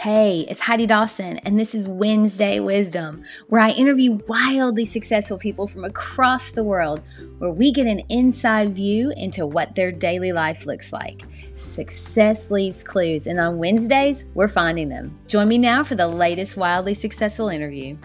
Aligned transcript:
Hey, 0.00 0.40
it's 0.50 0.60
Heidi 0.60 0.86
Dawson, 0.86 1.38
and 1.38 1.58
this 1.58 1.74
is 1.74 1.86
Wednesday 1.86 2.60
Wisdom, 2.60 3.24
where 3.48 3.62
I 3.62 3.70
interview 3.70 4.20
wildly 4.28 4.84
successful 4.84 5.38
people 5.38 5.66
from 5.66 5.84
across 5.84 6.50
the 6.50 6.62
world, 6.62 7.00
where 7.38 7.50
we 7.50 7.72
get 7.72 7.86
an 7.86 8.00
inside 8.10 8.76
view 8.76 9.10
into 9.16 9.46
what 9.46 9.74
their 9.74 9.90
daily 9.90 10.32
life 10.32 10.66
looks 10.66 10.92
like. 10.92 11.22
Success 11.54 12.50
leaves 12.50 12.82
clues, 12.82 13.26
and 13.26 13.40
on 13.40 13.56
Wednesdays, 13.56 14.26
we're 14.34 14.48
finding 14.48 14.90
them. 14.90 15.18
Join 15.28 15.48
me 15.48 15.56
now 15.56 15.82
for 15.82 15.94
the 15.94 16.08
latest 16.08 16.58
wildly 16.58 16.92
successful 16.92 17.48
interview. 17.48 17.96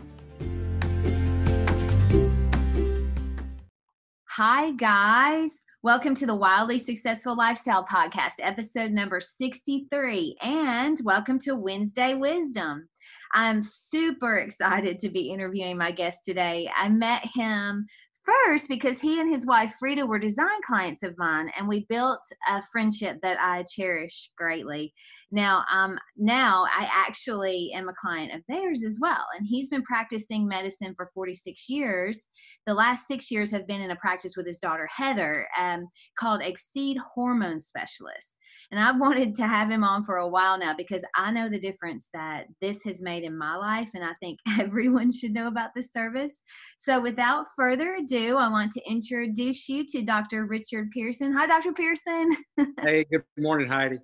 Hi, 4.29 4.71
guys. 4.71 5.61
Welcome 5.83 6.13
to 6.17 6.27
the 6.27 6.35
Wildly 6.35 6.77
Successful 6.77 7.35
Lifestyle 7.35 7.83
Podcast, 7.83 8.33
episode 8.37 8.91
number 8.91 9.19
63, 9.19 10.37
and 10.39 10.95
welcome 11.03 11.39
to 11.39 11.55
Wednesday 11.55 12.13
Wisdom. 12.13 12.87
I'm 13.33 13.63
super 13.63 14.37
excited 14.37 14.99
to 14.99 15.09
be 15.09 15.31
interviewing 15.31 15.79
my 15.79 15.91
guest 15.91 16.23
today. 16.23 16.69
I 16.77 16.87
met 16.87 17.25
him 17.33 17.87
first 18.23 18.69
because 18.69 18.99
he 18.99 19.19
and 19.19 19.29
his 19.29 19.45
wife 19.45 19.73
Frida 19.79 20.05
were 20.05 20.19
design 20.19 20.61
clients 20.65 21.03
of 21.03 21.17
mine, 21.17 21.51
and 21.57 21.67
we 21.67 21.85
built 21.89 22.21
a 22.47 22.61
friendship 22.71 23.17
that 23.21 23.37
I 23.39 23.63
cherish 23.63 24.29
greatly. 24.37 24.93
Now, 25.31 25.63
um, 25.71 25.97
now 26.17 26.65
I 26.65 26.89
actually 26.91 27.71
am 27.73 27.87
a 27.87 27.93
client 27.93 28.33
of 28.33 28.41
theirs 28.49 28.83
as 28.83 28.99
well, 29.01 29.25
and 29.37 29.47
he's 29.47 29.69
been 29.69 29.83
practicing 29.83 30.47
medicine 30.47 30.93
for 30.95 31.09
46 31.13 31.69
years. 31.69 32.27
The 32.65 32.73
last 32.73 33.07
six 33.07 33.31
years 33.31 33.51
have 33.51 33.65
been 33.65 33.81
in 33.81 33.91
a 33.91 33.95
practice 33.95 34.35
with 34.35 34.45
his 34.45 34.59
daughter 34.59 34.87
Heather, 34.93 35.47
um, 35.57 35.87
called 36.17 36.41
Exceed 36.41 36.97
Hormone 36.97 37.59
Specialist. 37.59 38.37
And 38.71 38.79
I've 38.79 38.99
wanted 38.99 39.35
to 39.35 39.47
have 39.47 39.69
him 39.69 39.83
on 39.83 40.05
for 40.05 40.17
a 40.17 40.27
while 40.27 40.57
now 40.57 40.73
because 40.77 41.03
I 41.15 41.31
know 41.31 41.49
the 41.49 41.59
difference 41.59 42.09
that 42.13 42.45
this 42.61 42.83
has 42.83 43.01
made 43.01 43.23
in 43.23 43.37
my 43.37 43.57
life, 43.57 43.89
and 43.93 44.03
I 44.03 44.13
think 44.21 44.39
everyone 44.59 45.11
should 45.11 45.33
know 45.33 45.47
about 45.47 45.71
this 45.75 45.91
service. 45.91 46.43
So, 46.77 47.01
without 47.01 47.47
further 47.57 47.95
ado, 47.95 48.37
I 48.37 48.49
want 48.49 48.71
to 48.73 48.89
introduce 48.89 49.67
you 49.67 49.85
to 49.87 50.01
Dr. 50.03 50.45
Richard 50.45 50.89
Pearson. 50.91 51.33
Hi, 51.33 51.47
Dr. 51.47 51.73
Pearson. 51.73 52.37
hey, 52.81 53.03
good 53.11 53.23
morning, 53.37 53.67
Heidi. 53.67 53.99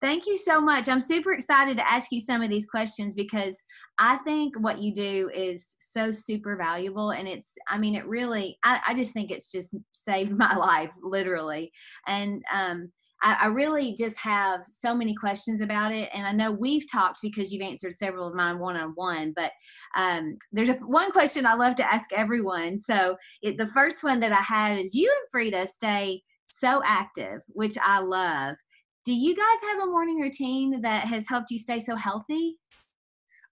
Thank 0.00 0.26
you 0.26 0.36
so 0.36 0.60
much. 0.60 0.88
I'm 0.88 1.00
super 1.00 1.32
excited 1.32 1.76
to 1.76 1.90
ask 1.90 2.12
you 2.12 2.20
some 2.20 2.42
of 2.42 2.50
these 2.50 2.66
questions 2.66 3.14
because 3.14 3.62
I 3.98 4.18
think 4.18 4.54
what 4.58 4.78
you 4.78 4.92
do 4.92 5.30
is 5.34 5.76
so 5.78 6.10
super 6.10 6.56
valuable. 6.56 7.12
And 7.12 7.26
it's, 7.26 7.52
I 7.68 7.78
mean, 7.78 7.94
it 7.94 8.06
really, 8.06 8.58
I, 8.64 8.80
I 8.88 8.94
just 8.94 9.12
think 9.12 9.30
it's 9.30 9.50
just 9.50 9.74
saved 9.92 10.32
my 10.36 10.54
life, 10.56 10.90
literally. 11.02 11.72
And, 12.06 12.42
um, 12.52 12.92
I, 13.24 13.34
I 13.40 13.46
really 13.46 13.94
just 13.94 14.18
have 14.18 14.60
so 14.68 14.94
many 14.94 15.14
questions 15.14 15.60
about 15.60 15.90
it, 15.92 16.08
and 16.14 16.26
I 16.26 16.32
know 16.32 16.52
we've 16.52 16.90
talked 16.90 17.20
because 17.22 17.52
you've 17.52 17.62
answered 17.62 17.94
several 17.94 18.28
of 18.28 18.34
mine 18.34 18.60
one 18.60 18.76
on 18.76 18.90
one. 18.90 19.32
But 19.34 19.50
um, 19.96 20.36
there's 20.52 20.68
a, 20.68 20.74
one 20.74 21.10
question 21.10 21.46
I 21.46 21.54
love 21.54 21.74
to 21.76 21.92
ask 21.92 22.12
everyone. 22.12 22.78
So 22.78 23.16
it, 23.42 23.58
the 23.58 23.68
first 23.68 24.04
one 24.04 24.20
that 24.20 24.32
I 24.32 24.42
have 24.42 24.78
is: 24.78 24.94
You 24.94 25.10
and 25.10 25.30
Frida 25.32 25.66
stay 25.66 26.22
so 26.46 26.82
active, 26.84 27.40
which 27.48 27.76
I 27.84 27.98
love 27.98 28.56
do 29.04 29.12
you 29.12 29.36
guys 29.36 29.70
have 29.70 29.82
a 29.82 29.90
morning 29.90 30.18
routine 30.18 30.80
that 30.80 31.06
has 31.06 31.28
helped 31.28 31.50
you 31.50 31.58
stay 31.58 31.78
so 31.78 31.94
healthy? 31.94 32.56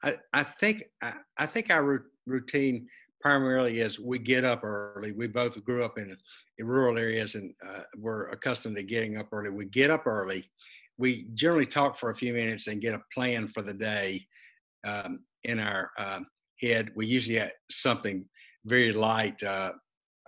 I, 0.03 0.17
I 0.33 0.43
think 0.43 0.84
I, 1.03 1.15
I 1.37 1.47
think 1.47 1.70
our 1.70 2.06
routine 2.27 2.89
primarily 3.23 3.81
is 3.81 4.01
we 4.01 4.19
get 4.19 4.45
up 4.45 4.65
early. 4.65 5.12
We 5.12 5.28
both 5.28 5.62
grew 5.65 5.84
up 5.84 5.98
in, 5.98 6.17
in 6.59 6.67
rural 6.67 6.98
areas 6.98 7.37
and 7.37 7.55
uh, 7.65 7.83
we're 7.97 8.28
accustomed 8.31 8.77
to 8.77 8.83
getting 8.83 9.17
up 9.17 9.28
early. 9.33 9.51
We 9.51 9.67
get 9.67 9.91
up 9.91 10.06
early. 10.06 10.45
We 10.98 11.28
generally 11.34 11.67
talk 11.67 11.97
for 11.97 12.11
a 12.11 12.15
few 12.15 12.34
minutes 12.34 12.67
and 12.67 12.83
get 12.83 12.95
a 12.95 13.03
plan 13.15 13.47
for 13.47 13.62
the 13.62 13.73
day 13.73 14.20
um, 14.84 15.20
in 15.45 15.61
our 15.61 15.91
uh, 15.97 16.20
head. 16.60 16.91
We 16.97 17.06
usually 17.06 17.38
have 17.38 17.53
something 17.71 18.25
very 18.66 18.93
light 18.93 19.43
uh, 19.43 19.72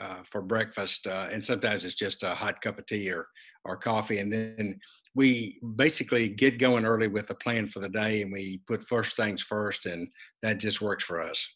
uh 0.01 0.23
for 0.29 0.43
breakfast, 0.43 1.07
uh, 1.07 1.29
and 1.31 1.45
sometimes 1.45 1.85
it's 1.85 1.95
just 1.95 2.25
a 2.25 2.31
hot 2.31 2.61
cup 2.61 2.79
of 2.79 2.87
tea 2.87 3.13
or 3.13 3.29
or 3.65 3.77
coffee, 3.77 4.19
and 4.19 4.33
then 4.33 4.81
we 5.15 5.61
basically 5.77 6.29
get 6.29 6.59
going 6.59 6.85
early 6.85 7.07
with 7.07 7.31
a 7.31 7.35
plan 7.37 7.69
for 7.69 7.79
the 7.79 7.89
day 7.89 8.23
and 8.23 8.33
we 8.33 8.61
put 8.67 8.83
first 8.83 9.17
things 9.17 9.43
first 9.43 9.87
and 9.87 10.09
that 10.43 10.59
just 10.59 10.83
works 10.83 11.05
for 11.05 11.21
us 11.21 11.47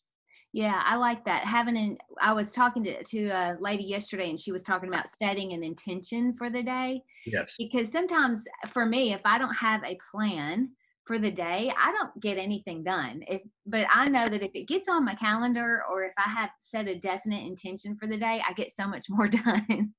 yeah 0.53 0.83
i 0.85 0.97
like 0.97 1.25
that 1.25 1.45
having 1.45 1.77
an 1.77 1.99
i 2.21 2.33
was 2.33 2.53
talking 2.53 2.83
to, 2.83 3.03
to 3.05 3.27
a 3.29 3.57
lady 3.61 3.85
yesterday 3.85 4.31
and 4.31 4.39
she 4.39 4.53
was 4.53 4.63
talking 4.63 4.89
about 4.89 5.07
setting 5.21 5.53
an 5.53 5.63
intention 5.63 6.35
for 6.37 6.51
the 6.51 6.63
day 6.63 7.03
yes 7.27 7.55
because 7.59 7.91
sometimes 7.91 8.45
for 8.69 8.87
me 8.87 9.13
if 9.13 9.21
i 9.25 9.39
don't 9.39 9.55
have 9.55 9.83
a 9.85 9.99
plan 10.11 10.69
for 11.09 11.19
the 11.19 11.31
day, 11.31 11.73
I 11.75 11.91
don't 11.91 12.21
get 12.21 12.37
anything 12.37 12.85
done. 12.85 13.25
If 13.27 13.41
but 13.65 13.87
I 13.91 14.11
know 14.11 14.29
that 14.29 14.43
if 14.43 14.51
it 14.53 14.69
gets 14.69 14.91
on 14.91 15.07
my 15.07 15.15
calendar 15.15 15.83
or 15.91 16.05
if 16.05 16.13
I 16.19 16.29
have 16.29 16.51
set 16.61 16.87
a 16.87 17.01
definite 17.01 17.47
intention 17.47 17.97
for 17.97 18.07
the 18.07 18.19
day, 18.19 18.43
I 18.47 18.53
get 18.53 18.71
so 18.71 18.87
much 18.87 19.07
more 19.09 19.27
done. 19.47 19.95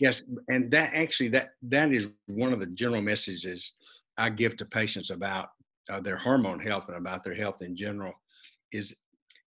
yes, 0.00 0.22
and 0.48 0.70
that 0.70 0.92
actually 0.92 1.30
that 1.30 1.52
that 1.62 1.92
is 1.92 2.10
one 2.26 2.52
of 2.52 2.60
the 2.60 2.66
general 2.66 3.00
messages 3.00 3.72
I 4.18 4.28
give 4.28 4.58
to 4.58 4.66
patients 4.66 5.08
about 5.08 5.48
uh, 5.88 6.00
their 6.00 6.16
hormone 6.16 6.60
health 6.60 6.88
and 6.88 6.98
about 6.98 7.24
their 7.24 7.34
health 7.34 7.62
in 7.62 7.74
general 7.74 8.12
is 8.70 8.94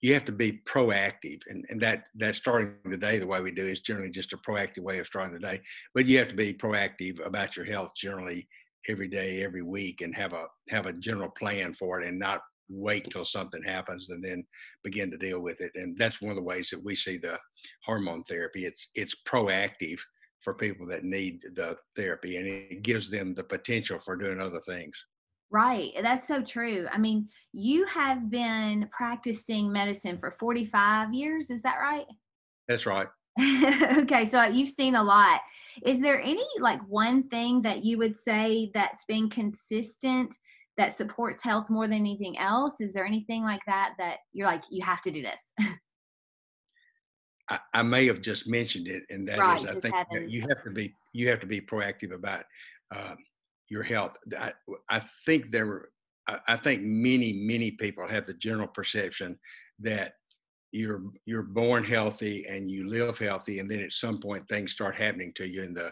you 0.01 0.13
have 0.13 0.25
to 0.25 0.31
be 0.31 0.61
proactive 0.67 1.41
and, 1.47 1.65
and 1.69 1.81
that 1.81 2.05
that 2.15 2.35
starting 2.35 2.75
the 2.85 2.97
day 2.97 3.17
the 3.17 3.27
way 3.27 3.41
we 3.41 3.51
do 3.51 3.65
is 3.65 3.79
generally 3.79 4.11
just 4.11 4.33
a 4.33 4.37
proactive 4.37 4.83
way 4.83 4.99
of 4.99 5.07
starting 5.07 5.33
the 5.33 5.39
day 5.39 5.59
but 5.95 6.05
you 6.05 6.17
have 6.17 6.27
to 6.27 6.35
be 6.35 6.53
proactive 6.53 7.25
about 7.25 7.55
your 7.55 7.65
health 7.65 7.91
generally 7.95 8.47
every 8.89 9.07
day, 9.07 9.43
every 9.43 9.61
week, 9.61 10.01
and 10.01 10.15
have 10.15 10.33
a 10.33 10.45
have 10.69 10.85
a 10.85 10.93
general 10.93 11.29
plan 11.29 11.73
for 11.73 11.99
it, 11.99 12.07
and 12.07 12.19
not 12.19 12.41
wait 12.69 13.09
till 13.09 13.25
something 13.25 13.63
happens 13.63 14.09
and 14.09 14.23
then 14.23 14.45
begin 14.83 15.09
to 15.09 15.17
deal 15.17 15.41
with 15.41 15.61
it. 15.61 15.71
And 15.75 15.97
that's 15.97 16.21
one 16.21 16.31
of 16.31 16.35
the 16.35 16.43
ways 16.43 16.69
that 16.71 16.83
we 16.83 16.95
see 16.95 17.17
the 17.17 17.39
hormone 17.85 18.23
therapy. 18.23 18.65
It's 18.65 18.89
it's 18.95 19.21
proactive 19.23 19.99
for 20.41 20.53
people 20.53 20.85
that 20.87 21.03
need 21.03 21.41
the 21.55 21.77
therapy, 21.95 22.37
and 22.37 22.47
it 22.47 22.83
gives 22.83 23.09
them 23.09 23.33
the 23.33 23.43
potential 23.43 23.99
for 23.99 24.15
doing 24.15 24.39
other 24.39 24.61
things. 24.67 25.03
Right. 25.49 25.93
That's 26.01 26.27
so 26.27 26.41
true. 26.41 26.87
I 26.91 26.97
mean, 26.97 27.29
you 27.53 27.85
have 27.85 28.29
been 28.29 28.89
practicing 28.91 29.71
medicine 29.71 30.17
for 30.17 30.31
45 30.31 31.13
years. 31.13 31.49
Is 31.49 31.61
that 31.61 31.77
right? 31.81 32.05
That's 32.67 32.85
right. 32.85 33.07
okay, 33.99 34.25
so 34.25 34.43
you've 34.43 34.69
seen 34.69 34.95
a 34.95 35.03
lot. 35.03 35.41
Is 35.85 35.99
there 35.99 36.19
any 36.19 36.45
like 36.59 36.81
one 36.87 37.29
thing 37.29 37.61
that 37.61 37.83
you 37.83 37.97
would 37.99 38.15
say 38.15 38.71
that's 38.73 39.05
been 39.05 39.29
consistent 39.29 40.35
that 40.75 40.93
supports 40.93 41.43
health 41.43 41.69
more 41.69 41.87
than 41.87 41.97
anything 41.97 42.37
else? 42.39 42.81
Is 42.81 42.93
there 42.93 43.05
anything 43.05 43.43
like 43.43 43.61
that 43.67 43.93
that 43.99 44.17
you're 44.33 44.47
like 44.47 44.63
you 44.71 44.83
have 44.83 45.01
to 45.01 45.11
do 45.11 45.21
this? 45.21 45.53
I, 47.49 47.59
I 47.73 47.83
may 47.83 48.05
have 48.07 48.21
just 48.21 48.49
mentioned 48.49 48.87
it, 48.87 49.03
and 49.09 49.27
that 49.27 49.39
right, 49.39 49.59
is, 49.59 49.65
I 49.65 49.79
think 49.79 49.95
you 50.29 50.41
have 50.41 50.63
to 50.63 50.71
be 50.71 50.93
you 51.13 51.29
have 51.29 51.39
to 51.39 51.47
be 51.47 51.61
proactive 51.61 52.13
about 52.13 52.43
uh, 52.93 53.15
your 53.69 53.83
health. 53.83 54.15
I, 54.37 54.53
I 54.89 55.01
think 55.25 55.51
there 55.51 55.67
were 55.67 55.89
I 56.47 56.57
think 56.57 56.83
many 56.83 57.33
many 57.33 57.71
people 57.71 58.05
have 58.07 58.27
the 58.27 58.33
general 58.33 58.67
perception 58.67 59.39
that 59.79 60.13
you're 60.71 61.03
you're 61.25 61.43
born 61.43 61.83
healthy 61.83 62.45
and 62.47 62.69
you 62.69 62.89
live 62.89 63.17
healthy 63.17 63.59
and 63.59 63.71
then 63.71 63.79
at 63.79 63.93
some 63.93 64.19
point 64.19 64.47
things 64.47 64.73
start 64.73 64.95
happening 64.95 65.31
to 65.35 65.47
you 65.47 65.63
in 65.63 65.73
the 65.73 65.91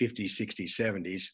50s 0.00 0.38
60s 0.38 0.78
70s 0.78 1.24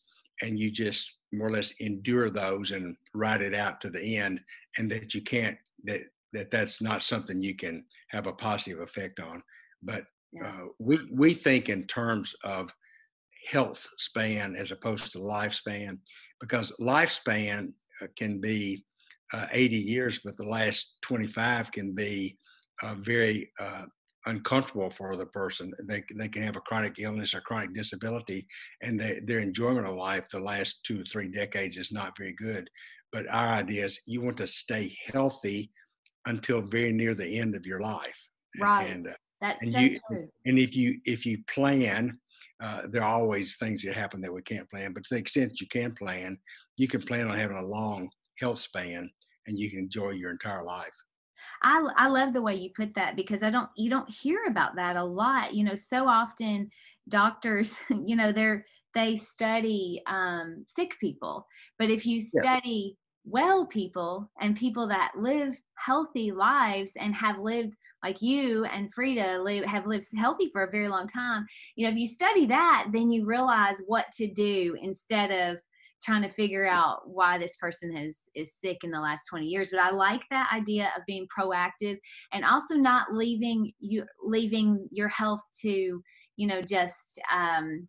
and 0.43 0.59
you 0.59 0.71
just 0.71 1.19
more 1.33 1.49
or 1.49 1.51
less 1.51 1.73
endure 1.81 2.31
those 2.31 2.71
and 2.71 2.97
ride 3.15 3.43
it 3.43 3.55
out 3.55 3.81
to 3.81 3.91
the 3.91 4.17
end 4.17 4.41
and 4.79 4.91
that 4.91 5.15
you 5.15 5.21
can't 5.21 5.59
that 5.85 6.03
that 6.33 6.51
that's 6.51 6.81
not 6.81 7.03
something 7.03 7.43
you 7.43 7.57
can 7.57 7.85
have 8.11 8.29
a 8.29 8.33
positive 8.33 8.81
effect 8.81 9.19
on 9.19 9.43
but 9.83 10.05
uh, 10.45 10.67
we 10.79 10.99
we 11.13 11.35
think 11.35 11.69
in 11.69 11.85
terms 11.87 12.35
of 12.45 12.71
health 13.49 13.89
span 13.97 14.55
as 14.57 14.71
opposed 14.71 15.13
to 15.13 15.19
lifespan 15.19 15.99
because 16.41 16.73
lifespan 16.81 17.73
uh, 18.03 18.07
can 18.17 18.41
be 18.41 18.85
uh, 19.33 19.47
80 19.53 19.77
years 19.77 20.21
but 20.25 20.37
the 20.37 20.45
last 20.45 20.97
25 21.03 21.73
can 21.73 21.95
be 21.95 22.37
uh, 22.83 22.95
very 22.99 23.51
uh, 23.59 23.85
uncomfortable 24.27 24.91
for 24.91 25.17
the 25.17 25.27
person. 25.27 25.73
They, 25.85 26.03
they 26.15 26.29
can 26.29 26.43
have 26.43 26.57
a 26.57 26.61
chronic 26.61 26.97
illness 26.99 27.35
or 27.35 27.41
chronic 27.41 27.75
disability, 27.75 28.47
and 28.83 29.01
they, 29.01 29.21
their 29.25 29.41
enjoyment 29.41 29.87
of 29.87 29.97
life 29.97 30.27
the 30.31 30.41
last 30.41 30.85
two 30.85 31.01
or 31.01 31.05
three 31.05 31.29
decades 31.29 31.77
is 31.77 31.93
not 31.93 32.17
very 32.17 32.33
good. 32.33 32.69
But 33.13 33.29
our 33.31 33.49
idea 33.49 33.87
is 33.87 34.01
you 34.07 34.21
want 34.21 34.37
to 34.39 34.47
stay 34.47 34.95
healthy 35.13 35.71
until 36.27 36.61
very 36.61 36.93
near 36.93 37.15
the 37.15 37.39
end 37.39 37.57
of 37.57 37.67
your 37.67 37.81
life. 37.81 38.19
Right. 38.61 38.91
And, 38.91 39.09
uh, 39.09 39.13
That's 39.41 39.63
and 39.63 39.73
so 39.73 39.79
you, 39.79 40.01
true. 40.11 40.29
And 40.45 40.59
if 40.59 40.77
you 40.77 41.01
if 41.05 41.25
you 41.25 41.39
plan, 41.53 42.19
uh, 42.61 42.83
there 42.91 43.03
are 43.03 43.21
always 43.21 43.57
things 43.57 43.83
that 43.83 43.95
happen 43.95 44.21
that 44.21 44.33
we 44.33 44.43
can't 44.43 44.69
plan. 44.71 44.93
But 44.93 45.05
to 45.05 45.15
the 45.15 45.21
extent 45.21 45.61
you 45.61 45.67
can 45.69 45.95
plan, 45.95 46.39
you 46.77 46.89
can 46.89 47.03
plan 47.03 47.29
on 47.29 47.37
having 47.37 47.57
a 47.57 47.65
long 47.65 48.09
health 48.41 48.59
span, 48.59 49.11
and 49.47 49.59
you 49.59 49.71
can 49.71 49.81
enjoy 49.81 50.11
your 50.11 50.31
entire 50.31 50.63
life. 50.63 50.95
I 51.63 51.87
I 51.97 52.09
love 52.09 52.33
the 52.33 52.43
way 52.43 52.57
you 52.57 52.71
put 52.77 52.95
that 52.95 53.17
because 53.17 53.43
I 53.43 53.51
don't 53.51 53.69
you 53.77 53.91
don't 53.91 54.11
hear 54.11 54.45
about 54.49 54.77
that 54.77 54.97
a 54.97 55.05
lot. 55.05 55.55
You 55.55 55.65
know, 55.65 55.75
so 55.75 56.09
often 56.09 56.71
doctors, 57.09 57.79
you 58.05 58.17
know, 58.17 58.33
they're 58.33 58.65
they 58.95 59.17
study 59.17 60.03
um, 60.07 60.65
sick 60.67 60.97
people, 60.99 61.47
but 61.79 61.91
if 61.91 62.07
you 62.07 62.21
study 62.21 62.97
well 63.31 63.67
people 63.67 64.31
and 64.41 64.57
people 64.57 64.89
that 64.89 65.13
live 65.17 65.61
healthy 65.75 66.33
lives 66.33 66.93
and 66.97 67.15
have 67.15 67.39
lived 67.39 67.77
like 68.03 68.23
you 68.23 68.65
and 68.65 68.93
Frida 68.93 69.43
live, 69.43 69.65
have 69.65 69.87
lived 69.87 70.07
healthy 70.17 70.51
for 70.53 70.65
a 70.65 70.71
very 70.71 70.89
long 70.89 71.07
time. 71.07 71.47
You 71.77 71.87
know, 71.87 71.93
if 71.93 71.99
you 71.99 72.07
study 72.07 72.47
that, 72.47 72.89
then 72.93 73.11
you 73.11 73.27
realize 73.27 73.83
what 73.87 74.07
to 74.13 74.33
do 74.33 74.77
instead 74.81 75.31
of 75.31 75.59
trying 76.03 76.23
to 76.23 76.29
figure 76.29 76.67
out 76.67 77.01
why 77.09 77.39
this 77.39 77.57
person 77.57 77.97
is 77.97 78.31
is 78.35 78.55
sick 78.55 78.85
in 78.85 78.91
the 78.93 79.01
last 79.01 79.25
20 79.29 79.47
years 79.47 79.71
but 79.71 79.81
i 79.81 79.91
like 79.91 80.23
that 80.31 80.49
idea 80.55 80.93
of 80.97 81.03
being 81.07 81.27
proactive 81.37 81.99
and 82.33 82.45
also 82.45 82.77
not 82.77 83.13
leaving 83.13 83.73
you 83.81 84.05
leaving 84.23 84.89
your 84.93 85.09
health 85.09 85.43
to 85.61 86.01
you 86.37 86.47
know 86.47 86.63
just 86.63 87.21
um 87.35 87.89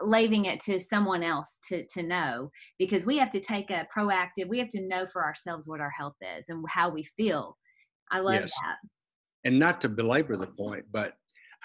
leaving 0.00 0.46
it 0.46 0.60
to 0.60 0.78
someone 0.78 1.22
else 1.22 1.60
to 1.68 1.86
to 1.86 2.02
know 2.02 2.50
because 2.78 3.06
we 3.06 3.18
have 3.18 3.30
to 3.30 3.40
take 3.40 3.70
a 3.70 3.86
proactive 3.94 4.48
we 4.48 4.58
have 4.58 4.68
to 4.68 4.86
know 4.86 5.06
for 5.06 5.24
ourselves 5.24 5.68
what 5.68 5.80
our 5.80 5.90
health 5.90 6.16
is 6.36 6.48
and 6.48 6.64
how 6.68 6.88
we 6.88 7.02
feel. 7.02 7.56
I 8.10 8.20
love 8.20 8.34
yes. 8.34 8.52
that. 8.62 8.76
And 9.44 9.58
not 9.58 9.80
to 9.82 9.88
belabor 9.88 10.36
the 10.36 10.46
point 10.46 10.84
but 10.92 11.14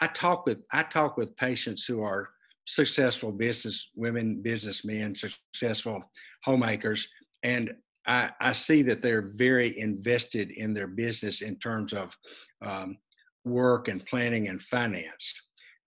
i 0.01 0.07
talk 0.07 0.45
with 0.45 0.59
i 0.71 0.83
talk 0.83 1.17
with 1.17 1.35
patients 1.37 1.85
who 1.85 2.01
are 2.01 2.29
successful 2.65 3.31
business 3.31 3.91
women 3.95 4.41
businessmen 4.41 5.13
successful 5.15 6.01
homemakers 6.43 7.07
and 7.43 7.73
I, 8.05 8.31
I 8.41 8.53
see 8.53 8.81
that 8.83 9.01
they're 9.01 9.31
very 9.35 9.77
invested 9.79 10.51
in 10.51 10.73
their 10.73 10.87
business 10.87 11.41
in 11.41 11.57
terms 11.59 11.93
of 11.93 12.15
um, 12.61 12.97
work 13.45 13.87
and 13.87 14.05
planning 14.05 14.49
and 14.49 14.61
finance 14.61 15.41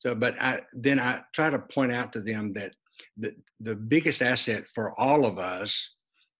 so, 0.07 0.15
but 0.15 0.41
I 0.41 0.61
then 0.73 1.01
I 1.01 1.23
try 1.35 1.51
to 1.51 1.59
point 1.59 1.91
out 1.91 2.13
to 2.13 2.21
them 2.21 2.53
that 2.53 2.77
the 3.17 3.35
the 3.59 3.75
biggest 3.75 4.23
asset 4.23 4.69
for 4.73 4.93
all 5.01 5.27
of 5.27 5.39
us 5.39 5.97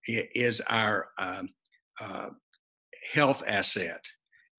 is 0.07 0.61
our 0.69 1.09
um, 1.19 1.49
uh, 2.01 2.29
health 3.13 3.43
asset, 3.45 4.01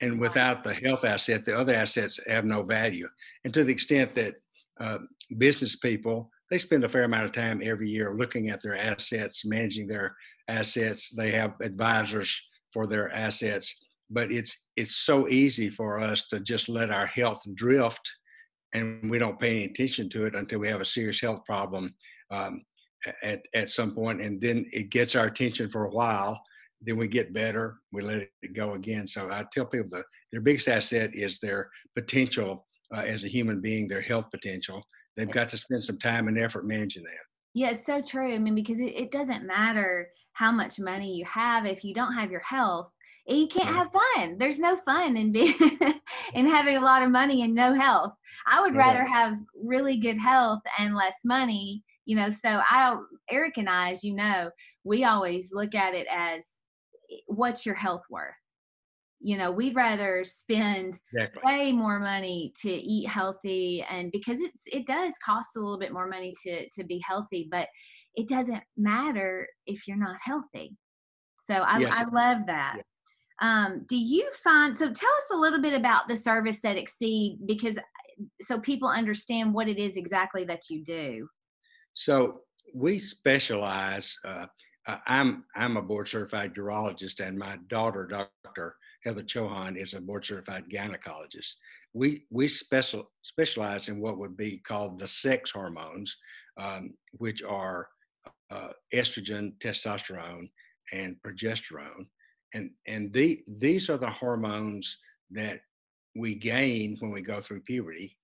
and 0.01 0.19
without 0.19 0.61
the 0.61 0.73
health 0.73 1.05
asset, 1.05 1.45
the 1.45 1.57
other 1.57 1.73
assets 1.73 2.19
have 2.27 2.43
no 2.43 2.63
value. 2.63 3.07
And 3.45 3.53
to 3.53 3.63
the 3.63 3.71
extent 3.71 4.13
that 4.15 4.35
uh, 4.81 4.99
business 5.37 5.77
people 5.77 6.29
they 6.49 6.57
spend 6.57 6.83
a 6.83 6.89
fair 6.89 7.03
amount 7.03 7.25
of 7.25 7.31
time 7.31 7.61
every 7.63 7.89
year 7.89 8.13
looking 8.13 8.49
at 8.49 8.61
their 8.61 8.77
assets, 8.77 9.45
managing 9.45 9.87
their 9.87 10.15
assets. 10.47 11.09
They 11.09 11.31
have 11.31 11.55
advisors 11.61 12.41
for 12.71 12.87
their 12.87 13.11
assets, 13.13 13.85
but 14.09 14.31
it's 14.31 14.69
it's 14.75 14.97
so 14.97 15.27
easy 15.27 15.69
for 15.69 15.99
us 15.99 16.27
to 16.27 16.39
just 16.39 16.69
let 16.69 16.89
our 16.89 17.05
health 17.05 17.41
drift 17.55 18.01
and 18.73 19.09
we 19.09 19.19
don't 19.19 19.39
pay 19.39 19.51
any 19.51 19.63
attention 19.65 20.09
to 20.09 20.25
it 20.25 20.35
until 20.35 20.59
we 20.59 20.67
have 20.67 20.81
a 20.81 20.85
serious 20.85 21.21
health 21.21 21.43
problem 21.45 21.93
um, 22.31 22.61
at, 23.23 23.41
at 23.55 23.71
some 23.71 23.93
point 23.93 24.21
and 24.21 24.41
then 24.41 24.65
it 24.71 24.89
gets 24.89 25.15
our 25.15 25.27
attention 25.27 25.69
for 25.69 25.85
a 25.85 25.91
while 25.91 26.41
then 26.81 26.97
we 26.97 27.07
get 27.07 27.33
better 27.33 27.79
we 27.91 28.01
let 28.01 28.27
it 28.41 28.53
go 28.53 28.73
again. 28.73 29.07
So 29.07 29.29
i 29.31 29.43
tell 29.51 29.65
people 29.65 29.89
that 29.91 30.05
their 30.31 30.41
biggest 30.41 30.67
asset 30.67 31.11
is 31.13 31.39
their 31.39 31.69
potential 31.95 32.65
uh, 32.95 33.03
as 33.05 33.23
a 33.23 33.27
human 33.27 33.61
being 33.61 33.87
their 33.87 34.01
health 34.01 34.29
potential. 34.31 34.83
They've 35.15 35.29
got 35.29 35.49
to 35.49 35.57
spend 35.57 35.83
some 35.83 35.99
time 35.99 36.27
and 36.27 36.37
effort 36.37 36.65
managing 36.65 37.03
that. 37.03 37.25
Yeah 37.53 37.71
it's 37.71 37.85
so 37.85 38.01
true. 38.01 38.33
I 38.33 38.37
mean 38.37 38.55
because 38.55 38.79
it, 38.79 38.95
it 38.95 39.11
doesn't 39.11 39.45
matter 39.45 40.09
how 40.33 40.51
much 40.51 40.79
money 40.79 41.15
you 41.15 41.25
have 41.25 41.65
if 41.65 41.83
you 41.83 41.93
don't 41.93 42.13
have 42.13 42.31
your 42.31 42.41
health 42.41 42.91
you 43.27 43.47
can't 43.47 43.75
have 43.75 43.91
fun. 43.91 44.37
There's 44.37 44.59
no 44.59 44.77
fun 44.77 45.17
in 45.17 45.31
being 45.31 45.53
in 46.33 46.47
having 46.47 46.77
a 46.77 46.81
lot 46.81 47.03
of 47.03 47.11
money 47.11 47.43
and 47.43 47.53
no 47.53 47.73
health. 47.73 48.13
I 48.45 48.61
would 48.61 48.75
rather 48.75 49.03
have 49.03 49.33
really 49.61 49.97
good 49.97 50.17
health 50.17 50.61
and 50.79 50.95
less 50.95 51.19
money, 51.25 51.83
you 52.05 52.15
know. 52.15 52.29
So 52.29 52.61
I 52.69 52.97
Eric 53.29 53.57
and 53.57 53.69
I, 53.69 53.89
as 53.89 54.03
you 54.03 54.15
know, 54.15 54.49
we 54.83 55.03
always 55.03 55.51
look 55.53 55.75
at 55.75 55.93
it 55.93 56.07
as 56.11 56.47
what's 57.27 57.65
your 57.65 57.75
health 57.75 58.03
worth? 58.09 58.33
You 59.19 59.37
know, 59.37 59.51
we'd 59.51 59.75
rather 59.75 60.23
spend 60.23 60.99
exactly. 61.13 61.41
way 61.43 61.71
more 61.71 61.99
money 61.99 62.53
to 62.61 62.69
eat 62.69 63.09
healthy 63.09 63.83
and 63.89 64.11
because 64.11 64.39
it's 64.39 64.63
it 64.67 64.85
does 64.85 65.13
cost 65.25 65.49
a 65.57 65.59
little 65.59 65.79
bit 65.79 65.91
more 65.91 66.07
money 66.07 66.33
to 66.43 66.69
to 66.69 66.83
be 66.85 67.01
healthy, 67.05 67.47
but 67.51 67.67
it 68.15 68.29
doesn't 68.29 68.63
matter 68.77 69.47
if 69.65 69.87
you're 69.87 69.97
not 69.97 70.17
healthy. 70.23 70.77
So 71.47 71.55
I, 71.55 71.79
yes. 71.79 71.93
I 71.93 72.03
love 72.03 72.45
that. 72.47 72.73
Yeah. 72.77 72.83
Um, 73.39 73.85
do 73.87 73.97
you 73.97 74.29
find 74.43 74.75
so? 74.75 74.85
Tell 74.91 75.09
us 75.09 75.31
a 75.31 75.37
little 75.37 75.61
bit 75.61 75.73
about 75.73 76.07
the 76.07 76.15
service 76.15 76.59
that 76.61 76.77
Exceed, 76.77 77.39
because 77.45 77.75
so 78.41 78.59
people 78.59 78.89
understand 78.89 79.53
what 79.53 79.67
it 79.67 79.77
is 79.77 79.95
exactly 79.95 80.43
that 80.45 80.69
you 80.69 80.83
do. 80.83 81.27
So 81.93 82.41
we 82.73 82.99
specialize. 82.99 84.17
Uh, 84.25 84.47
I'm 85.05 85.43
I'm 85.55 85.77
a 85.77 85.81
board 85.81 86.07
certified 86.07 86.55
urologist, 86.55 87.25
and 87.25 87.37
my 87.37 87.57
daughter, 87.67 88.07
Dr. 88.07 88.75
Heather 89.03 89.23
Chauhan, 89.23 89.77
is 89.77 89.93
a 89.93 90.01
board 90.01 90.25
certified 90.25 90.65
gynecologist. 90.71 91.55
We 91.93 92.25
we 92.31 92.47
special 92.47 93.11
specialize 93.23 93.89
in 93.89 93.99
what 93.99 94.17
would 94.17 94.35
be 94.35 94.57
called 94.59 94.97
the 94.97 95.07
sex 95.07 95.51
hormones, 95.51 96.15
um, 96.57 96.93
which 97.11 97.43
are 97.43 97.87
uh, 98.49 98.69
estrogen, 98.93 99.53
testosterone, 99.59 100.49
and 100.91 101.17
progesterone 101.21 102.07
and 102.57 102.71
and 102.87 103.13
the, 103.13 103.43
these 103.47 103.89
are 103.89 103.97
the 103.97 104.09
hormones 104.09 104.97
that 105.31 105.61
we 106.15 106.33
gain 106.33 106.97
when 106.99 107.11
we 107.11 107.21
go 107.21 107.39
through 107.39 107.61
puberty 107.61 108.17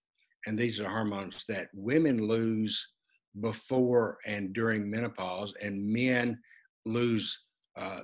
and 0.45 0.57
these 0.57 0.79
are 0.79 0.89
hormones 0.89 1.45
that 1.47 1.67
women 1.73 2.27
lose 2.27 2.93
before 3.41 4.17
and 4.25 4.53
during 4.53 4.89
menopause 4.89 5.53
and 5.61 5.85
men 5.85 6.39
lose 6.85 7.45
uh, 7.77 8.01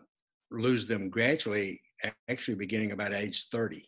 lose 0.51 0.85
them 0.85 1.09
gradually 1.09 1.81
actually 2.29 2.55
beginning 2.55 2.91
about 2.91 3.13
age 3.13 3.47
30 3.51 3.83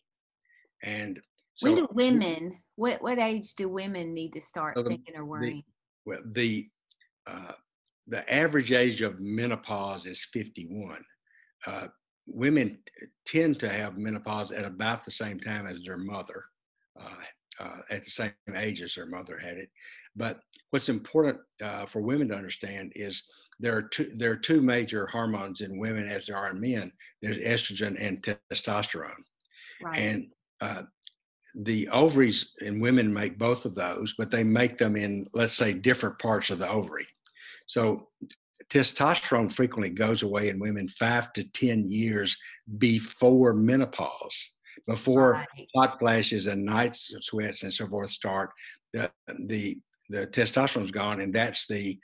and 0.84 1.20
so 1.56 1.72
when 1.72 1.76
do 1.78 1.88
women 1.94 2.58
what 2.76 3.02
what 3.02 3.20
age 3.20 3.54
do 3.56 3.70
women 3.70 4.14
need 4.14 4.34
to 4.34 4.42
start 4.42 4.76
the, 4.76 4.84
thinking 4.84 5.16
or 5.16 5.26
worrying? 5.26 5.58
the, 5.58 5.64
well 6.06 6.22
the 6.34 6.68
uh, 7.28 7.54
the 8.08 8.34
average 8.34 8.72
age 8.72 9.02
of 9.02 9.20
menopause 9.20 10.06
is 10.06 10.26
51 10.26 11.04
uh, 11.68 11.88
women 12.27 12.77
tend 13.25 13.59
to 13.59 13.69
have 13.69 13.97
menopause 13.97 14.51
at 14.51 14.65
about 14.65 15.06
the 15.06 15.12
same 15.12 15.39
time 15.39 15.68
as 15.68 15.83
their 15.83 15.97
mother, 15.97 16.45
uh, 17.00 17.23
uh, 17.59 17.77
at 17.89 18.03
the 18.03 18.12
same 18.12 18.31
age 18.56 18.81
as 18.81 18.95
their 18.95 19.06
mother 19.06 19.38
had 19.38 19.57
it. 19.57 19.69
But 20.15 20.39
what's 20.71 20.89
important 20.89 21.39
uh, 21.63 21.85
for 21.85 22.01
women 22.01 22.29
to 22.29 22.35
understand 22.35 22.94
is 22.95 23.23
there 23.59 23.75
are 23.75 23.83
two 23.83 24.11
there 24.16 24.31
are 24.31 24.37
two 24.37 24.61
major 24.61 25.06
hormones 25.07 25.61
in 25.61 25.78
women 25.78 26.07
as 26.07 26.25
there 26.25 26.37
are 26.37 26.51
in 26.51 26.59
men. 26.59 26.92
There's 27.21 27.37
estrogen 27.37 27.95
and 27.99 28.21
testosterone, 28.51 29.23
right. 29.83 29.97
and 29.97 30.28
uh, 30.61 30.83
the 31.56 31.87
ovaries 31.90 32.54
in 32.61 32.80
women 32.80 33.13
make 33.13 33.37
both 33.37 33.66
of 33.66 33.75
those, 33.75 34.16
but 34.18 34.31
they 34.31 34.44
make 34.44 34.78
them 34.78 34.95
in 34.95 35.28
let's 35.33 35.54
say 35.54 35.73
different 35.73 36.18
parts 36.19 36.49
of 36.49 36.59
the 36.59 36.69
ovary. 36.69 37.07
So 37.68 38.07
testosterone 38.69 39.51
frequently 39.51 39.89
goes 39.89 40.23
away 40.23 40.49
in 40.49 40.59
women 40.59 40.87
five 40.87 41.31
to 41.33 41.44
10 41.51 41.89
years 41.89 42.37
before 42.77 43.53
menopause, 43.53 44.53
before 44.87 45.33
right. 45.33 45.68
hot 45.75 45.99
flashes 45.99 46.47
and 46.47 46.65
night 46.65 46.95
sweats 46.95 47.63
and 47.63 47.73
so 47.73 47.87
forth 47.87 48.09
start. 48.09 48.49
The, 48.94 49.11
the, 49.45 49.77
the 50.09 50.27
testosterone's 50.27 50.91
gone, 50.91 51.21
and 51.21 51.33
that's 51.33 51.68
the 51.68 51.97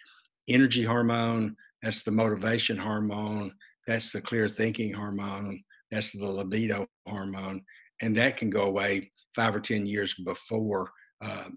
energy 0.48 0.84
hormone, 0.84 1.56
that's 1.82 2.04
the 2.04 2.12
motivation 2.12 2.78
hormone, 2.78 3.54
that's 3.86 4.12
the 4.12 4.22
clear 4.22 4.48
thinking 4.48 4.94
hormone, 4.94 5.62
that's 5.92 6.12
the 6.12 6.26
libido 6.26 6.86
hormone, 7.08 7.62
and 8.02 8.16
that 8.16 8.38
can 8.38 8.50
go 8.50 8.64
away 8.64 9.10
five 9.36 9.56
or 9.56 9.60
10 9.60 9.86
years 9.86 10.14
before 10.14 10.92
uh, 11.22 11.50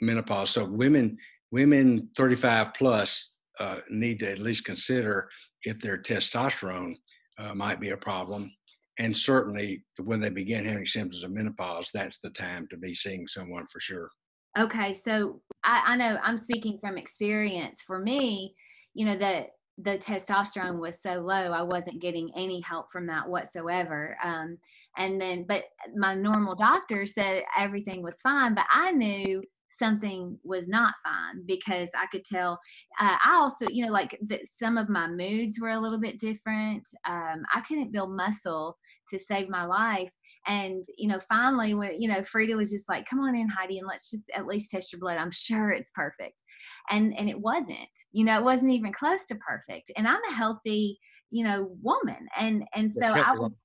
menopause. 0.00 0.50
So 0.50 0.64
women, 0.64 1.16
women 1.50 2.08
35 2.16 2.74
plus 2.74 3.33
uh, 3.60 3.80
need 3.90 4.18
to 4.20 4.30
at 4.30 4.38
least 4.38 4.64
consider 4.64 5.28
if 5.62 5.78
their 5.80 5.98
testosterone 6.00 6.94
uh, 7.38 7.54
might 7.54 7.80
be 7.80 7.90
a 7.90 7.96
problem. 7.96 8.50
And 8.98 9.16
certainly, 9.16 9.84
when 10.02 10.20
they 10.20 10.30
begin 10.30 10.64
having 10.64 10.86
symptoms 10.86 11.24
of 11.24 11.32
menopause, 11.32 11.90
that's 11.92 12.20
the 12.20 12.30
time 12.30 12.68
to 12.70 12.76
be 12.76 12.94
seeing 12.94 13.26
someone 13.26 13.66
for 13.72 13.80
sure. 13.80 14.08
Okay, 14.56 14.94
so 14.94 15.40
I, 15.64 15.82
I 15.86 15.96
know 15.96 16.18
I'm 16.22 16.36
speaking 16.36 16.78
from 16.80 16.96
experience. 16.96 17.82
For 17.82 17.98
me, 17.98 18.54
you 18.94 19.04
know 19.04 19.16
that 19.18 19.48
the 19.78 19.98
testosterone 19.98 20.78
was 20.78 21.02
so 21.02 21.14
low, 21.14 21.50
I 21.52 21.62
wasn't 21.62 22.00
getting 22.00 22.30
any 22.36 22.60
help 22.60 22.92
from 22.92 23.06
that 23.08 23.28
whatsoever. 23.28 24.16
Um, 24.22 24.58
and 24.96 25.20
then, 25.20 25.44
but 25.48 25.64
my 25.96 26.14
normal 26.14 26.54
doctor 26.54 27.04
said 27.06 27.42
everything 27.58 28.02
was 28.02 28.20
fine, 28.22 28.54
but 28.54 28.66
I 28.72 28.92
knew 28.92 29.42
something 29.76 30.38
was 30.44 30.68
not 30.68 30.94
fine 31.04 31.44
because 31.46 31.90
I 31.94 32.06
could 32.06 32.24
tell. 32.24 32.58
Uh, 33.00 33.16
I 33.24 33.36
also, 33.36 33.66
you 33.68 33.84
know, 33.84 33.92
like 33.92 34.18
that 34.28 34.46
some 34.46 34.78
of 34.78 34.88
my 34.88 35.08
moods 35.08 35.60
were 35.60 35.70
a 35.70 35.78
little 35.78 36.00
bit 36.00 36.18
different. 36.18 36.88
Um, 37.06 37.42
I 37.54 37.60
couldn't 37.66 37.92
build 37.92 38.16
muscle 38.16 38.76
to 39.10 39.18
save 39.18 39.48
my 39.48 39.64
life. 39.64 40.12
And, 40.46 40.84
you 40.98 41.08
know, 41.08 41.20
finally, 41.26 41.72
when, 41.72 41.98
you 41.98 42.06
know, 42.06 42.22
Frida 42.22 42.54
was 42.54 42.70
just 42.70 42.88
like, 42.88 43.08
come 43.08 43.20
on 43.20 43.34
in, 43.34 43.48
Heidi, 43.48 43.78
and 43.78 43.86
let's 43.86 44.10
just 44.10 44.24
at 44.36 44.46
least 44.46 44.70
test 44.70 44.92
your 44.92 45.00
blood. 45.00 45.16
I'm 45.16 45.30
sure 45.30 45.70
it's 45.70 45.90
perfect. 45.92 46.42
And, 46.90 47.16
and 47.16 47.30
it 47.30 47.40
wasn't, 47.40 47.88
you 48.12 48.24
know, 48.26 48.38
it 48.38 48.44
wasn't 48.44 48.72
even 48.72 48.92
close 48.92 49.24
to 49.26 49.36
perfect. 49.36 49.90
And 49.96 50.06
I'm 50.06 50.20
a 50.28 50.34
healthy, 50.34 50.98
you 51.30 51.44
know, 51.44 51.70
woman. 51.82 52.26
And, 52.38 52.64
and 52.74 52.92
so 52.92 53.06
I 53.06 53.32
was, 53.32 53.56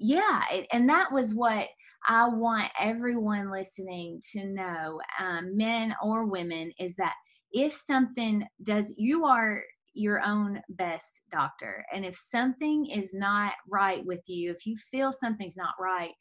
yeah. 0.00 0.42
It, 0.50 0.66
and 0.72 0.88
that 0.88 1.12
was 1.12 1.34
what, 1.34 1.66
I 2.08 2.28
want 2.28 2.70
everyone 2.80 3.52
listening 3.52 4.20
to 4.32 4.46
know, 4.46 5.00
um, 5.18 5.56
men 5.56 5.94
or 6.02 6.24
women, 6.24 6.72
is 6.78 6.96
that 6.96 7.14
if 7.52 7.74
something 7.74 8.46
does, 8.62 8.94
you 8.96 9.26
are 9.26 9.62
your 9.92 10.22
own 10.24 10.62
best 10.70 11.20
doctor. 11.30 11.84
And 11.92 12.04
if 12.04 12.16
something 12.16 12.86
is 12.86 13.12
not 13.12 13.52
right 13.68 14.04
with 14.06 14.22
you, 14.26 14.50
if 14.50 14.64
you 14.64 14.76
feel 14.76 15.12
something's 15.12 15.56
not 15.56 15.74
right, 15.78 16.12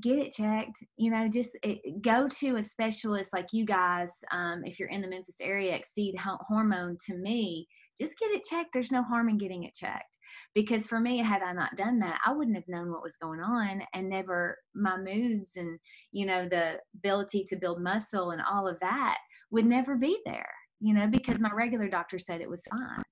get 0.00 0.18
it 0.18 0.32
checked. 0.32 0.84
You 0.96 1.10
know, 1.10 1.28
just 1.28 1.56
it, 1.62 1.80
eh, 1.84 1.90
go 2.00 2.28
to 2.28 2.56
a 2.56 2.62
specialist 2.62 3.32
like 3.32 3.48
you 3.52 3.66
guys. 3.66 4.12
Um, 4.30 4.62
if 4.64 4.78
you're 4.78 4.88
in 4.88 5.02
the 5.02 5.08
Memphis 5.08 5.40
area, 5.40 5.74
Exceed 5.74 6.14
Hormone 6.18 6.96
to 7.06 7.16
me, 7.16 7.66
just 8.02 8.18
get 8.18 8.30
it 8.30 8.44
checked. 8.44 8.72
There's 8.72 8.92
no 8.92 9.02
harm 9.02 9.28
in 9.28 9.38
getting 9.38 9.64
it 9.64 9.74
checked 9.74 10.12
because 10.54 10.86
for 10.86 11.00
me 11.00 11.18
had 11.18 11.42
i 11.42 11.52
not 11.52 11.74
done 11.76 11.98
that 11.98 12.20
i 12.26 12.32
wouldn't 12.32 12.56
have 12.56 12.68
known 12.68 12.90
what 12.90 13.02
was 13.02 13.16
going 13.16 13.40
on 13.40 13.82
and 13.94 14.08
never 14.08 14.58
my 14.74 14.96
moods 14.96 15.56
and 15.56 15.78
you 16.10 16.26
know 16.26 16.48
the 16.48 16.78
ability 16.96 17.44
to 17.44 17.56
build 17.56 17.82
muscle 17.82 18.30
and 18.30 18.42
all 18.42 18.66
of 18.68 18.78
that 18.80 19.18
would 19.50 19.66
never 19.66 19.96
be 19.96 20.18
there 20.24 20.50
you 20.80 20.94
know 20.94 21.06
because 21.06 21.38
my 21.38 21.50
regular 21.52 21.88
doctor 21.88 22.18
said 22.18 22.40
it 22.40 22.50
was 22.50 22.64
fine 22.66 23.02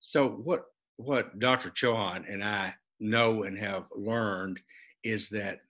so 0.00 0.28
what 0.28 0.64
what 0.96 1.38
dr 1.38 1.70
chauhan 1.70 2.24
and 2.32 2.42
i 2.44 2.72
know 3.00 3.44
and 3.44 3.58
have 3.58 3.84
learned 3.92 4.60
is 5.04 5.28
that 5.28 5.60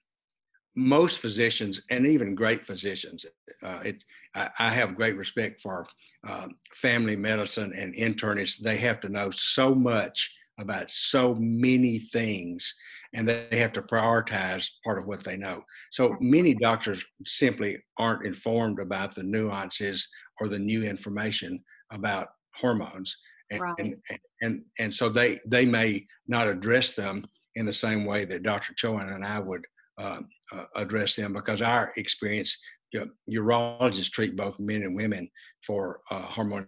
most 0.80 1.18
physicians 1.18 1.82
and 1.90 2.06
even 2.06 2.34
great 2.34 2.64
physicians, 2.64 3.26
uh, 3.62 3.80
it, 3.84 4.04
I, 4.34 4.48
I, 4.58 4.68
have 4.70 4.94
great 4.94 5.16
respect 5.16 5.60
for 5.60 5.86
uh, 6.26 6.48
family 6.72 7.16
medicine 7.16 7.72
and 7.76 7.94
internists. 7.94 8.58
They 8.58 8.78
have 8.78 8.98
to 9.00 9.10
know 9.10 9.30
so 9.30 9.74
much 9.74 10.34
about 10.58 10.90
so 10.90 11.34
many 11.34 11.98
things 11.98 12.74
and 13.12 13.28
they 13.28 13.58
have 13.58 13.72
to 13.72 13.82
prioritize 13.82 14.70
part 14.84 14.98
of 14.98 15.06
what 15.06 15.22
they 15.24 15.36
know. 15.36 15.64
So 15.90 16.16
many 16.20 16.54
doctors 16.54 17.04
simply 17.26 17.76
aren't 17.98 18.24
informed 18.24 18.80
about 18.80 19.14
the 19.14 19.24
nuances 19.24 20.08
or 20.40 20.48
the 20.48 20.58
new 20.58 20.84
information 20.84 21.62
about 21.90 22.28
hormones. 22.54 23.16
And, 23.50 23.60
right. 23.60 23.74
and, 23.80 23.96
and, 24.42 24.62
and 24.78 24.94
so 24.94 25.08
they, 25.08 25.40
they 25.46 25.66
may 25.66 26.06
not 26.28 26.46
address 26.46 26.92
them 26.92 27.26
in 27.56 27.66
the 27.66 27.74
same 27.74 28.04
way 28.04 28.24
that 28.26 28.44
Dr. 28.44 28.74
Chauhan 28.74 29.14
and 29.14 29.24
I 29.24 29.40
would 29.40 29.66
uh, 29.98 30.20
uh, 30.52 30.64
address 30.76 31.16
them 31.16 31.32
because 31.32 31.62
our 31.62 31.92
experience, 31.96 32.60
you 32.92 33.00
know, 33.00 33.06
urologists 33.30 34.10
treat 34.10 34.36
both 34.36 34.58
men 34.58 34.82
and 34.82 34.96
women 34.96 35.28
for 35.66 36.00
uh, 36.10 36.22
hormone 36.22 36.66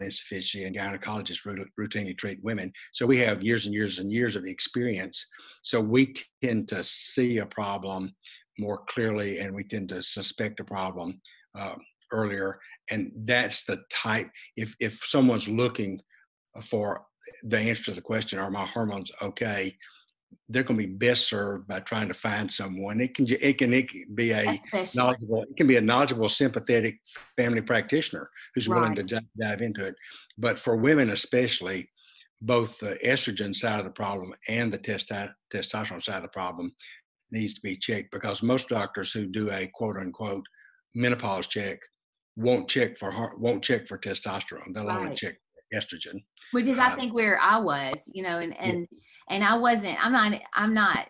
insufficiency 0.00 0.64
and 0.64 0.76
gynecologists 0.76 1.44
routinely 1.78 2.16
treat 2.16 2.42
women. 2.42 2.72
So 2.92 3.06
we 3.06 3.18
have 3.18 3.42
years 3.42 3.66
and 3.66 3.74
years 3.74 3.98
and 3.98 4.12
years 4.12 4.36
of 4.36 4.44
experience. 4.44 5.26
So 5.62 5.80
we 5.80 6.14
tend 6.42 6.68
to 6.68 6.84
see 6.84 7.38
a 7.38 7.46
problem 7.46 8.14
more 8.58 8.84
clearly 8.88 9.38
and 9.38 9.54
we 9.54 9.64
tend 9.64 9.88
to 9.90 10.02
suspect 10.02 10.60
a 10.60 10.64
problem 10.64 11.20
uh, 11.58 11.76
earlier. 12.12 12.58
And 12.90 13.12
that's 13.24 13.64
the 13.64 13.82
type, 13.92 14.30
if, 14.56 14.74
if 14.80 15.00
someone's 15.04 15.48
looking 15.48 16.00
for 16.62 17.00
the 17.44 17.58
answer 17.58 17.84
to 17.84 17.92
the 17.92 18.00
question, 18.00 18.38
are 18.38 18.50
my 18.50 18.66
hormones 18.66 19.12
okay? 19.22 19.76
They're 20.48 20.62
going 20.62 20.78
to 20.78 20.86
be 20.86 20.92
best 20.92 21.28
served 21.28 21.68
by 21.68 21.80
trying 21.80 22.08
to 22.08 22.14
find 22.14 22.52
someone. 22.52 23.00
It 23.00 23.14
can 23.14 23.26
it 23.28 23.58
can 23.58 23.72
it 23.72 23.88
can 23.90 24.14
be 24.14 24.32
a 24.32 24.60
knowledgeable 24.94 25.42
it 25.42 25.56
can 25.56 25.66
be 25.66 25.76
a 25.76 25.80
knowledgeable, 25.80 26.28
sympathetic 26.28 26.98
family 27.36 27.62
practitioner 27.62 28.30
who's 28.54 28.68
right. 28.68 28.80
willing 28.80 28.94
to 28.96 29.02
dive, 29.02 29.22
dive 29.38 29.62
into 29.62 29.86
it. 29.86 29.94
But 30.38 30.58
for 30.58 30.76
women 30.76 31.10
especially, 31.10 31.88
both 32.40 32.78
the 32.78 32.98
estrogen 33.04 33.54
side 33.54 33.78
of 33.78 33.84
the 33.84 33.90
problem 33.90 34.32
and 34.48 34.72
the 34.72 34.78
testo- 34.78 35.32
testosterone 35.52 36.02
side 36.02 36.16
of 36.16 36.22
the 36.22 36.28
problem 36.28 36.72
needs 37.30 37.54
to 37.54 37.60
be 37.60 37.76
checked 37.76 38.10
because 38.10 38.42
most 38.42 38.68
doctors 38.68 39.12
who 39.12 39.26
do 39.26 39.50
a 39.50 39.66
quote 39.74 39.96
unquote 39.96 40.44
menopause 40.94 41.46
check 41.46 41.78
won't 42.36 42.68
check 42.68 42.96
for 42.96 43.12
won't 43.38 43.62
check 43.62 43.86
for 43.86 43.98
testosterone. 43.98 44.72
They'll 44.72 44.86
right. 44.86 44.98
only 44.98 45.14
check 45.14 45.36
estrogen 45.74 46.22
which 46.52 46.66
is 46.66 46.78
i 46.78 46.92
uh, 46.92 46.96
think 46.96 47.12
where 47.14 47.38
i 47.40 47.58
was 47.58 48.10
you 48.14 48.22
know 48.22 48.38
and 48.38 48.58
and 48.58 48.86
and 49.30 49.44
i 49.44 49.56
wasn't 49.56 49.96
i'm 50.04 50.12
not 50.12 50.32
i'm 50.54 50.74
not 50.74 51.08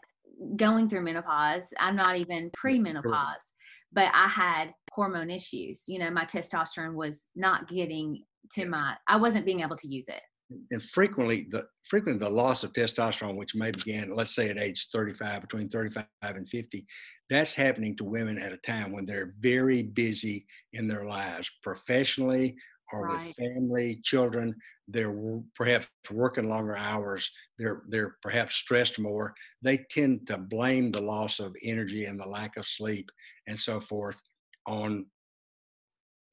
going 0.57 0.89
through 0.89 1.03
menopause 1.03 1.63
i'm 1.81 1.97
not 1.97 2.17
even 2.17 2.51
pre-menopause 2.55 3.53
but 3.93 4.11
i 4.15 4.27
had 4.27 4.73
hormone 4.93 5.31
issues 5.31 5.85
you 5.87 5.99
know 5.99 6.11
my 6.11 6.25
testosterone 6.25 6.95
was 6.95 7.29
not 7.37 7.69
getting 7.69 8.25
to 8.51 8.63
yes. 8.63 8.71
my 8.71 8.97
i 9.07 9.17
wasn't 9.17 9.45
being 9.45 9.61
able 9.61 9.77
to 9.77 9.89
use 9.89 10.09
it. 10.09 10.23
And 10.71 10.83
frequently 10.83 11.47
the 11.51 11.67
frequently 11.85 12.27
the 12.27 12.33
loss 12.33 12.65
of 12.65 12.73
testosterone 12.73 13.37
which 13.37 13.55
may 13.55 13.71
begin 13.71 14.11
let's 14.11 14.35
say 14.35 14.49
at 14.49 14.59
age 14.59 14.89
35 14.93 15.43
between 15.43 15.69
35 15.69 16.07
and 16.23 16.49
50 16.49 16.87
that's 17.29 17.55
happening 17.55 17.95
to 17.97 18.05
women 18.05 18.39
at 18.39 18.53
a 18.53 18.57
time 18.59 18.93
when 18.93 19.05
they're 19.05 19.35
very 19.41 19.83
busy 19.83 20.47
in 20.73 20.89
their 20.89 21.05
lives 21.05 21.51
professionally 21.63 22.57
or 22.93 23.09
right. 23.09 23.27
with 23.27 23.37
family, 23.37 24.01
children. 24.03 24.55
They're 24.87 25.15
perhaps 25.55 25.89
working 26.11 26.49
longer 26.49 26.77
hours. 26.77 27.31
They're 27.59 27.83
they're 27.89 28.17
perhaps 28.23 28.57
stressed 28.57 28.99
more. 28.99 29.35
They 29.63 29.85
tend 29.91 30.27
to 30.29 30.39
blame 30.39 30.91
the 30.91 31.03
loss 31.03 31.41
of 31.41 31.55
energy 31.63 32.07
and 32.07 32.19
the 32.19 32.29
lack 32.29 32.57
of 32.57 32.67
sleep 32.67 33.11
and 33.47 33.59
so 33.59 33.81
forth 33.81 34.21
on 34.67 35.07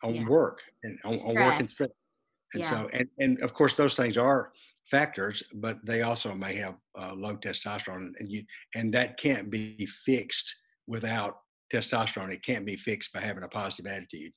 on 0.03 0.15
yeah. 0.15 0.27
work 0.27 0.61
and 0.83 0.99
on, 1.03 1.15
on, 1.15 1.35
work 1.35 1.59
and 1.59 1.69
stress. 1.69 1.89
And 2.53 2.63
yeah. 2.63 2.69
so 2.69 2.89
and 2.93 3.07
and 3.19 3.39
of 3.41 3.53
course 3.53 3.75
those 3.75 3.95
things 3.95 4.17
are 4.17 4.51
factors, 4.85 5.41
but 5.55 5.83
they 5.85 6.03
also 6.03 6.33
may 6.33 6.55
have 6.55 6.75
uh, 6.97 7.13
low 7.15 7.35
testosterone, 7.35 8.11
and 8.19 8.31
you 8.31 8.43
and 8.75 8.93
that 8.93 9.17
can't 9.17 9.49
be 9.49 9.85
fixed 10.05 10.53
without 10.87 11.37
testosterone. 11.73 12.31
It 12.31 12.43
can't 12.43 12.65
be 12.65 12.75
fixed 12.75 13.11
by 13.13 13.19
having 13.19 13.43
a 13.43 13.49
positive 13.49 13.91
attitude. 13.91 14.31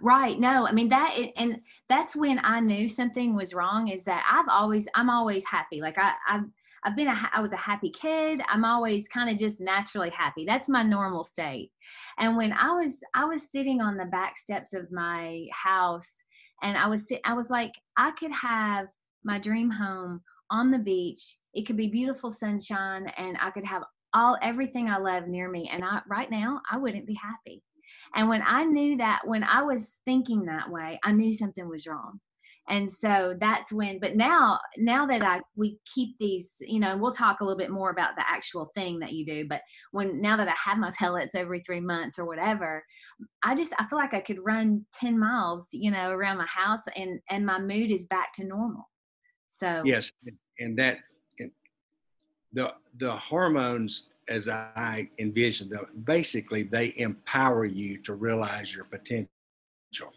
Right. 0.00 0.38
No, 0.38 0.66
I 0.66 0.72
mean 0.72 0.88
that, 0.90 1.16
and 1.36 1.60
that's 1.88 2.14
when 2.14 2.40
I 2.44 2.60
knew 2.60 2.88
something 2.88 3.34
was 3.34 3.54
wrong. 3.54 3.88
Is 3.88 4.04
that 4.04 4.24
I've 4.30 4.48
always, 4.48 4.86
I'm 4.94 5.10
always 5.10 5.44
happy. 5.44 5.80
Like 5.80 5.98
I, 5.98 6.12
I've, 6.28 6.44
I've 6.84 6.96
been 6.96 7.08
a, 7.08 7.30
I 7.32 7.40
was 7.40 7.52
a 7.52 7.56
happy 7.56 7.90
kid. 7.90 8.40
I'm 8.48 8.64
always 8.64 9.08
kind 9.08 9.30
of 9.30 9.36
just 9.36 9.60
naturally 9.60 10.10
happy. 10.10 10.44
That's 10.44 10.68
my 10.68 10.82
normal 10.82 11.24
state. 11.24 11.70
And 12.18 12.36
when 12.36 12.52
I 12.52 12.72
was, 12.72 13.00
I 13.14 13.24
was 13.24 13.50
sitting 13.50 13.80
on 13.80 13.96
the 13.96 14.06
back 14.06 14.36
steps 14.36 14.72
of 14.72 14.90
my 14.92 15.46
house, 15.52 16.14
and 16.62 16.76
I 16.76 16.86
was, 16.86 17.10
I 17.24 17.34
was 17.34 17.50
like, 17.50 17.72
I 17.96 18.12
could 18.12 18.32
have 18.32 18.86
my 19.24 19.38
dream 19.38 19.70
home 19.70 20.22
on 20.50 20.70
the 20.70 20.78
beach. 20.78 21.36
It 21.54 21.66
could 21.66 21.76
be 21.76 21.88
beautiful 21.88 22.30
sunshine, 22.30 23.06
and 23.16 23.36
I 23.40 23.50
could 23.50 23.64
have 23.64 23.82
all 24.14 24.36
everything 24.42 24.88
I 24.88 24.98
love 24.98 25.26
near 25.26 25.48
me. 25.48 25.70
And 25.72 25.84
I, 25.84 26.02
right 26.08 26.30
now, 26.30 26.60
I 26.70 26.76
wouldn't 26.76 27.06
be 27.06 27.14
happy. 27.14 27.62
And 28.14 28.28
when 28.28 28.42
I 28.46 28.64
knew 28.64 28.96
that, 28.98 29.22
when 29.24 29.44
I 29.44 29.62
was 29.62 29.98
thinking 30.04 30.44
that 30.46 30.70
way, 30.70 31.00
I 31.04 31.12
knew 31.12 31.32
something 31.32 31.68
was 31.68 31.86
wrong. 31.86 32.20
And 32.68 32.88
so 32.88 33.34
that's 33.40 33.72
when, 33.72 33.98
but 33.98 34.14
now, 34.14 34.60
now 34.78 35.04
that 35.06 35.22
I, 35.24 35.40
we 35.56 35.78
keep 35.84 36.16
these, 36.18 36.52
you 36.60 36.78
know, 36.78 36.92
and 36.92 37.00
we'll 37.00 37.12
talk 37.12 37.40
a 37.40 37.44
little 37.44 37.58
bit 37.58 37.70
more 37.70 37.90
about 37.90 38.14
the 38.16 38.28
actual 38.28 38.66
thing 38.66 39.00
that 39.00 39.12
you 39.12 39.26
do. 39.26 39.46
But 39.48 39.62
when, 39.90 40.20
now 40.20 40.36
that 40.36 40.48
I 40.48 40.54
have 40.56 40.78
my 40.78 40.92
pellets 40.98 41.34
every 41.34 41.60
three 41.60 41.80
months 41.80 42.18
or 42.18 42.24
whatever, 42.24 42.84
I 43.42 43.56
just, 43.56 43.72
I 43.78 43.86
feel 43.86 43.98
like 43.98 44.14
I 44.14 44.20
could 44.20 44.38
run 44.44 44.86
10 44.94 45.18
miles, 45.18 45.66
you 45.72 45.90
know, 45.90 46.10
around 46.10 46.38
my 46.38 46.46
house 46.46 46.82
and, 46.94 47.20
and 47.30 47.44
my 47.44 47.58
mood 47.58 47.90
is 47.90 48.06
back 48.06 48.32
to 48.34 48.44
normal. 48.44 48.88
So, 49.48 49.82
yes. 49.84 50.12
And 50.58 50.78
that, 50.78 50.98
the, 52.52 52.74
the 52.98 53.12
hormones 53.12 54.10
as 54.28 54.48
I 54.48 55.08
envision 55.18 55.68
them, 55.68 55.86
basically 56.04 56.62
they 56.62 56.92
empower 56.96 57.64
you 57.64 58.00
to 58.02 58.14
realize 58.14 58.74
your 58.74 58.84
potential. 58.84 59.28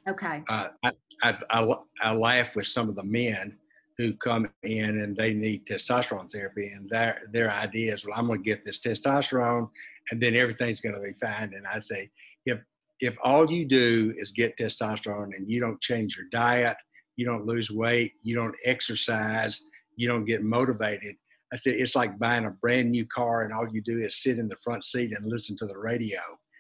Okay. 0.08 0.44
Uh, 0.48 0.70
I, 0.84 0.92
I, 1.24 1.38
I, 1.50 1.74
I, 2.02 2.16
laugh 2.16 2.56
with 2.56 2.68
some 2.68 2.88
of 2.88 2.96
the 2.96 3.04
men 3.04 3.58
who 3.98 4.14
come 4.14 4.50
in 4.64 5.02
and 5.02 5.16
they 5.16 5.34
need 5.34 5.66
testosterone 5.66 6.32
therapy, 6.32 6.68
and 6.68 6.90
their 6.90 7.22
their 7.32 7.52
idea 7.52 7.94
is, 7.94 8.06
well, 8.06 8.16
I'm 8.18 8.28
going 8.28 8.44
to 8.44 8.50
get 8.50 8.64
this 8.64 8.80
testosterone, 8.80 9.70
and 10.12 10.22
then 10.22 10.36
everything's 10.36 10.82
going 10.82 10.96
to 10.96 11.02
be 11.02 11.14
fine. 11.22 11.54
And 11.54 11.66
I 11.68 11.80
say, 11.80 12.10
if 12.46 12.62
if 13.02 13.18
all 13.24 13.52
you 13.52 13.66
do 13.66 14.14
is 14.18 14.32
get 14.32 14.58
testosterone 14.58 15.36
and 15.36 15.50
you 15.50 15.60
don't 15.60 15.82
change 15.82 16.16
your 16.16 16.28
diet, 16.32 16.78
you 17.18 17.26
don't 17.26 17.46
lose 17.46 17.72
weight, 17.72 18.14
you 18.24 18.36
don't 18.36 18.56
exercise, 18.66 19.62
you 19.96 20.08
don't 20.08 20.26
get 20.26 20.44
motivated, 20.44 21.16
I 21.54 21.58
said, 21.58 21.76
it's 21.76 21.96
like 21.96 22.18
buying 22.20 22.46
a 22.46 22.52
brand 22.52 22.92
new 22.92 23.06
car 23.06 23.44
and 23.44 23.54
all 23.54 23.68
you 23.72 23.82
do 23.82 23.98
is 23.98 24.22
sit 24.22 24.40
in 24.40 24.48
the 24.48 24.56
front 24.64 24.84
seat 24.84 25.14
and 25.16 25.26
listen 25.26 25.56
to 25.58 25.66
the 25.66 25.78
radio. 25.78 26.20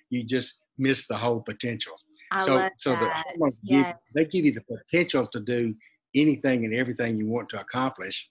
You 0.09 0.23
just, 0.23 0.59
miss 0.77 1.07
the 1.07 1.15
whole 1.15 1.41
potential. 1.41 1.93
I 2.31 2.41
so 2.41 2.55
love 2.55 2.71
so 2.77 2.91
that. 2.91 3.25
the 3.37 3.59
yes. 3.63 3.85
give, 3.85 3.95
they 4.13 4.25
give 4.25 4.45
you 4.45 4.53
the 4.53 4.77
potential 4.77 5.27
to 5.27 5.39
do 5.39 5.75
anything 6.15 6.65
and 6.65 6.73
everything 6.73 7.17
you 7.17 7.27
want 7.27 7.49
to 7.49 7.59
accomplish, 7.59 8.29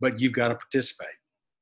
but 0.00 0.20
you've 0.20 0.32
got 0.32 0.48
to 0.48 0.54
participate. 0.54 1.14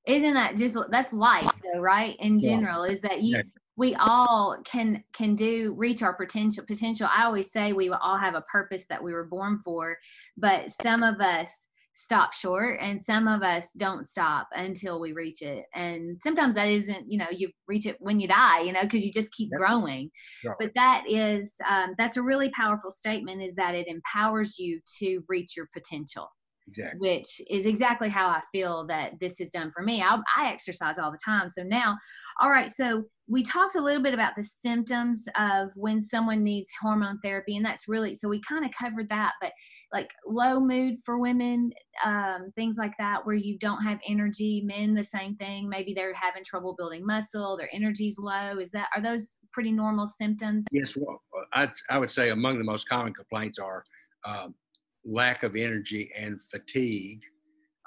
Isn't 0.06 0.34
that 0.34 0.56
just 0.56 0.76
that's 0.90 1.12
life 1.12 1.50
though, 1.62 1.80
right? 1.80 2.16
In 2.18 2.38
general, 2.38 2.86
yeah. 2.86 2.92
is 2.94 3.00
that 3.00 3.22
you 3.22 3.36
yeah. 3.36 3.42
we 3.76 3.94
all 3.96 4.58
can 4.64 5.04
can 5.12 5.34
do 5.34 5.74
reach 5.76 6.02
our 6.02 6.14
potential 6.14 6.64
potential. 6.66 7.08
I 7.14 7.24
always 7.24 7.50
say 7.50 7.72
we 7.72 7.90
all 7.90 8.16
have 8.16 8.34
a 8.34 8.42
purpose 8.42 8.86
that 8.88 9.02
we 9.02 9.12
were 9.12 9.24
born 9.24 9.60
for, 9.64 9.98
but 10.36 10.70
some 10.82 11.02
of 11.02 11.20
us 11.20 11.66
stop 12.00 12.32
short 12.32 12.78
and 12.80 13.02
some 13.02 13.28
of 13.28 13.42
us 13.42 13.70
don't 13.76 14.06
stop 14.06 14.48
until 14.54 14.98
we 14.98 15.12
reach 15.12 15.42
it 15.42 15.66
and 15.74 16.18
sometimes 16.22 16.54
that 16.54 16.66
isn't 16.66 17.04
you 17.06 17.18
know 17.18 17.26
you 17.30 17.50
reach 17.68 17.84
it 17.84 17.96
when 18.00 18.18
you 18.18 18.26
die 18.26 18.60
you 18.60 18.72
know 18.72 18.82
because 18.82 19.04
you 19.04 19.12
just 19.12 19.32
keep 19.32 19.50
yep. 19.52 19.58
growing 19.58 20.10
right. 20.46 20.56
but 20.58 20.70
that 20.74 21.04
is 21.06 21.54
um, 21.68 21.94
that's 21.98 22.16
a 22.16 22.22
really 22.22 22.48
powerful 22.50 22.90
statement 22.90 23.42
is 23.42 23.54
that 23.54 23.74
it 23.74 23.86
empowers 23.86 24.58
you 24.58 24.80
to 24.98 25.22
reach 25.28 25.56
your 25.56 25.68
potential 25.74 26.26
exactly. 26.68 26.98
which 27.00 27.40
is 27.48 27.66
exactly 27.66 28.08
how 28.08 28.28
I 28.28 28.40
feel 28.52 28.86
that 28.86 29.18
this 29.20 29.38
has 29.38 29.50
done 29.50 29.70
for 29.70 29.82
me. 29.82 30.02
I, 30.02 30.18
I 30.36 30.52
exercise 30.52 30.98
all 30.98 31.10
the 31.10 31.18
time. 31.24 31.48
So 31.48 31.62
now, 31.62 31.96
all 32.40 32.50
right, 32.50 32.70
so 32.70 33.04
we 33.28 33.44
talked 33.44 33.76
a 33.76 33.80
little 33.80 34.02
bit 34.02 34.12
about 34.12 34.34
the 34.34 34.42
symptoms 34.42 35.28
of 35.38 35.70
when 35.76 36.00
someone 36.00 36.42
needs 36.42 36.68
hormone 36.80 37.18
therapy, 37.22 37.56
and 37.56 37.64
that's 37.64 37.86
really 37.86 38.12
so 38.12 38.28
we 38.28 38.40
kind 38.40 38.64
of 38.64 38.72
covered 38.72 39.08
that, 39.08 39.34
but 39.40 39.52
like 39.92 40.10
low 40.26 40.58
mood 40.58 40.96
for 41.04 41.18
women, 41.18 41.70
um, 42.04 42.50
things 42.56 42.76
like 42.76 42.94
that, 42.98 43.24
where 43.24 43.36
you 43.36 43.56
don't 43.58 43.82
have 43.82 44.00
energy. 44.06 44.62
Men, 44.64 44.94
the 44.94 45.04
same 45.04 45.36
thing. 45.36 45.68
Maybe 45.68 45.94
they're 45.94 46.12
having 46.14 46.42
trouble 46.44 46.74
building 46.76 47.06
muscle, 47.06 47.56
their 47.56 47.70
energy's 47.72 48.18
low. 48.18 48.58
Is 48.58 48.72
that 48.72 48.88
are 48.96 49.02
those 49.02 49.38
pretty 49.52 49.70
normal 49.70 50.08
symptoms? 50.08 50.64
Yes, 50.72 50.96
well, 50.96 51.22
I 51.52 51.70
I 51.88 51.98
would 51.98 52.10
say 52.10 52.30
among 52.30 52.58
the 52.58 52.64
most 52.64 52.88
common 52.88 53.14
complaints 53.14 53.60
are 53.60 53.84
um, 54.24 54.54
lack 55.04 55.42
of 55.42 55.56
energy 55.56 56.10
and 56.18 56.42
fatigue. 56.42 57.22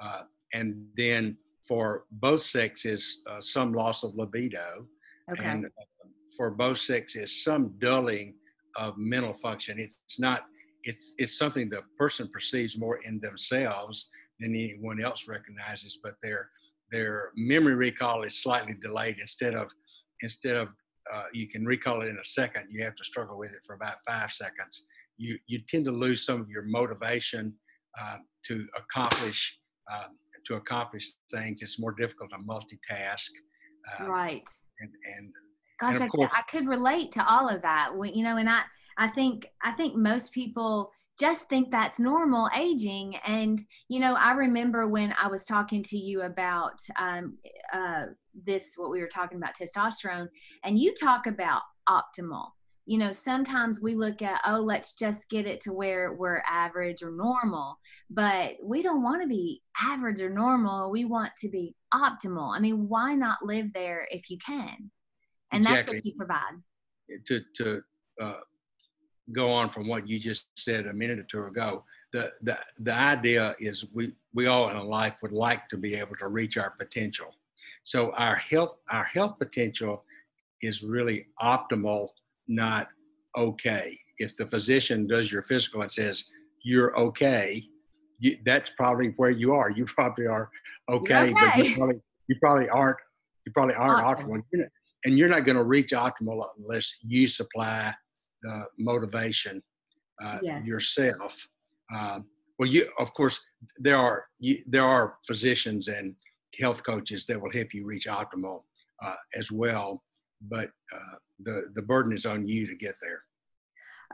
Uh, 0.01 0.23
and 0.53 0.85
then 0.97 1.37
for 1.67 2.05
both 2.11 2.43
sexes, 2.43 3.21
uh, 3.29 3.39
some 3.39 3.73
loss 3.73 4.03
of 4.03 4.15
libido. 4.15 4.87
Okay. 5.31 5.45
And 5.45 5.65
uh, 5.65 5.69
for 6.35 6.51
both 6.51 6.79
sexes, 6.79 7.43
some 7.43 7.73
dulling 7.77 8.35
of 8.77 8.97
mental 8.97 9.33
function. 9.33 9.79
It's 9.79 10.19
not, 10.19 10.45
it's, 10.83 11.13
it's 11.17 11.37
something 11.37 11.69
the 11.69 11.83
person 11.97 12.27
perceives 12.27 12.77
more 12.77 12.99
in 13.03 13.19
themselves 13.19 14.09
than 14.39 14.51
anyone 14.51 15.01
else 15.01 15.27
recognizes, 15.27 15.99
but 16.03 16.15
their, 16.23 16.49
their 16.91 17.31
memory 17.35 17.75
recall 17.75 18.23
is 18.23 18.41
slightly 18.41 18.75
delayed 18.81 19.17
instead 19.19 19.53
of, 19.53 19.69
instead 20.21 20.55
of 20.55 20.69
uh, 21.13 21.25
you 21.33 21.47
can 21.47 21.65
recall 21.65 22.01
it 22.01 22.07
in 22.07 22.17
a 22.17 22.25
second, 22.25 22.65
you 22.69 22.83
have 22.83 22.95
to 22.95 23.03
struggle 23.03 23.37
with 23.37 23.51
it 23.51 23.59
for 23.65 23.75
about 23.75 23.97
five 24.07 24.31
seconds 24.31 24.85
you, 25.17 25.37
you 25.47 25.59
tend 25.67 25.85
to 25.85 25.91
lose 25.91 26.25
some 26.25 26.41
of 26.41 26.49
your 26.49 26.63
motivation 26.63 27.53
uh, 27.99 28.17
to 28.47 28.65
accomplish 28.77 29.57
uh, 29.91 30.07
to 30.45 30.55
accomplish 30.55 31.11
things. 31.31 31.61
It's 31.61 31.79
more 31.79 31.93
difficult 31.93 32.31
to 32.31 32.37
multitask. 32.37 33.29
Uh, 33.99 34.07
right. 34.07 34.43
And, 34.79 34.89
and 35.15 35.31
gosh, 35.79 35.95
and 35.95 36.03
I, 36.03 36.07
course, 36.07 36.29
I 36.33 36.41
could 36.49 36.67
relate 36.67 37.11
to 37.13 37.27
all 37.27 37.47
of 37.47 37.61
that. 37.61 37.91
you 38.13 38.23
know, 38.23 38.37
and 38.37 38.49
I 38.49 38.61
I 38.97 39.07
think 39.07 39.47
I 39.63 39.71
think 39.71 39.95
most 39.95 40.31
people 40.33 40.91
just 41.19 41.47
think 41.47 41.69
that's 41.69 41.99
normal 41.99 42.49
aging. 42.55 43.15
And 43.25 43.61
you 43.87 43.99
know, 43.99 44.15
I 44.15 44.33
remember 44.33 44.87
when 44.87 45.13
I 45.21 45.27
was 45.27 45.45
talking 45.45 45.83
to 45.83 45.97
you 45.97 46.21
about 46.21 46.79
um, 46.99 47.37
uh, 47.71 48.05
this, 48.45 48.73
what 48.77 48.91
we 48.91 48.99
were 48.99 49.07
talking 49.07 49.37
about 49.37 49.55
testosterone, 49.55 50.27
and 50.63 50.77
you 50.77 50.93
talk 50.93 51.27
about 51.27 51.61
optimal 51.87 52.47
you 52.85 52.97
know 52.97 53.11
sometimes 53.11 53.81
we 53.81 53.95
look 53.95 54.21
at 54.21 54.41
oh 54.45 54.59
let's 54.59 54.95
just 54.95 55.29
get 55.29 55.47
it 55.47 55.61
to 55.61 55.71
where 55.71 56.13
we're 56.13 56.43
average 56.49 57.01
or 57.01 57.11
normal 57.11 57.77
but 58.09 58.53
we 58.61 58.81
don't 58.81 59.01
want 59.01 59.21
to 59.21 59.27
be 59.27 59.61
average 59.81 60.21
or 60.21 60.29
normal. 60.29 60.91
We 60.91 61.05
want 61.05 61.31
to 61.39 61.49
be 61.49 61.75
optimal. 61.93 62.55
I 62.55 62.59
mean 62.59 62.87
why 62.87 63.15
not 63.15 63.43
live 63.43 63.73
there 63.73 64.07
if 64.11 64.29
you 64.29 64.37
can? 64.45 64.91
And 65.51 65.61
exactly. 65.61 65.75
that's 65.75 65.97
what 65.97 66.05
you 66.05 66.15
provide. 66.17 67.25
To 67.27 67.41
to 67.57 67.81
uh, 68.21 68.39
go 69.31 69.49
on 69.49 69.69
from 69.69 69.87
what 69.87 70.07
you 70.07 70.19
just 70.19 70.47
said 70.57 70.87
a 70.87 70.93
minute 70.93 71.19
or 71.19 71.23
two 71.23 71.45
ago 71.45 71.83
the 72.13 72.29
the 72.43 72.57
the 72.79 72.93
idea 72.93 73.55
is 73.59 73.85
we 73.93 74.13
we 74.33 74.45
all 74.47 74.69
in 74.69 74.77
life 74.87 75.17
would 75.21 75.31
like 75.33 75.67
to 75.69 75.77
be 75.77 75.95
able 75.95 76.15
to 76.15 76.27
reach 76.29 76.57
our 76.57 76.71
potential. 76.71 77.35
So 77.81 78.11
our 78.11 78.35
health 78.35 78.77
our 78.91 79.03
health 79.03 79.37
potential 79.39 80.05
is 80.61 80.83
really 80.83 81.27
optimal 81.41 82.09
not 82.47 82.87
okay. 83.37 83.97
If 84.19 84.37
the 84.37 84.47
physician 84.47 85.07
does 85.07 85.31
your 85.31 85.43
physical 85.43 85.81
and 85.81 85.91
says 85.91 86.25
you're 86.63 86.97
okay, 86.97 87.63
you, 88.19 88.37
that's 88.45 88.71
probably 88.77 89.13
where 89.17 89.31
you 89.31 89.53
are. 89.53 89.71
You 89.71 89.85
probably 89.85 90.27
are 90.27 90.49
okay, 90.89 91.31
okay. 91.31 91.33
but 91.33 91.65
you 91.65 91.75
probably 91.77 92.01
you 92.27 92.35
probably 92.41 92.69
aren't 92.69 92.97
you 93.45 93.51
probably 93.51 93.75
aren't 93.75 94.01
optimal. 94.01 94.41
You're 94.51 94.61
not, 94.61 94.69
and 95.05 95.17
you're 95.17 95.29
not 95.29 95.45
going 95.45 95.57
to 95.57 95.63
reach 95.63 95.89
optimal 95.89 96.43
unless 96.57 96.99
you 97.03 97.27
supply 97.27 97.93
the 98.41 98.65
motivation 98.79 99.61
uh, 100.23 100.39
yes. 100.41 100.65
yourself. 100.65 101.35
Um, 101.93 102.25
well, 102.59 102.69
you 102.69 102.87
of 102.99 103.13
course 103.13 103.39
there 103.79 103.97
are 103.97 104.25
you, 104.39 104.59
there 104.67 104.83
are 104.83 105.17
physicians 105.25 105.87
and 105.87 106.15
health 106.59 106.83
coaches 106.83 107.25
that 107.25 107.41
will 107.41 107.51
help 107.51 107.73
you 107.73 107.85
reach 107.85 108.05
optimal 108.05 108.63
uh, 109.03 109.15
as 109.35 109.51
well 109.51 110.01
but 110.49 110.69
uh, 110.93 111.17
the 111.39 111.67
the 111.75 111.81
burden 111.81 112.13
is 112.13 112.25
on 112.25 112.47
you 112.47 112.67
to 112.67 112.75
get 112.75 112.95
there. 113.01 113.21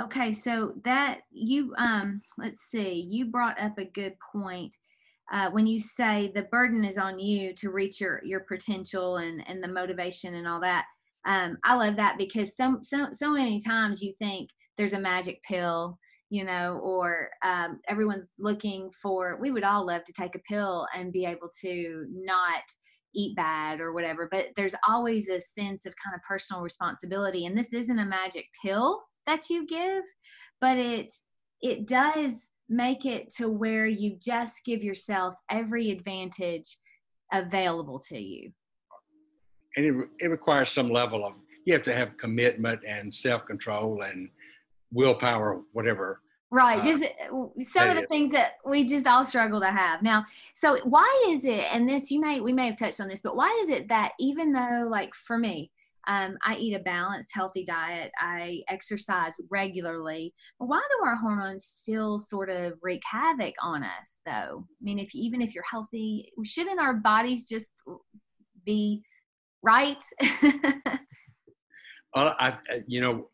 Okay, 0.01 0.31
so 0.31 0.73
that 0.85 1.21
you 1.31 1.73
um 1.77 2.21
let's 2.37 2.61
see, 2.61 3.07
you 3.09 3.25
brought 3.25 3.59
up 3.59 3.77
a 3.77 3.85
good 3.85 4.15
point. 4.31 4.75
Uh, 5.31 5.49
when 5.51 5.67
you 5.67 5.79
say 5.79 6.31
the 6.33 6.43
burden 6.43 6.83
is 6.83 6.97
on 6.97 7.19
you 7.19 7.53
to 7.53 7.69
reach 7.69 8.01
your 8.01 8.21
your 8.23 8.41
potential 8.41 9.17
and 9.17 9.43
and 9.47 9.63
the 9.63 9.67
motivation 9.67 10.35
and 10.35 10.47
all 10.47 10.59
that 10.59 10.85
um, 11.25 11.57
i 11.63 11.75
love 11.75 11.95
that 11.95 12.17
because 12.17 12.55
so 12.55 12.79
so 12.81 13.07
so 13.11 13.33
many 13.33 13.59
times 13.59 14.01
you 14.01 14.13
think 14.17 14.49
there's 14.77 14.93
a 14.93 14.99
magic 14.99 15.41
pill 15.43 15.99
you 16.29 16.43
know 16.43 16.79
or 16.83 17.29
um, 17.43 17.79
everyone's 17.87 18.27
looking 18.39 18.91
for 19.01 19.37
we 19.39 19.51
would 19.51 19.63
all 19.63 19.85
love 19.85 20.03
to 20.03 20.13
take 20.13 20.35
a 20.35 20.39
pill 20.39 20.87
and 20.95 21.13
be 21.13 21.25
able 21.25 21.49
to 21.61 22.05
not 22.09 22.63
eat 23.15 23.35
bad 23.35 23.79
or 23.79 23.93
whatever 23.93 24.27
but 24.31 24.45
there's 24.55 24.75
always 24.87 25.27
a 25.27 25.39
sense 25.39 25.85
of 25.85 25.93
kind 26.03 26.15
of 26.15 26.21
personal 26.21 26.61
responsibility 26.61 27.45
and 27.45 27.57
this 27.57 27.73
isn't 27.73 27.99
a 27.99 28.05
magic 28.05 28.45
pill 28.63 29.01
that 29.25 29.49
you 29.49 29.65
give 29.67 30.03
but 30.61 30.77
it 30.77 31.11
it 31.61 31.87
does 31.87 32.51
make 32.69 33.05
it 33.05 33.29
to 33.33 33.49
where 33.49 33.87
you 33.87 34.15
just 34.21 34.63
give 34.63 34.83
yourself 34.83 35.35
every 35.49 35.89
advantage 35.89 36.77
available 37.33 37.99
to 37.99 38.17
you. 38.17 38.51
And 39.75 39.85
it, 39.85 40.09
it 40.19 40.27
requires 40.27 40.69
some 40.69 40.89
level 40.89 41.25
of 41.25 41.33
you 41.65 41.73
have 41.73 41.83
to 41.83 41.93
have 41.93 42.17
commitment 42.17 42.81
and 42.87 43.13
self-control 43.13 44.01
and 44.01 44.29
willpower 44.91 45.61
whatever 45.73 46.21
Right. 46.51 46.79
Uh, 46.79 46.83
just 46.83 47.03
uh, 47.03 47.47
some 47.61 47.89
of 47.89 47.95
the 47.95 48.07
things 48.07 48.31
that 48.33 48.53
we 48.65 48.83
just 48.85 49.05
all 49.05 49.23
struggle 49.23 49.59
to 49.61 49.71
have. 49.71 50.01
Now, 50.01 50.25
so 50.55 50.79
why 50.83 51.25
is 51.29 51.45
it, 51.45 51.65
and 51.71 51.87
this 51.87 52.09
you 52.09 52.19
may, 52.19 52.41
we 52.41 52.53
may 52.53 52.67
have 52.67 52.77
touched 52.77 52.99
on 52.99 53.07
this, 53.07 53.21
but 53.21 53.35
why 53.35 53.57
is 53.61 53.69
it 53.69 53.87
that 53.89 54.13
even 54.19 54.51
though, 54.51 54.83
like 54.87 55.13
for 55.13 55.37
me, 55.37 55.71
um, 56.07 56.37
I 56.43 56.55
eat 56.55 56.73
a 56.73 56.79
balanced, 56.79 57.31
healthy 57.35 57.65
diet, 57.65 58.11
I 58.19 58.61
exercise 58.67 59.35
regularly, 59.51 60.33
why 60.57 60.79
do 60.79 61.05
our 61.05 61.15
hormones 61.15 61.65
still 61.65 62.17
sort 62.17 62.49
of 62.49 62.73
wreak 62.81 63.03
havoc 63.05 63.53
on 63.61 63.83
us 63.83 64.21
though? 64.25 64.65
I 64.65 64.81
mean, 64.81 64.97
if 64.97 65.13
even 65.13 65.41
if 65.41 65.53
you're 65.53 65.63
healthy, 65.69 66.31
shouldn't 66.43 66.79
our 66.79 66.95
bodies 66.95 67.47
just 67.47 67.77
be 68.65 69.03
right? 69.61 70.03
well, 72.15 72.35
I, 72.39 72.57
you 72.87 73.01
know, 73.01 73.29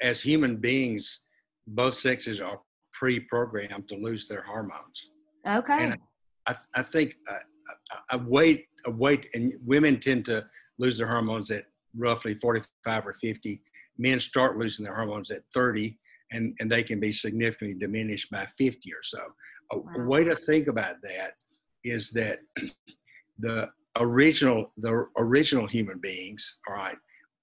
as 0.00 0.20
human 0.20 0.58
beings, 0.58 1.24
both 1.66 1.94
sexes 1.94 2.40
are 2.40 2.60
pre-programmed 2.92 3.88
to 3.88 3.96
lose 3.96 4.28
their 4.28 4.42
hormones. 4.42 5.10
Okay. 5.46 5.76
And 5.78 5.96
I, 6.46 6.54
I 6.74 6.82
think 6.82 7.16
uh, 7.28 7.38
I, 8.10 8.16
wait, 8.16 8.66
I 8.86 8.90
wait, 8.90 9.28
and 9.34 9.52
women 9.64 9.98
tend 9.98 10.24
to 10.26 10.44
lose 10.78 10.98
their 10.98 11.06
hormones 11.06 11.50
at 11.50 11.64
roughly 11.96 12.34
45 12.34 13.06
or 13.06 13.12
50. 13.12 13.62
Men 13.98 14.20
start 14.20 14.58
losing 14.58 14.84
their 14.84 14.94
hormones 14.94 15.30
at 15.30 15.42
30, 15.54 15.98
and, 16.32 16.56
and 16.60 16.70
they 16.70 16.82
can 16.82 17.00
be 17.00 17.12
significantly 17.12 17.78
diminished 17.78 18.30
by 18.30 18.46
50 18.58 18.92
or 18.92 19.02
so. 19.02 19.20
A, 19.72 19.78
wow. 19.78 19.92
a 19.96 20.04
way 20.04 20.24
to 20.24 20.34
think 20.34 20.68
about 20.68 20.96
that 21.02 21.32
is 21.84 22.10
that 22.10 22.40
the 23.38 23.70
original 23.98 24.72
the 24.78 25.06
original 25.18 25.66
human 25.66 25.98
beings, 25.98 26.58
all 26.68 26.74
right, 26.74 26.96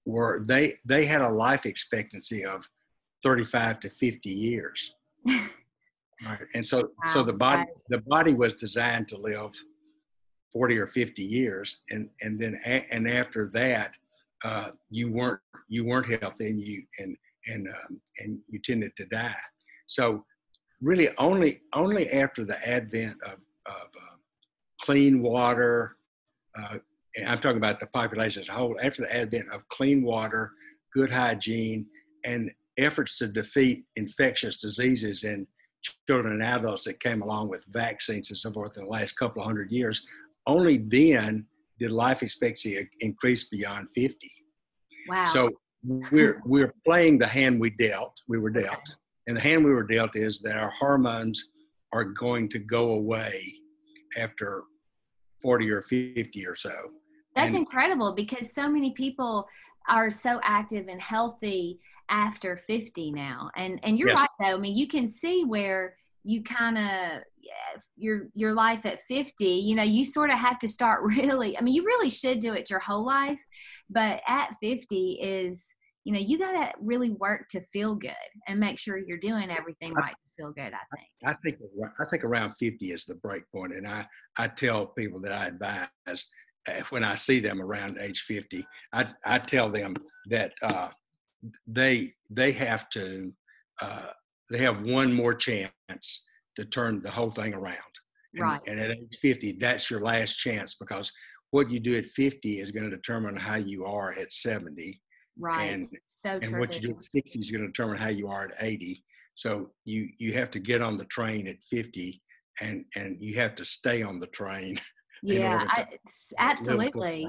were 0.06 0.44
they 0.46 0.74
they 0.86 1.04
had 1.04 1.20
a 1.20 1.28
life 1.28 1.66
expectancy 1.66 2.44
of 2.44 2.68
35 3.22 3.80
to 3.80 3.90
50 3.90 4.30
years. 4.30 4.94
right. 5.26 6.38
And 6.54 6.64
so, 6.64 6.80
wow. 6.80 7.12
so 7.12 7.22
the 7.22 7.32
body, 7.32 7.64
the 7.88 8.00
body 8.02 8.34
was 8.34 8.54
designed 8.54 9.08
to 9.08 9.16
live 9.16 9.52
40 10.52 10.78
or 10.78 10.86
50 10.86 11.22
years. 11.22 11.82
And, 11.90 12.08
and 12.22 12.38
then, 12.38 12.58
a, 12.66 12.86
and 12.90 13.08
after 13.08 13.50
that, 13.54 13.94
uh, 14.44 14.70
you 14.90 15.12
weren't 15.12 15.40
you 15.68 15.84
weren't 15.84 16.10
healthy 16.20 16.48
and 16.48 16.58
you 16.58 16.82
and 16.98 17.16
and 17.46 17.68
um, 17.68 18.00
and 18.18 18.38
you 18.48 18.60
tended 18.62 18.94
to 18.96 19.06
die. 19.06 19.34
So 19.86 20.24
really 20.80 21.08
only 21.18 21.60
only 21.72 22.10
after 22.10 22.44
the 22.44 22.56
advent 22.68 23.16
of, 23.24 23.36
of 23.66 23.88
uh, 23.96 24.16
clean 24.80 25.22
water, 25.22 25.96
uh, 26.58 26.78
I'm 27.26 27.40
talking 27.40 27.58
about 27.58 27.80
the 27.80 27.86
population 27.86 28.42
as 28.42 28.48
a 28.48 28.52
whole, 28.52 28.76
after 28.82 29.02
the 29.02 29.14
advent 29.14 29.50
of 29.52 29.66
clean 29.68 30.02
water, 30.02 30.52
good 30.94 31.10
hygiene, 31.10 31.86
and 32.24 32.50
efforts 32.80 33.18
to 33.18 33.28
defeat 33.28 33.84
infectious 33.96 34.58
diseases 34.58 35.24
in 35.24 35.46
children 36.06 36.34
and 36.34 36.42
adults 36.42 36.84
that 36.84 37.00
came 37.00 37.22
along 37.22 37.48
with 37.48 37.64
vaccines 37.70 38.30
and 38.30 38.38
so 38.38 38.52
forth 38.52 38.76
in 38.76 38.84
the 38.84 38.90
last 38.90 39.16
couple 39.16 39.40
of 39.40 39.46
hundred 39.46 39.70
years, 39.70 40.06
only 40.46 40.78
then 40.78 41.46
did 41.78 41.90
life 41.90 42.22
expectancy 42.22 42.78
increase 43.00 43.44
beyond 43.44 43.88
50. 43.94 44.16
Wow. 45.08 45.24
So 45.24 45.50
we're 45.82 46.42
we're 46.44 46.74
playing 46.84 47.18
the 47.18 47.26
hand 47.26 47.60
we 47.60 47.70
dealt, 47.70 48.20
we 48.28 48.38
were 48.38 48.50
dealt. 48.50 48.94
And 49.26 49.36
the 49.36 49.40
hand 49.40 49.64
we 49.64 49.70
were 49.70 49.86
dealt 49.86 50.16
is 50.16 50.40
that 50.40 50.56
our 50.56 50.70
hormones 50.70 51.50
are 51.92 52.04
going 52.04 52.48
to 52.50 52.58
go 52.58 52.92
away 52.92 53.40
after 54.18 54.64
40 55.42 55.70
or 55.70 55.82
50 55.82 56.46
or 56.46 56.56
so. 56.56 56.72
That's 57.34 57.48
and, 57.48 57.58
incredible 57.58 58.14
because 58.14 58.52
so 58.52 58.68
many 58.68 58.92
people 58.92 59.46
are 59.88 60.10
so 60.10 60.40
active 60.42 60.88
and 60.88 61.00
healthy 61.00 61.80
after 62.10 62.56
50 62.56 63.12
now. 63.12 63.50
And 63.56 63.80
and 63.82 63.98
you're 63.98 64.08
yes. 64.08 64.18
right 64.18 64.28
though. 64.38 64.56
I 64.56 64.58
mean, 64.58 64.76
you 64.76 64.88
can 64.88 65.08
see 65.08 65.44
where 65.44 65.94
you 66.22 66.42
kind 66.42 66.76
of 66.76 67.22
your 67.96 68.28
your 68.34 68.52
life 68.52 68.84
at 68.84 69.00
50 69.08 69.44
you 69.44 69.74
know 69.74 69.82
you 69.82 70.04
sort 70.04 70.30
of 70.30 70.38
have 70.38 70.58
to 70.58 70.68
start 70.68 71.02
really 71.04 71.56
i 71.56 71.60
mean 71.60 71.74
you 71.74 71.84
really 71.84 72.10
should 72.10 72.40
do 72.40 72.52
it 72.52 72.68
your 72.68 72.78
whole 72.78 73.04
life 73.04 73.38
but 73.88 74.20
at 74.26 74.54
50 74.62 75.18
is 75.22 75.74
you 76.04 76.12
know 76.12 76.18
you 76.18 76.38
got 76.38 76.52
to 76.52 76.72
really 76.80 77.10
work 77.10 77.48
to 77.50 77.60
feel 77.72 77.94
good 77.94 78.12
and 78.48 78.60
make 78.60 78.78
sure 78.78 78.98
you're 78.98 79.18
doing 79.18 79.50
everything 79.50 79.92
right 79.94 80.12
to 80.12 80.30
feel 80.36 80.52
good 80.52 80.72
i 80.72 80.96
think 80.96 81.08
i 81.24 81.32
think 81.42 81.58
i 82.00 82.04
think 82.04 82.24
around 82.24 82.50
50 82.50 82.86
is 82.86 83.04
the 83.04 83.16
break 83.16 83.42
point 83.54 83.72
and 83.72 83.86
i 83.86 84.06
i 84.38 84.46
tell 84.46 84.86
people 84.86 85.20
that 85.20 85.32
i 85.32 85.46
advise 85.46 86.26
when 86.90 87.02
i 87.02 87.16
see 87.16 87.40
them 87.40 87.60
around 87.60 87.98
age 87.98 88.20
50 88.20 88.64
i 88.92 89.06
i 89.24 89.38
tell 89.38 89.70
them 89.70 89.94
that 90.28 90.52
uh, 90.62 90.88
they 91.66 92.12
they 92.30 92.52
have 92.52 92.88
to 92.90 93.32
uh, 93.80 94.10
they 94.50 94.58
have 94.58 94.82
one 94.82 95.12
more 95.12 95.34
chance 95.34 96.26
to 96.56 96.64
turn 96.64 97.00
the 97.02 97.10
whole 97.10 97.30
thing 97.30 97.54
around. 97.54 97.76
And, 98.34 98.42
right. 98.42 98.60
And 98.66 98.78
at 98.78 98.90
age 98.90 99.18
50, 99.22 99.52
that's 99.52 99.90
your 99.90 100.00
last 100.00 100.36
chance 100.36 100.74
because 100.74 101.10
what 101.50 101.70
you 101.70 101.80
do 101.80 101.96
at 101.96 102.04
50 102.04 102.58
is 102.58 102.70
going 102.70 102.88
to 102.88 102.94
determine 102.94 103.36
how 103.36 103.56
you 103.56 103.84
are 103.84 104.12
at 104.20 104.32
70. 104.32 105.00
Right. 105.38 105.72
And, 105.72 105.88
so 106.06 106.38
and 106.42 106.58
what 106.58 106.74
you 106.74 106.80
do 106.80 106.90
at 106.90 107.02
60 107.02 107.38
is 107.38 107.50
going 107.50 107.62
to 107.62 107.68
determine 107.68 107.96
how 107.96 108.10
you 108.10 108.28
are 108.28 108.44
at 108.44 108.54
80. 108.60 109.02
So 109.36 109.70
you 109.86 110.08
you 110.18 110.34
have 110.34 110.50
to 110.50 110.58
get 110.58 110.82
on 110.82 110.98
the 110.98 111.06
train 111.06 111.48
at 111.48 111.62
50 111.62 112.20
and 112.60 112.84
and 112.94 113.16
you 113.20 113.36
have 113.36 113.54
to 113.54 113.64
stay 113.64 114.02
on 114.02 114.18
the 114.18 114.26
train. 114.28 114.78
Yeah, 115.22 115.64
I, 115.68 115.86
absolutely. 116.38 117.28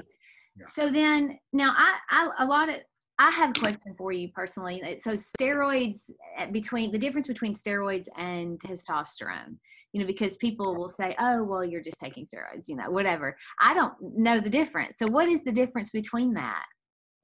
Yeah. 0.56 0.66
So 0.66 0.90
then 0.90 1.38
now 1.52 1.74
I, 1.76 1.96
I 2.10 2.30
a 2.40 2.46
lot 2.46 2.68
of 2.68 2.76
I 3.18 3.30
have 3.30 3.50
a 3.50 3.60
question 3.60 3.94
for 3.96 4.10
you 4.10 4.28
personally. 4.30 4.98
So 5.00 5.12
steroids 5.12 6.10
eh, 6.36 6.46
between 6.46 6.90
the 6.90 6.98
difference 6.98 7.26
between 7.26 7.54
steroids 7.54 8.08
and 8.16 8.58
testosterone, 8.58 9.56
you 9.92 10.00
know, 10.00 10.06
because 10.06 10.36
people 10.38 10.74
will 10.74 10.90
say, 10.90 11.14
"Oh, 11.18 11.44
well, 11.44 11.64
you're 11.64 11.82
just 11.82 12.00
taking 12.00 12.24
steroids," 12.24 12.68
you 12.68 12.76
know, 12.76 12.90
whatever. 12.90 13.36
I 13.60 13.74
don't 13.74 13.94
know 14.00 14.40
the 14.40 14.50
difference. 14.50 14.98
So 14.98 15.06
what 15.06 15.28
is 15.28 15.44
the 15.44 15.52
difference 15.52 15.90
between 15.90 16.34
that? 16.34 16.64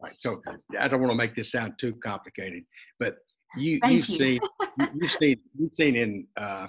Right. 0.00 0.14
So 0.14 0.40
I 0.78 0.88
don't 0.88 1.00
want 1.00 1.10
to 1.10 1.16
make 1.16 1.34
this 1.34 1.50
sound 1.50 1.74
too 1.78 1.94
complicated, 1.94 2.64
but 3.00 3.16
you 3.56 3.80
you've 3.84 4.08
you. 4.08 4.16
seen 4.16 4.40
you've 4.94 5.10
seen 5.10 5.40
you've 5.58 5.74
seen 5.74 5.96
in 5.96 6.26
uh, 6.36 6.68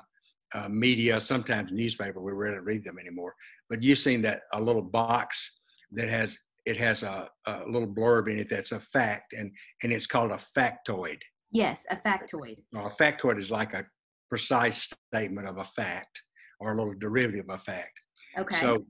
uh, 0.56 0.70
media, 0.70 1.20
sometimes 1.22 1.72
newspaper. 1.72 2.22
We 2.22 2.32
rarely 2.32 2.60
read 2.60 2.84
them 2.84 2.98
anymore, 3.00 3.36
but 3.70 3.84
you've 3.84 4.00
seen 4.00 4.22
that 4.24 4.44
a 4.54 4.62
little 4.62 4.82
box 4.82 5.60
that 5.92 6.10
has 6.10 6.38
it 6.66 6.78
has 6.78 7.04
a, 7.04 7.28
a 7.48 7.64
little 7.68 7.88
blurb 7.88 8.30
in 8.30 8.38
it 8.38 8.50
that's 8.50 8.74
a 8.74 8.80
fact, 8.80 9.34
and 9.34 9.52
and 9.84 9.92
it's 9.92 10.08
called 10.08 10.32
a 10.32 10.36
factoid. 10.58 11.18
Yes, 11.52 11.86
a 11.90 11.96
factoid. 11.96 12.58
Now, 12.72 12.88
a 12.88 12.92
factoid 12.92 13.40
is 13.40 13.50
like 13.50 13.74
a 13.74 13.86
precise 14.30 14.88
statement 15.12 15.48
of 15.48 15.58
a 15.58 15.64
fact 15.64 16.22
or 16.60 16.74
a 16.74 16.76
little 16.76 16.94
derivative 17.00 17.46
of 17.50 17.56
a 17.56 17.60
fact. 17.60 18.00
Okay. 18.38 18.60
So 18.60 18.86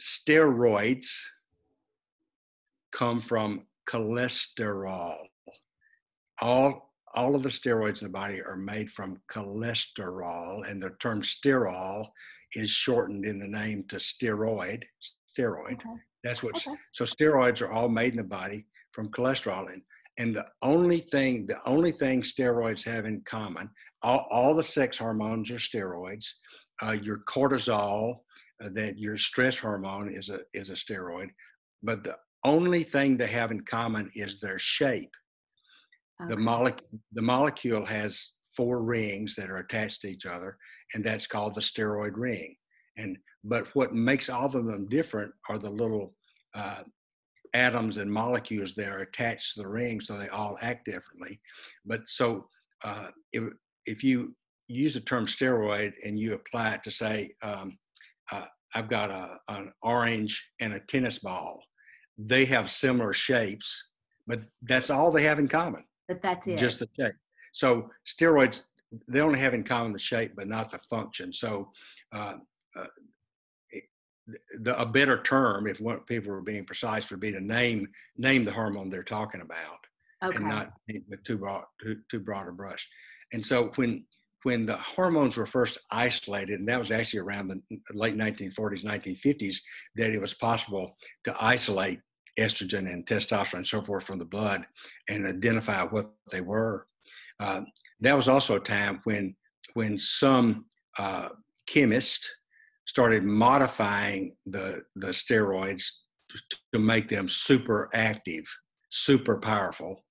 steroids 0.00 1.06
come 2.92 3.20
from 3.20 3.66
cholesterol. 3.88 5.18
All 6.40 6.92
all 7.14 7.34
of 7.34 7.42
the 7.42 7.48
steroids 7.48 8.02
in 8.02 8.06
the 8.06 8.12
body 8.12 8.42
are 8.42 8.56
made 8.56 8.90
from 8.90 9.20
cholesterol, 9.30 10.68
and 10.68 10.82
the 10.82 10.90
term 11.00 11.22
sterol 11.22 12.06
is 12.54 12.70
shortened 12.70 13.24
in 13.24 13.38
the 13.38 13.48
name 13.48 13.84
to 13.88 13.96
steroid. 13.96 14.82
Steroid. 15.38 15.74
Okay. 15.74 16.00
That's 16.24 16.42
what. 16.42 16.56
Okay. 16.56 16.76
So 16.92 17.04
steroids 17.04 17.62
are 17.62 17.70
all 17.70 17.88
made 17.88 18.12
in 18.12 18.18
the 18.18 18.24
body 18.24 18.66
from 18.92 19.10
cholesterol, 19.10 19.72
and 19.72 19.82
and 20.18 20.34
the 20.34 20.46
only 20.62 20.98
thing 20.98 21.46
the 21.46 21.60
only 21.64 21.92
thing 21.92 22.22
steroids 22.22 22.84
have 22.84 23.06
in 23.06 23.22
common, 23.24 23.70
all, 24.02 24.26
all 24.30 24.54
the 24.54 24.64
sex 24.64 24.98
hormones 24.98 25.50
are 25.50 25.54
steroids. 25.54 26.26
Uh, 26.82 26.96
your 27.02 27.22
cortisol, 27.28 28.16
uh, 28.62 28.68
that 28.72 28.98
your 28.98 29.16
stress 29.16 29.58
hormone 29.58 30.12
is 30.12 30.28
a 30.28 30.40
is 30.54 30.70
a 30.70 30.74
steroid, 30.74 31.28
but 31.82 32.04
the 32.04 32.16
only 32.44 32.82
thing 32.82 33.16
they 33.16 33.26
have 33.26 33.50
in 33.50 33.60
common 33.62 34.10
is 34.14 34.38
their 34.40 34.58
shape. 34.58 35.10
Okay. 36.20 36.34
The 36.34 36.40
molecule 36.40 37.00
the 37.12 37.22
molecule 37.22 37.84
has 37.84 38.32
four 38.58 38.82
rings 38.82 39.36
that 39.36 39.50
are 39.50 39.58
attached 39.58 40.00
to 40.00 40.08
each 40.08 40.26
other, 40.26 40.58
and 40.92 41.04
that's 41.04 41.28
called 41.28 41.54
the 41.54 41.60
steroid 41.60 42.16
ring. 42.16 42.56
And 42.96 43.16
but 43.44 43.68
what 43.74 43.94
makes 43.94 44.28
all 44.28 44.46
of 44.46 44.52
them 44.52 44.88
different 44.88 45.32
are 45.48 45.58
the 45.58 45.70
little 45.70 46.12
uh, 46.56 46.82
atoms 47.54 47.98
and 47.98 48.12
molecules 48.12 48.74
that 48.74 48.88
are 48.88 49.02
attached 49.02 49.54
to 49.54 49.62
the 49.62 49.68
ring, 49.68 50.00
so 50.00 50.14
they 50.14 50.26
all 50.30 50.58
act 50.60 50.86
differently. 50.86 51.40
But 51.86 52.00
so 52.08 52.48
uh, 52.82 53.10
if 53.32 53.44
if 53.86 54.02
you 54.02 54.34
use 54.66 54.94
the 54.94 55.00
term 55.02 55.26
steroid 55.26 55.92
and 56.04 56.18
you 56.18 56.34
apply 56.34 56.74
it 56.74 56.82
to 56.82 56.90
say, 56.90 57.30
um, 57.42 57.78
uh, 58.32 58.46
I've 58.74 58.88
got 58.88 59.10
a, 59.10 59.38
an 59.54 59.72
orange 59.82 60.34
and 60.60 60.72
a 60.74 60.80
tennis 60.80 61.20
ball, 61.20 61.62
they 62.18 62.44
have 62.46 62.68
similar 62.68 63.12
shapes, 63.12 63.88
but 64.26 64.40
that's 64.62 64.90
all 64.90 65.12
they 65.12 65.22
have 65.22 65.38
in 65.38 65.46
common. 65.46 65.84
But 66.08 66.22
that's 66.22 66.48
it. 66.48 66.58
Just 66.58 66.80
the 66.80 66.88
shape. 66.98 67.14
So 67.52 67.90
steroids, 68.06 68.64
they 69.06 69.20
only 69.20 69.38
have 69.38 69.54
in 69.54 69.64
common 69.64 69.92
the 69.92 69.98
shape, 69.98 70.32
but 70.36 70.48
not 70.48 70.70
the 70.70 70.78
function. 70.78 71.32
So 71.32 71.70
uh, 72.12 72.36
uh, 72.76 72.86
the, 74.60 74.80
a 74.80 74.86
better 74.86 75.22
term, 75.22 75.66
if 75.66 75.80
what 75.80 76.06
people 76.06 76.32
are 76.32 76.40
being 76.40 76.64
precise, 76.64 77.10
would 77.10 77.20
be 77.20 77.32
to 77.32 77.40
name 77.40 77.88
name 78.16 78.44
the 78.44 78.52
hormone 78.52 78.90
they're 78.90 79.02
talking 79.02 79.40
about, 79.40 79.78
okay. 80.22 80.36
and 80.36 80.48
not 80.48 80.72
with 81.08 81.22
too 81.24 81.38
broad 81.38 81.64
too, 81.80 81.98
too 82.10 82.20
broad 82.20 82.48
a 82.48 82.52
brush. 82.52 82.86
And 83.32 83.44
so 83.44 83.72
when 83.76 84.04
when 84.44 84.66
the 84.66 84.76
hormones 84.76 85.36
were 85.36 85.46
first 85.46 85.78
isolated, 85.90 86.60
and 86.60 86.68
that 86.68 86.78
was 86.78 86.90
actually 86.90 87.20
around 87.20 87.48
the 87.48 87.60
late 87.92 88.16
1940s, 88.16 88.84
1950s, 88.84 89.56
that 89.96 90.12
it 90.12 90.20
was 90.20 90.34
possible 90.34 90.96
to 91.24 91.34
isolate 91.40 92.00
estrogen 92.38 92.90
and 92.92 93.04
testosterone 93.04 93.58
and 93.58 93.66
so 93.66 93.82
forth 93.82 94.04
from 94.04 94.18
the 94.18 94.24
blood 94.24 94.64
and 95.08 95.26
identify 95.26 95.82
what 95.82 96.12
they 96.30 96.40
were. 96.40 96.86
Uh, 97.40 97.62
that 98.00 98.16
was 98.16 98.28
also 98.28 98.56
a 98.56 98.60
time 98.60 99.00
when 99.04 99.34
when 99.74 99.98
some 99.98 100.64
uh, 100.98 101.28
chemists 101.66 102.28
started 102.86 103.24
modifying 103.24 104.34
the 104.46 104.82
the 104.96 105.08
steroids 105.08 105.84
to 106.72 106.78
make 106.78 107.08
them 107.08 107.28
super 107.28 107.88
active, 107.94 108.44
super 108.90 109.38
powerful, 109.38 110.04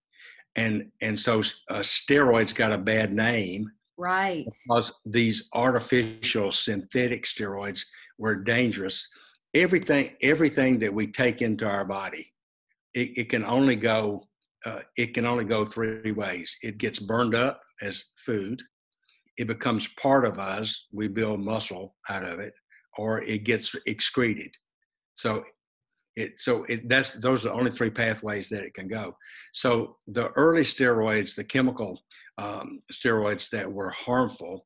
and 0.55 0.89
and 1.01 1.19
so 1.19 1.39
uh, 1.69 1.79
steroids 1.79 2.53
got 2.53 2.73
a 2.73 2.77
bad 2.77 3.13
name, 3.13 3.69
right? 3.97 4.45
Because 4.45 4.93
these 5.05 5.49
artificial 5.53 6.51
synthetic 6.51 7.25
steroids 7.25 7.85
were 8.17 8.41
dangerous. 8.43 9.07
Everything 9.53 10.15
everything 10.21 10.79
that 10.79 10.93
we 10.93 11.07
take 11.07 11.41
into 11.41 11.67
our 11.67 11.85
body, 11.85 12.31
it, 12.93 13.17
it 13.17 13.29
can 13.29 13.43
only 13.43 13.75
go 13.75 14.26
uh, 14.67 14.81
it 14.97 15.13
can 15.13 15.25
only 15.25 15.45
go 15.45 15.65
three 15.65 16.11
ways. 16.11 16.57
It 16.61 16.77
gets 16.77 16.99
burned 16.99 17.35
up 17.35 17.61
as 17.81 18.03
food. 18.25 18.61
It 19.37 19.47
becomes 19.47 19.87
part 19.99 20.25
of 20.25 20.39
us. 20.39 20.87
We 20.91 21.07
build 21.07 21.39
muscle 21.39 21.95
out 22.09 22.23
of 22.23 22.39
it 22.39 22.53
or 22.97 23.21
it 23.21 23.43
gets 23.43 23.75
excreted. 23.85 24.51
So 25.15 25.43
it, 26.15 26.39
so 26.39 26.63
it, 26.63 26.89
that's 26.89 27.11
those 27.13 27.45
are 27.45 27.49
the 27.49 27.53
only 27.53 27.71
three 27.71 27.91
pathways 27.91 28.49
that 28.49 28.63
it 28.63 28.73
can 28.73 28.87
go. 28.87 29.15
So 29.53 29.97
the 30.07 30.29
early 30.29 30.63
steroids, 30.63 31.35
the 31.35 31.43
chemical 31.43 32.01
um, 32.39 32.79
steroids 32.91 33.49
that 33.51 33.71
were 33.71 33.91
harmful, 33.91 34.65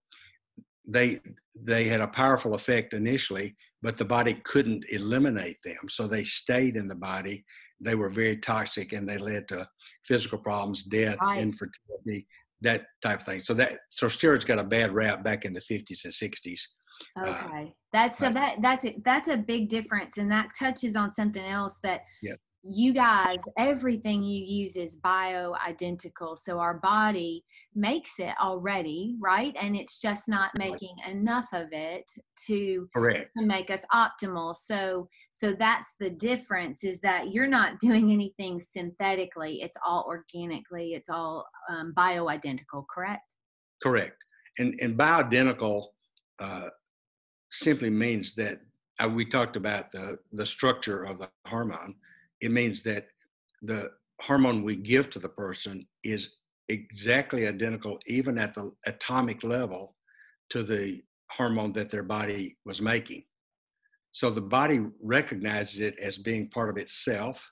they 0.88 1.20
they 1.60 1.84
had 1.84 2.02
a 2.02 2.08
powerful 2.08 2.56
effect 2.56 2.94
initially, 2.94 3.56
but 3.82 3.98
the 3.98 4.06
body 4.06 4.42
couldn't 4.46 4.86
eliminate 4.92 5.58
them, 5.64 5.90
so 5.90 6.08
they 6.08 6.24
stayed 6.24 6.78
in 6.78 6.88
the 6.88 6.96
body. 6.96 7.44
they 7.82 7.96
were 7.96 8.10
very 8.10 8.38
toxic 8.38 8.94
and 8.94 9.08
they 9.08 9.18
led 9.18 9.48
to 9.48 9.68
physical 10.06 10.38
problems, 10.38 10.84
death, 10.84 11.18
right. 11.22 11.42
infertility, 11.42 12.28
that 12.62 12.86
type 13.02 13.22
of 13.22 13.26
thing. 13.26 13.42
So 13.44 13.54
that 13.56 13.74
so 13.90 14.08
steroids 14.08 14.46
got 14.46 14.60
a 14.60 14.64
bad 14.64 14.92
rap 14.92 15.24
back 15.24 15.46
in 15.46 15.54
the 15.54 15.62
50s 15.62 16.06
and 16.06 16.14
60s. 16.14 16.62
Uh, 17.18 17.30
okay, 17.30 17.64
uh, 17.64 17.72
that's 17.92 18.18
so 18.18 18.32
that 18.32 18.58
that's 18.62 18.86
a, 18.86 18.96
that's 19.04 19.28
a 19.28 19.38
big 19.38 19.70
difference, 19.70 20.18
and 20.18 20.32
that 20.32 20.50
touches 20.58 20.96
on 20.96 21.12
something 21.12 21.44
else 21.44 21.80
that 21.84 22.02
yeah 22.22 22.34
you 22.64 22.94
guys, 22.94 23.42
everything 23.58 24.22
you 24.22 24.44
use 24.44 24.76
is 24.76 24.96
bio 24.96 25.56
identical. 25.66 26.36
So 26.36 26.60
our 26.60 26.76
body 26.76 27.44
makes 27.74 28.20
it 28.20 28.34
already, 28.40 29.16
right? 29.20 29.56
And 29.60 29.76
it's 29.76 30.00
just 30.00 30.30
not 30.30 30.52
making 30.56 30.96
enough 31.10 31.48
of 31.54 31.70
it 31.72 32.12
to, 32.48 32.88
Correct. 32.96 33.32
to 33.38 33.46
make 33.46 33.72
us 33.72 33.84
optimal. 33.94 34.56
So 34.56 35.10
so 35.32 35.54
that's 35.54 35.96
the 36.00 36.12
difference 36.12 36.84
is 36.84 37.02
that 37.02 37.32
you're 37.32 37.48
not 37.48 37.80
doing 37.80 38.12
anything 38.12 38.60
synthetically. 38.60 39.62
It's 39.62 39.78
all 39.86 40.06
organically. 40.08 40.94
It's 40.94 41.10
all 41.10 41.48
um, 41.70 41.94
bio 41.96 42.30
identical, 42.30 42.86
correct? 42.94 43.36
Correct. 43.82 44.16
And 44.60 44.76
and 44.82 44.96
bioidentical 44.98 45.88
uh, 46.38 46.70
simply 47.52 47.90
means 47.90 48.36
that 48.36 48.60
uh, 49.00 49.10
we 49.10 49.26
talked 49.26 49.56
about 49.56 49.90
the 49.90 50.20
the 50.34 50.46
structure 50.46 51.04
of 51.06 51.18
the 51.18 51.30
hormone 51.48 51.96
it 52.42 52.52
means 52.52 52.84
that 52.84 53.08
the 53.62 53.92
hormone 54.22 54.64
we 54.64 54.76
give 54.76 55.10
to 55.12 55.20
the 55.20 55.30
person 55.30 55.86
is 56.04 56.38
exactly 56.70 57.48
identical, 57.48 58.00
even 58.08 58.38
at 58.38 58.54
the 58.54 58.72
atomic 58.86 59.44
level, 59.44 59.96
to 60.50 60.64
the 60.64 61.02
hormone 61.32 61.72
that 61.74 61.92
their 61.92 62.04
body 62.04 62.58
was 62.66 62.82
making. 62.82 63.24
So 64.12 64.30
the 64.30 64.42
body 64.42 64.82
recognizes 65.02 65.80
it 65.80 65.98
as 66.00 66.18
being 66.18 66.50
part 66.50 66.70
of 66.70 66.78
itself, 66.78 67.50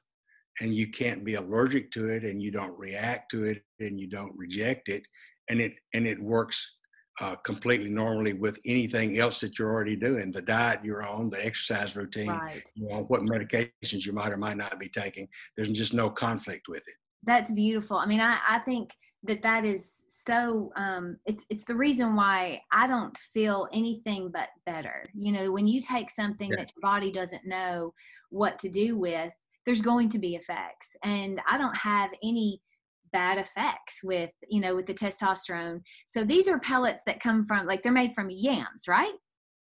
and 0.62 0.75
you 0.75 0.88
can't 0.91 1.23
be 1.23 1.36
allergic 1.36 1.91
to 1.91 2.10
it, 2.10 2.23
and 2.23 2.41
you 2.41 2.52
don't 2.52 2.78
react 2.78 3.32
to 3.32 3.45
it, 3.45 3.62
and 3.80 3.99
you 3.99 4.08
don't 4.08 4.36
reject 4.36 4.89
it, 4.89 5.04
and 5.49 5.62
it 5.62 5.75
and 5.93 6.06
it 6.06 6.21
works 6.21 6.78
uh, 7.21 7.36
completely 7.38 7.89
normally 7.89 8.34
with 8.34 8.60
anything 8.65 9.19
else 9.19 9.39
that 9.39 9.60
you're 9.60 9.71
already 9.71 9.95
doing 9.95 10.32
the 10.32 10.41
diet 10.41 10.79
you're 10.84 11.05
on 11.05 11.29
the 11.29 11.45
exercise 11.45 11.95
routine 11.95 12.27
right. 12.27 12.63
you 12.75 12.88
know, 12.88 13.03
what 13.08 13.21
medications 13.21 14.05
you 14.05 14.13
might 14.13 14.32
or 14.32 14.38
might 14.38 14.58
not 14.58 14.79
be 14.79 14.88
taking 14.89 15.27
there's 15.58 15.69
just 15.69 15.93
no 15.93 16.10
conflict 16.10 16.67
with 16.67 16.88
it 16.88 16.95
that's 17.23 17.51
beautiful 17.51 17.97
i 17.97 18.05
mean 18.05 18.21
i, 18.21 18.39
I 18.47 18.60
think 18.60 18.93
that 19.23 19.41
that 19.41 19.65
is 19.65 20.03
so 20.08 20.71
um, 20.77 21.17
it's 21.25 21.45
it's 21.49 21.65
the 21.65 21.75
reason 21.75 22.15
why 22.15 22.62
i 22.71 22.88
don't 22.88 23.17
feel 23.34 23.67
anything 23.73 24.32
but 24.32 24.49
better 24.65 25.10
you 25.13 25.32
know 25.32 25.51
when 25.51 25.67
you 25.67 25.82
take 25.82 26.10
something 26.10 26.49
yeah. 26.49 26.58
that 26.58 26.71
your 26.75 26.82
body 26.82 27.12
doesn't 27.12 27.45
know 27.45 27.93
what 28.29 28.58
to 28.60 28.69
do 28.69 28.97
with 28.97 29.34
there's 29.65 29.82
going 29.82 30.08
to 30.10 30.19
be 30.19 30.36
effects 30.36 30.95
and 31.03 31.41
i 31.49 31.58
don't 31.58 31.75
have 31.75 32.12
any 32.23 32.62
bad 33.11 33.37
effects 33.37 34.01
with 34.03 34.31
you 34.47 34.61
know 34.61 34.75
with 34.75 34.85
the 34.85 34.93
testosterone. 34.93 35.81
So 36.05 36.23
these 36.23 36.47
are 36.47 36.59
pellets 36.59 37.01
that 37.05 37.19
come 37.19 37.45
from 37.45 37.65
like 37.65 37.83
they're 37.83 37.91
made 37.91 38.13
from 38.13 38.29
yams 38.29 38.85
right? 38.87 39.13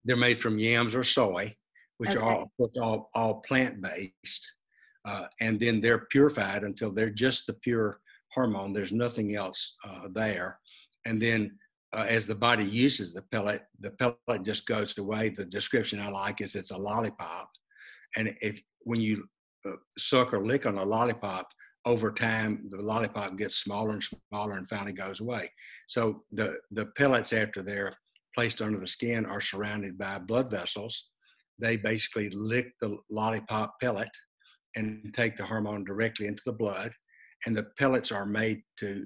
They're 0.04 0.16
made 0.16 0.38
from 0.38 0.58
yams 0.58 0.94
or 0.94 1.04
soy 1.04 1.54
which 1.98 2.16
okay. 2.16 2.24
are 2.24 2.32
all, 2.32 2.52
all, 2.80 3.10
all 3.14 3.40
plant 3.42 3.82
based 3.82 4.52
uh, 5.04 5.26
and 5.40 5.58
then 5.58 5.80
they're 5.80 6.06
purified 6.06 6.64
until 6.64 6.90
they're 6.90 7.10
just 7.10 7.46
the 7.46 7.54
pure 7.54 8.00
hormone. 8.32 8.72
There's 8.72 8.92
nothing 8.92 9.34
else 9.34 9.76
uh, 9.84 10.08
there. 10.12 10.58
And 11.06 11.20
then 11.20 11.58
uh, 11.92 12.06
as 12.08 12.26
the 12.26 12.34
body 12.34 12.64
uses 12.64 13.12
the 13.12 13.22
pellet 13.22 13.62
the 13.80 13.90
pellet 13.92 14.44
just 14.44 14.64
goes 14.66 14.96
away 14.96 15.28
the 15.28 15.44
description 15.44 16.00
i 16.00 16.08
like 16.08 16.40
is 16.40 16.54
it's 16.54 16.70
a 16.70 16.76
lollipop. 16.76 17.50
And 18.16 18.34
if 18.40 18.60
when 18.80 19.00
you 19.00 19.24
uh, 19.66 19.72
suck 19.98 20.32
or 20.32 20.44
lick 20.44 20.66
on 20.66 20.78
a 20.78 20.84
lollipop 20.84 21.48
over 21.86 22.12
time 22.12 22.68
the 22.70 22.82
lollipop 22.82 23.36
gets 23.36 23.56
smaller 23.58 23.92
and 23.92 24.04
smaller 24.30 24.58
and 24.58 24.68
finally 24.68 24.92
goes 24.92 25.20
away. 25.20 25.50
So 25.88 26.22
the 26.32 26.58
the 26.70 26.86
pellets 26.96 27.32
after 27.32 27.62
they're 27.62 27.96
placed 28.34 28.62
under 28.62 28.78
the 28.78 28.86
skin 28.86 29.26
are 29.26 29.40
surrounded 29.40 29.98
by 29.98 30.18
blood 30.18 30.50
vessels. 30.50 31.08
They 31.58 31.76
basically 31.76 32.30
lick 32.30 32.72
the 32.80 32.96
lollipop 33.10 33.80
pellet 33.80 34.10
and 34.76 35.12
take 35.14 35.36
the 35.36 35.44
hormone 35.44 35.84
directly 35.84 36.26
into 36.26 36.42
the 36.46 36.52
blood 36.52 36.92
and 37.46 37.56
the 37.56 37.66
pellets 37.78 38.12
are 38.12 38.26
made 38.26 38.62
to 38.78 39.04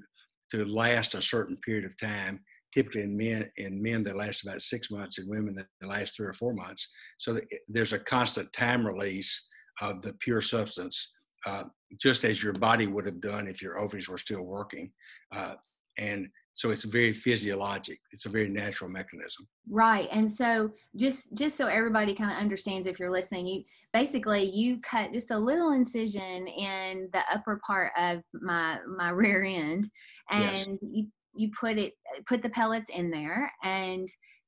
to 0.51 0.65
last 0.65 1.15
a 1.15 1.21
certain 1.21 1.57
period 1.57 1.85
of 1.85 1.97
time 1.97 2.39
typically 2.73 3.03
in 3.03 3.15
men 3.17 3.49
in 3.57 3.81
men 3.81 4.03
that 4.03 4.17
last 4.17 4.43
about 4.43 4.61
six 4.61 4.91
months 4.91 5.17
in 5.17 5.29
women 5.29 5.55
that 5.55 5.67
last 5.81 6.15
three 6.15 6.27
or 6.27 6.33
four 6.33 6.53
months. 6.53 6.89
So 7.17 7.35
eh, 7.35 7.57
there's 7.69 7.93
a 7.93 7.99
constant 7.99 8.51
time 8.53 8.85
release 8.85 9.49
of 9.81 10.01
the 10.01 10.13
pure 10.19 10.41
substance 10.41 11.13
uh, 11.45 11.65
just 11.99 12.23
as 12.23 12.41
your 12.41 12.53
body 12.53 12.87
would 12.87 13.05
have 13.05 13.21
done 13.21 13.47
if 13.47 13.61
your 13.61 13.79
ovaries 13.79 14.09
were 14.09 14.17
still 14.17 14.43
working. 14.43 14.91
Uh, 15.31 15.55
and 15.97 16.27
so 16.53 16.71
it's 16.71 16.85
very 16.85 17.13
physiologic 17.13 17.99
it's 18.11 18.25
a 18.25 18.29
very 18.29 18.49
natural 18.49 18.89
mechanism 18.89 19.47
right 19.69 20.07
and 20.11 20.31
so 20.31 20.71
just 20.95 21.33
just 21.33 21.57
so 21.57 21.67
everybody 21.67 22.15
kind 22.15 22.31
of 22.31 22.37
understands 22.37 22.87
if 22.87 22.99
you're 22.99 23.11
listening 23.11 23.45
you 23.45 23.63
basically 23.93 24.43
you 24.43 24.79
cut 24.81 25.11
just 25.11 25.31
a 25.31 25.37
little 25.37 25.71
incision 25.71 26.47
in 26.47 27.09
the 27.13 27.21
upper 27.31 27.59
part 27.65 27.91
of 27.97 28.21
my 28.33 28.77
my 28.97 29.09
rear 29.13 29.43
end 29.43 29.89
and 30.29 30.57
yes. 30.57 30.67
you 30.81 31.07
you 31.35 31.51
put 31.59 31.77
it 31.77 31.93
put 32.27 32.41
the 32.41 32.49
pellets 32.49 32.89
in 32.89 33.11
there 33.11 33.51
and 33.63 34.07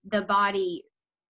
the 0.10 0.22
body 0.24 0.84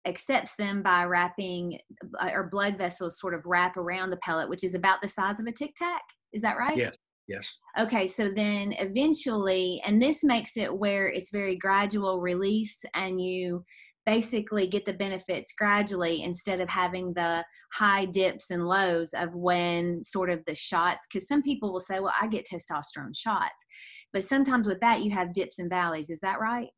accepts 0.07 0.57
them 0.57 0.83
by 0.83 1.05
wrapping 1.05 1.79
uh, 2.21 2.31
or 2.33 2.49
blood 2.51 2.77
vessels 2.77 3.19
sort 3.19 3.35
of 3.35 3.47
wrap 3.47 3.77
around 3.77 4.11
the 4.11 4.17
pellet, 4.19 4.49
which 4.49 4.65
is 4.65 4.75
about 4.75 5.01
the 5.01 5.09
size 5.09 5.41
of 5.41 5.47
a 5.47 5.53
tic 5.53 5.75
tac. 5.77 6.03
Is 6.33 6.43
that 6.43 6.59
right? 6.59 6.77
Yes. 6.77 6.97
Yes. 7.29 7.49
Okay, 7.79 8.09
so 8.09 8.31
then 8.35 8.75
eventually, 8.79 9.81
and 9.87 10.03
this 10.03 10.25
makes 10.25 10.57
it 10.57 10.77
where 10.77 11.09
it's 11.09 11.31
very 11.31 11.57
gradual 11.57 12.21
release 12.21 12.85
and 12.95 13.21
you 13.21 13.65
basically 14.05 14.67
get 14.67 14.85
the 14.85 14.93
benefits 14.93 15.53
gradually 15.57 16.23
instead 16.23 16.61
of 16.61 16.69
having 16.69 17.13
the 17.15 17.45
high 17.73 18.05
dips 18.07 18.51
and 18.51 18.67
lows 18.67 19.15
of 19.15 19.35
when 19.35 20.03
sort 20.03 20.29
of 20.29 20.45
the 20.47 20.55
shots 20.55 21.07
because 21.07 21.29
some 21.29 21.43
people 21.43 21.73
will 21.73 21.81
say 21.81 22.01
well 22.01 22.13
i 22.21 22.27
get 22.27 22.45
testosterone 22.45 23.17
shots 23.17 23.65
but 24.13 24.25
sometimes 24.25 24.67
with 24.67 24.81
that 24.81 25.03
you 25.03 25.11
have 25.11 25.33
dips 25.33 25.59
and 25.61 25.71
valleys 25.71 26.11
is 26.11 26.19
that 26.21 26.41
right 26.41 26.71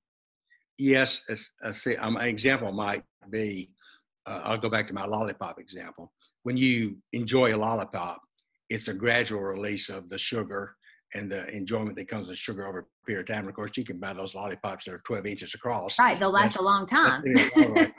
yes 0.78 1.22
uh, 1.62 1.72
see 1.72 1.96
um, 1.96 2.16
an 2.16 2.26
example 2.26 2.72
might 2.72 3.04
be 3.30 3.70
uh, 4.26 4.40
I'll 4.44 4.58
go 4.58 4.70
back 4.70 4.87
to 4.88 4.94
my 4.94 5.04
lollipop 5.04 5.60
example. 5.60 6.12
When 6.44 6.56
you 6.56 6.96
enjoy 7.12 7.54
a 7.54 7.58
lollipop, 7.58 8.20
it's 8.70 8.88
a 8.88 8.94
gradual 8.94 9.40
release 9.40 9.88
of 9.88 10.08
the 10.08 10.18
sugar 10.18 10.76
and 11.14 11.30
the 11.30 11.48
enjoyment 11.54 11.96
that 11.96 12.08
comes 12.08 12.28
with 12.28 12.38
sugar 12.38 12.66
over 12.66 12.80
a 12.80 13.06
period 13.06 13.28
of 13.28 13.34
time. 13.34 13.46
Of 13.46 13.54
course, 13.54 13.72
you 13.76 13.84
can 13.84 14.00
buy 14.00 14.14
those 14.14 14.34
lollipops 14.34 14.87
that 14.87 14.92
are 14.92 15.02
12 15.04 15.26
inches 15.26 15.54
across. 15.54 15.98
Right, 15.98 16.18
they'll 16.18 16.32
last 16.32 16.54
That's, 16.54 16.56
a 16.56 16.62
long 16.62 16.87
time. 16.87 17.22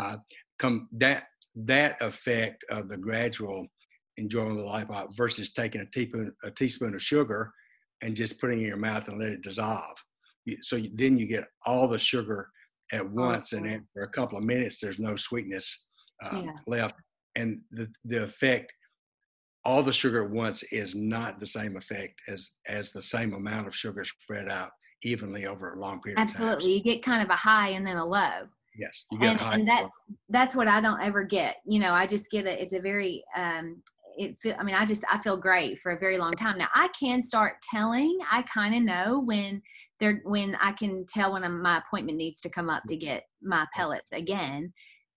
uh, 0.00 0.16
come 0.58 0.88
that 0.92 1.24
that 1.54 2.00
effect 2.02 2.64
of 2.70 2.88
the 2.90 2.98
gradual 2.98 3.66
enjoyment 4.18 4.52
of 4.52 4.58
the 4.58 4.64
lollipop 4.64 5.16
versus 5.16 5.52
taking 5.52 5.80
a 5.80 5.86
teaspoon 5.86 6.32
a 6.42 6.50
teaspoon 6.50 6.94
of 6.94 7.02
sugar 7.02 7.50
and 8.02 8.14
just 8.14 8.40
putting 8.40 8.58
it 8.58 8.62
in 8.62 8.68
your 8.68 8.76
mouth 8.76 9.08
and 9.08 9.18
let 9.18 9.32
it 9.32 9.42
dissolve. 9.42 9.96
So 10.62 10.80
then 10.94 11.16
you 11.16 11.26
get 11.26 11.48
all 11.64 11.88
the 11.88 11.98
sugar 11.98 12.50
at 12.92 13.02
oh, 13.02 13.10
once, 13.12 13.52
and 13.52 13.82
for 13.92 14.02
a 14.02 14.08
couple 14.08 14.38
of 14.38 14.44
minutes, 14.44 14.80
there's 14.80 14.98
no 14.98 15.16
sweetness 15.16 15.88
uh, 16.22 16.42
yeah. 16.44 16.52
left. 16.66 16.94
And 17.34 17.60
the 17.70 17.88
the 18.04 18.24
effect, 18.24 18.72
all 19.64 19.82
the 19.82 19.92
sugar 19.92 20.24
at 20.24 20.30
once, 20.30 20.62
is 20.64 20.94
not 20.94 21.40
the 21.40 21.46
same 21.46 21.76
effect 21.76 22.20
as 22.28 22.52
as 22.68 22.92
the 22.92 23.02
same 23.02 23.34
amount 23.34 23.66
of 23.66 23.74
sugar 23.74 24.04
spread 24.04 24.48
out 24.48 24.70
evenly 25.02 25.46
over 25.46 25.72
a 25.72 25.78
long 25.78 26.00
period 26.00 26.18
of 26.18 26.32
time. 26.32 26.42
Absolutely, 26.42 26.76
you 26.78 26.82
get 26.82 27.02
kind 27.02 27.22
of 27.22 27.28
a 27.30 27.36
high 27.36 27.70
and 27.70 27.86
then 27.86 27.96
a 27.96 28.04
low. 28.04 28.46
Yes, 28.78 29.06
you 29.10 29.18
get 29.18 29.42
and, 29.42 29.60
and 29.60 29.68
that's 29.68 29.94
that's 30.28 30.54
what 30.54 30.68
I 30.68 30.80
don't 30.80 31.00
ever 31.00 31.24
get. 31.24 31.56
You 31.66 31.80
know, 31.80 31.92
I 31.92 32.06
just 32.06 32.30
get 32.30 32.46
it. 32.46 32.60
It's 32.60 32.72
a 32.72 32.80
very 32.80 33.24
um, 33.36 33.82
it 34.16 34.38
feel, 34.40 34.54
I 34.58 34.62
mean, 34.62 34.74
I 34.74 34.84
just, 34.84 35.04
I 35.10 35.18
feel 35.22 35.36
great 35.36 35.80
for 35.80 35.92
a 35.92 35.98
very 35.98 36.18
long 36.18 36.32
time. 36.32 36.58
Now 36.58 36.68
I 36.74 36.88
can 36.98 37.22
start 37.22 37.56
telling, 37.70 38.18
I 38.30 38.42
kind 38.42 38.74
of 38.74 38.82
know 38.82 39.20
when 39.20 39.62
there, 40.00 40.20
when 40.24 40.56
I 40.60 40.72
can 40.72 41.04
tell 41.08 41.32
when 41.32 41.62
my 41.62 41.78
appointment 41.78 42.18
needs 42.18 42.40
to 42.42 42.50
come 42.50 42.70
up 42.70 42.82
to 42.88 42.96
get 42.96 43.24
my 43.42 43.66
pellets 43.74 44.12
again, 44.12 44.72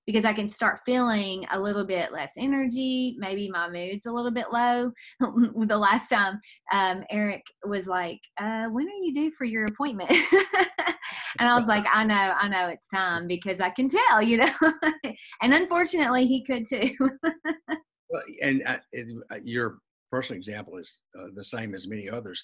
because 0.05 0.25
I 0.25 0.33
can 0.33 0.49
start 0.49 0.79
feeling 0.87 1.45
a 1.51 1.59
little 1.59 1.85
bit 1.85 2.11
less 2.11 2.31
energy. 2.35 3.15
Maybe 3.19 3.47
my 3.47 3.69
mood's 3.69 4.07
a 4.07 4.11
little 4.11 4.31
bit 4.31 4.47
low. 4.51 4.91
the 5.19 5.77
last 5.77 6.09
time 6.09 6.39
um, 6.71 7.03
Eric 7.11 7.43
was 7.63 7.87
like, 7.87 8.19
uh, 8.41 8.69
when 8.69 8.87
are 8.87 9.03
you 9.03 9.13
due 9.13 9.31
for 9.37 9.45
your 9.45 9.65
appointment? 9.65 10.09
and 11.39 11.47
I 11.47 11.55
was 11.55 11.67
like, 11.67 11.85
I 11.93 12.03
know, 12.05 12.15
I 12.15 12.49
know 12.49 12.69
it's 12.69 12.87
time 12.87 13.27
because 13.27 13.61
I 13.61 13.69
can 13.69 13.87
tell, 13.87 14.19
you 14.19 14.37
know, 14.37 14.51
and 15.43 15.53
unfortunately 15.53 16.25
he 16.25 16.43
could 16.43 16.65
too. 16.67 16.95
Well, 18.09 18.23
and 18.41 18.63
uh, 18.65 18.77
uh, 19.29 19.37
your 19.43 19.77
personal 20.11 20.39
example 20.39 20.77
is 20.77 21.01
uh, 21.19 21.25
the 21.35 21.43
same 21.43 21.75
as 21.75 21.87
many 21.87 22.09
others. 22.09 22.43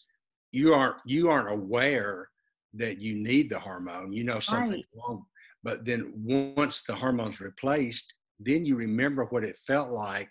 You 0.56 0.74
aren't 0.74 0.98
you 1.06 1.30
aren't 1.30 1.52
aware 1.52 2.30
that 2.74 3.00
you 3.00 3.16
need 3.16 3.50
the 3.50 3.60
hormone. 3.60 4.12
You 4.14 4.24
know 4.24 4.40
something's 4.40 4.86
right. 4.96 5.02
wrong, 5.08 5.26
but 5.64 5.86
then 5.86 6.12
once 6.16 6.84
the 6.84 6.96
hormone's 6.96 7.40
replaced, 7.40 8.14
then 8.40 8.66
you 8.66 8.76
remember 8.76 9.26
what 9.26 9.44
it 9.44 9.56
felt 9.68 9.90
like 9.90 10.30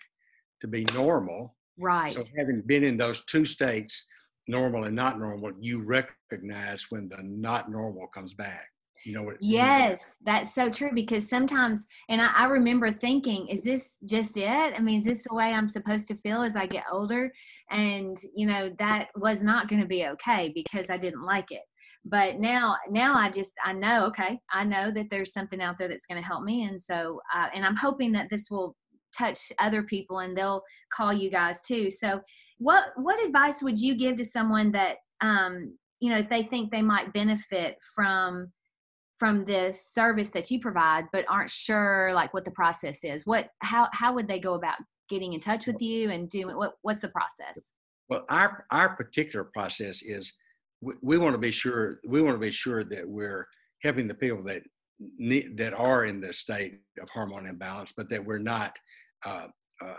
to 0.61 0.69
be 0.69 0.85
normal, 0.95 1.55
Right. 1.79 2.13
So 2.13 2.23
having 2.37 2.63
been 2.67 2.85
in 2.85 2.97
those 2.97 3.25
two 3.25 3.45
states, 3.45 4.07
normal 4.47 4.85
and 4.85 4.95
not 4.95 5.19
normal, 5.19 5.53
you 5.61 5.83
recognize 5.83 6.87
when 6.91 7.09
the 7.09 7.23
not 7.23 7.71
normal 7.71 8.07
comes 8.09 8.35
back. 8.35 8.69
You 9.05 9.15
know 9.15 9.23
what? 9.23 9.37
Yes, 9.41 10.01
that's 10.25 10.55
so 10.55 10.71
true 10.71 10.91
because 10.95 11.29
sometimes, 11.29 11.87
and 12.09 12.23
I, 12.23 12.31
I, 12.35 12.45
remember 12.47 12.91
thinking, 12.91 13.47
is 13.49 13.63
this 13.63 13.97
just 14.05 14.37
it? 14.39 14.73
I 14.75 14.81
mean, 14.81 15.01
is 15.01 15.07
this 15.07 15.25
the 15.29 15.35
way 15.35 15.53
I'm 15.53 15.69
supposed 15.69 16.09
to 16.09 16.17
feel 16.17 16.43
as 16.43 16.57
I 16.57 16.65
get 16.65 16.85
older? 16.91 17.31
And, 17.71 18.17
you 18.35 18.47
know, 18.47 18.71
that 18.79 19.09
was 19.17 19.43
not 19.43 19.69
going 19.69 19.81
to 19.81 19.89
be 19.89 20.07
okay 20.07 20.53
because 20.55 20.87
I 20.89 20.97
didn't 20.97 21.23
like 21.23 21.51
it. 21.51 21.63
But 22.05 22.39
now, 22.39 22.77
now 22.91 23.15
I 23.15 23.31
just, 23.31 23.53
I 23.65 23.73
know, 23.73 24.07
okay, 24.07 24.39
I 24.53 24.65
know 24.65 24.91
that 24.91 25.07
there's 25.11 25.33
something 25.33 25.63
out 25.63 25.79
there 25.79 25.89
that's 25.89 26.07
going 26.07 26.21
to 26.21 26.27
help 26.27 26.45
me. 26.45 26.65
And 26.65 26.81
so, 26.81 27.21
uh, 27.35 27.47
and 27.55 27.65
I'm 27.65 27.77
hoping 27.77 28.13
that 28.13 28.29
this 28.31 28.49
will 28.51 28.77
touch 29.17 29.39
other 29.59 29.83
people 29.83 30.19
and 30.19 30.37
they'll 30.37 30.63
call 30.93 31.13
you 31.13 31.31
guys 31.31 31.63
too. 31.63 31.91
So, 31.91 32.21
what 32.59 32.85
what 32.97 33.23
advice 33.25 33.63
would 33.63 33.79
you 33.79 33.97
give 33.97 34.17
to 34.17 34.25
someone 34.25 34.73
that 34.73 34.97
um, 35.21 35.77
you 36.01 36.11
know 36.11 36.19
if 36.19 36.29
they 36.29 36.43
think 36.43 36.71
they 36.71 36.83
might 36.83 37.13
benefit 37.13 37.77
from 37.95 38.53
from 39.19 39.45
this 39.45 39.93
service 39.93 40.31
that 40.31 40.51
you 40.51 40.61
provide 40.61 41.05
but 41.13 41.25
aren't 41.29 41.51
sure 41.51 42.11
like 42.15 42.35
what 42.35 42.45
the 42.45 42.51
process 42.51 43.05
is 43.05 43.25
what 43.25 43.49
how 43.61 43.89
how 43.93 44.13
would 44.13 44.27
they 44.27 44.41
go 44.41 44.55
about 44.55 44.77
getting 45.09 45.33
in 45.33 45.41
touch 45.41 45.67
with 45.67 45.81
you 45.81 46.11
and 46.11 46.29
doing 46.29 46.57
what 46.57 46.75
what's 46.83 47.01
the 47.01 47.09
process 47.09 47.73
well 48.09 48.25
our 48.29 48.65
our 48.71 48.97
particular 48.97 49.45
process 49.45 50.03
is 50.03 50.33
we, 50.81 50.95
we 51.03 51.19
want 51.19 51.35
to 51.35 51.39
be 51.39 51.51
sure 51.51 52.01
we 52.07 52.23
want 52.23 52.35
to 52.35 52.47
be 52.47 52.51
sure 52.51 52.85
that 52.85 53.09
we're 53.09 53.47
helping 53.83 54.09
the 54.09 54.15
people 54.15 54.43
that 54.43 54.63
need, 55.19 55.57
that 55.57 55.75
are 55.75 56.07
in 56.07 56.21
the 56.21 56.33
state 56.33 56.81
of 57.01 57.09
hormone 57.11 57.47
imbalance 57.47 57.93
but 57.97 58.09
that 58.09 58.25
we're 58.25 58.39
not 58.39 58.77
uh, 59.27 59.47
uh, 59.83 59.95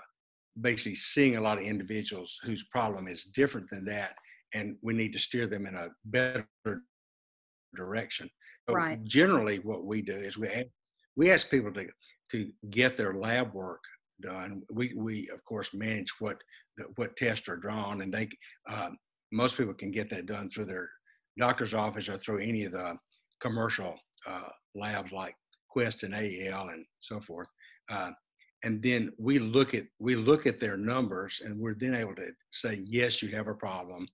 basically 0.62 0.96
seeing 0.96 1.38
a 1.38 1.42
lot 1.42 1.58
of 1.58 1.64
individuals 1.64 2.40
whose 2.44 2.66
problem 2.66 3.08
is 3.08 3.24
different 3.24 3.70
than 3.70 3.86
that, 3.86 4.16
and 4.54 4.78
we 4.82 4.94
need 4.94 5.14
to 5.14 5.20
steer 5.20 5.48
them 5.48 5.66
in 5.66 5.76
a 5.76 5.90
better 6.06 6.48
direction. 7.76 8.30
Right. 8.70 9.04
Generally, 9.04 9.58
what 9.58 9.86
we 9.86 10.02
do 10.02 10.14
is 10.14 10.38
we 10.38 10.48
ask, 10.48 10.68
we 11.16 11.32
ask 11.32 11.50
people 11.50 11.72
to 11.74 11.88
to 12.32 12.52
get 12.72 12.98
their 12.98 13.14
lab 13.14 13.54
work 13.54 13.84
done. 14.22 14.62
We 14.72 14.94
we 14.96 15.30
of 15.30 15.44
course 15.46 15.74
manage 15.74 16.12
what 16.20 16.42
the, 16.78 16.86
what 16.96 17.16
tests 17.18 17.48
are 17.48 17.58
drawn, 17.58 18.02
and 18.02 18.14
they 18.14 18.30
uh, 18.70 18.92
most 19.32 19.58
people 19.58 19.74
can 19.74 19.92
get 19.92 20.10
that 20.10 20.26
done 20.26 20.50
through 20.50 20.66
their 20.66 20.90
doctor's 21.38 21.74
office 21.74 22.08
or 22.08 22.18
through 22.18 22.40
any 22.40 22.64
of 22.66 22.72
the 22.72 22.98
commercial 23.42 23.96
uh, 24.28 24.50
labs 24.74 25.12
like 25.12 25.36
Quest 25.70 26.04
and 26.04 26.14
AEL 26.14 26.70
and 26.70 26.86
so 27.02 27.20
forth. 27.20 27.48
Uh, 27.90 28.12
and 28.64 28.82
then 28.82 29.12
we 29.18 29.40
look 29.40 29.74
at 29.74 29.84
we 30.00 30.16
look 30.16 30.46
at 30.48 30.60
their 30.60 30.78
numbers 30.78 31.42
and 31.46 31.58
we're 31.58 31.76
then 31.76 31.94
able 31.94 32.16
to 32.16 32.32
say 32.52 32.80
yes 32.86 33.22
you 33.22 33.30
have 33.30 33.48
a 33.48 33.54
problem 33.54 34.08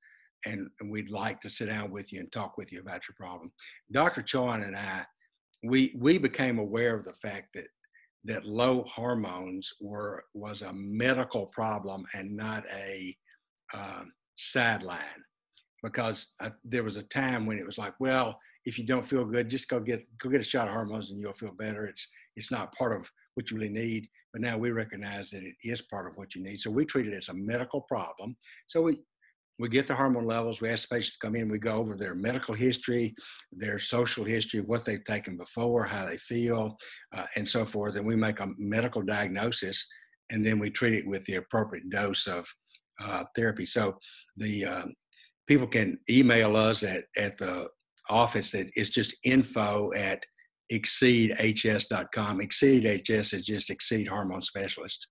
and, 0.46 0.68
and 0.80 0.92
we'd 0.92 1.12
like 1.12 1.40
to 1.40 1.50
sit 1.50 1.70
down 1.70 1.92
with 1.92 2.12
you 2.12 2.20
and 2.20 2.32
talk 2.32 2.58
with 2.58 2.72
you 2.72 2.80
about 2.82 3.02
your 3.08 3.16
problem 3.16 3.52
dr 3.92 4.22
Chauhan 4.24 4.68
and 4.68 4.76
i 4.76 5.06
we 5.64 5.96
we 5.98 6.18
became 6.18 6.60
aware 6.60 6.96
of 6.96 7.06
the 7.06 7.14
fact 7.14 7.48
that 7.54 7.68
that 8.24 8.46
low 8.46 8.84
hormones 8.84 9.74
were 9.80 10.24
was 10.34 10.62
a 10.62 10.74
medical 10.74 11.48
problem 11.48 12.06
and 12.14 12.36
not 12.36 12.66
a 12.76 13.16
um, 13.74 14.12
sideline 14.36 15.00
because 15.84 16.36
I, 16.40 16.52
there 16.64 16.84
was 16.84 16.98
a 16.98 17.04
time 17.04 17.46
when 17.46 17.58
it 17.58 17.66
was 17.66 17.78
like 17.78 17.94
well 18.00 18.40
if 18.66 18.78
you 18.78 18.86
don't 18.86 19.06
feel 19.06 19.26
good 19.26 19.50
just 19.50 19.70
go 19.70 19.80
get 19.80 20.06
go 20.20 20.30
get 20.30 20.42
a 20.42 20.44
shot 20.44 20.68
of 20.68 20.74
hormones 20.74 21.12
and 21.12 21.20
you'll 21.20 21.34
feel 21.34 21.54
better 21.54 21.86
it's 21.86 22.08
it's 22.36 22.52
not 22.52 22.74
part 22.76 22.96
of 22.96 23.10
what 23.36 23.50
you 23.50 23.58
really 23.58 23.70
need 23.70 24.08
but 24.34 24.42
now 24.42 24.58
we 24.58 24.72
recognize 24.72 25.32
that 25.32 25.44
it 25.44 25.56
is 25.64 25.82
part 25.82 26.08
of 26.08 26.16
what 26.16 26.36
you 26.36 26.44
need. 26.44 26.60
So 26.60 26.72
we 26.72 26.86
treat 26.86 27.08
it 27.08 27.14
as 27.14 27.30
a 27.30 27.34
medical 27.34 27.82
problem. 27.82 28.36
So 28.66 28.82
we 28.82 29.00
we 29.62 29.70
get 29.70 29.88
the 29.88 29.96
hormone 29.96 30.26
levels. 30.26 30.60
We 30.60 30.70
ask 30.70 30.90
the 30.90 30.96
patient 30.96 31.14
to 31.14 31.26
come 31.26 31.36
in. 31.36 31.48
We 31.48 31.60
go 31.60 31.76
over 31.76 31.96
their 31.96 32.16
medical 32.16 32.56
history, 32.56 33.14
their 33.52 33.78
social 33.78 34.26
history, 34.26 34.62
what 34.62 34.84
they've 34.84 35.04
taken 35.04 35.38
before, 35.38 35.84
how 35.84 36.06
they 36.06 36.18
feel, 36.18 36.78
uh, 37.16 37.26
and 37.36 37.48
so 37.48 37.64
forth. 37.64 37.96
And 37.96 38.06
we 38.06 38.16
make 38.16 38.40
a 38.40 38.50
medical 38.58 39.04
diagnosis, 39.04 39.88
and 40.32 40.44
then 40.44 40.58
we 40.58 40.72
treat 40.72 40.96
it 40.96 41.08
with 41.08 41.24
the 41.26 41.36
appropriate 41.36 41.90
dose 41.92 42.26
of 42.26 42.48
uh, 43.00 43.24
therapy. 43.36 43.66
So 43.66 43.98
the 44.36 44.66
um, 44.66 44.94
people 45.48 45.68
can 45.68 46.00
email 46.10 46.56
us 46.56 46.82
at 46.82 47.04
at 47.16 47.38
the 47.38 47.70
office 48.10 48.56
It's 48.56 48.90
just 48.90 49.16
info 49.24 49.94
at 49.94 50.24
exceedhs.com. 50.74 52.40
Exceedhs 52.40 53.34
is 53.34 53.46
just 53.46 53.70
Exceed 53.70 54.08
Hormone 54.08 54.42
Specialist. 54.42 55.08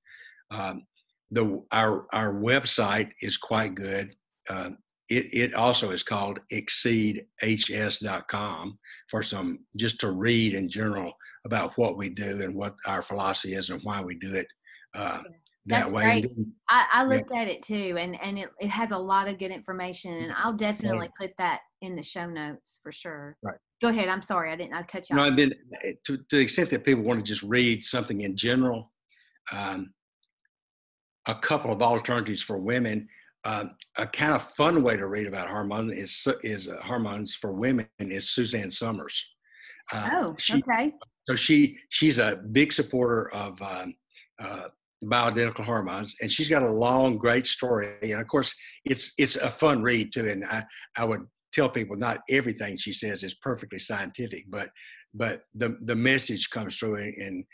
Um, 0.50 0.82
the 1.30 1.62
our 1.70 2.06
our 2.12 2.34
website 2.34 3.10
is 3.22 3.36
quite 3.36 3.74
good. 3.74 4.14
Uh, 4.48 4.70
it, 5.08 5.26
it 5.32 5.54
also 5.54 5.90
is 5.90 6.04
called 6.04 6.38
exceedhs.com 6.52 8.78
for 9.08 9.24
some 9.24 9.58
just 9.76 9.98
to 10.00 10.12
read 10.12 10.54
in 10.54 10.68
general 10.68 11.12
about 11.44 11.72
what 11.76 11.96
we 11.96 12.10
do 12.10 12.42
and 12.42 12.54
what 12.54 12.76
our 12.86 13.02
philosophy 13.02 13.54
is 13.54 13.70
and 13.70 13.80
why 13.82 14.00
we 14.00 14.14
do 14.16 14.32
it 14.34 14.46
uh, 14.94 15.20
that 15.66 15.80
That's 15.80 15.90
way. 15.90 16.22
Great. 16.22 16.30
I, 16.68 16.86
I 16.92 17.04
looked 17.04 17.30
yeah. 17.32 17.42
at 17.42 17.48
it 17.48 17.62
too, 17.62 17.96
and 17.98 18.18
and 18.22 18.38
it, 18.38 18.48
it 18.58 18.68
has 18.68 18.92
a 18.92 18.98
lot 18.98 19.28
of 19.28 19.38
good 19.38 19.50
information, 19.50 20.14
and 20.14 20.32
I'll 20.36 20.54
definitely 20.54 20.98
right. 20.98 21.10
put 21.20 21.30
that 21.38 21.60
in 21.82 21.96
the 21.96 22.02
show 22.02 22.26
notes 22.26 22.80
for 22.82 22.90
sure. 22.90 23.36
Right. 23.42 23.58
Go 23.82 23.88
ahead. 23.88 24.08
I'm 24.08 24.22
sorry, 24.22 24.52
I 24.52 24.56
didn't. 24.56 24.74
I 24.74 24.82
cut 24.82 25.08
you. 25.10 25.16
No, 25.16 25.24
and 25.24 25.38
then 25.38 25.52
eh, 25.84 25.92
to, 26.06 26.16
to 26.16 26.24
the 26.30 26.40
extent 26.40 26.70
that 26.70 26.84
people 26.84 27.04
want 27.04 27.24
to 27.24 27.30
just 27.30 27.42
read 27.42 27.84
something 27.84 28.22
in 28.22 28.36
general, 28.36 28.90
um, 29.54 29.92
a 31.28 31.34
couple 31.34 31.72
of 31.72 31.82
alternatives 31.82 32.42
for 32.42 32.58
women. 32.58 33.06
Um, 33.44 33.74
a 33.96 34.06
kind 34.06 34.34
of 34.34 34.42
fun 34.42 34.82
way 34.82 34.96
to 34.96 35.06
read 35.06 35.26
about 35.26 35.48
hormones 35.48 35.96
is 35.96 36.28
is 36.42 36.68
uh, 36.68 36.76
hormones 36.82 37.34
for 37.34 37.52
women 37.52 37.86
is 37.98 38.30
Suzanne 38.30 38.70
Somers. 38.70 39.26
Uh, 39.92 40.10
oh, 40.12 40.36
she, 40.38 40.58
okay. 40.58 40.92
So 41.28 41.36
she 41.36 41.78
she's 41.88 42.18
a 42.18 42.42
big 42.52 42.72
supporter 42.72 43.32
of 43.32 43.60
um, 43.62 43.94
uh, 44.42 44.68
bioidentical 45.04 45.64
hormones, 45.64 46.14
and 46.20 46.30
she's 46.30 46.48
got 46.48 46.62
a 46.62 46.70
long, 46.70 47.16
great 47.16 47.46
story. 47.46 47.88
And 48.02 48.20
of 48.20 48.28
course, 48.28 48.54
it's 48.84 49.14
it's 49.18 49.36
a 49.36 49.48
fun 49.48 49.82
read 49.82 50.12
too. 50.12 50.28
And 50.28 50.44
I 50.44 50.62
I 50.98 51.04
would 51.04 51.22
tell 51.52 51.68
people 51.68 51.96
not 51.96 52.20
everything 52.28 52.76
she 52.76 52.92
says 52.92 53.24
is 53.24 53.34
perfectly 53.34 53.78
scientific, 53.78 54.44
but 54.48 54.68
but 55.14 55.42
the 55.54 55.76
the 55.84 55.96
message 55.96 56.50
comes 56.50 56.76
through 56.76 56.96
and 56.96 57.44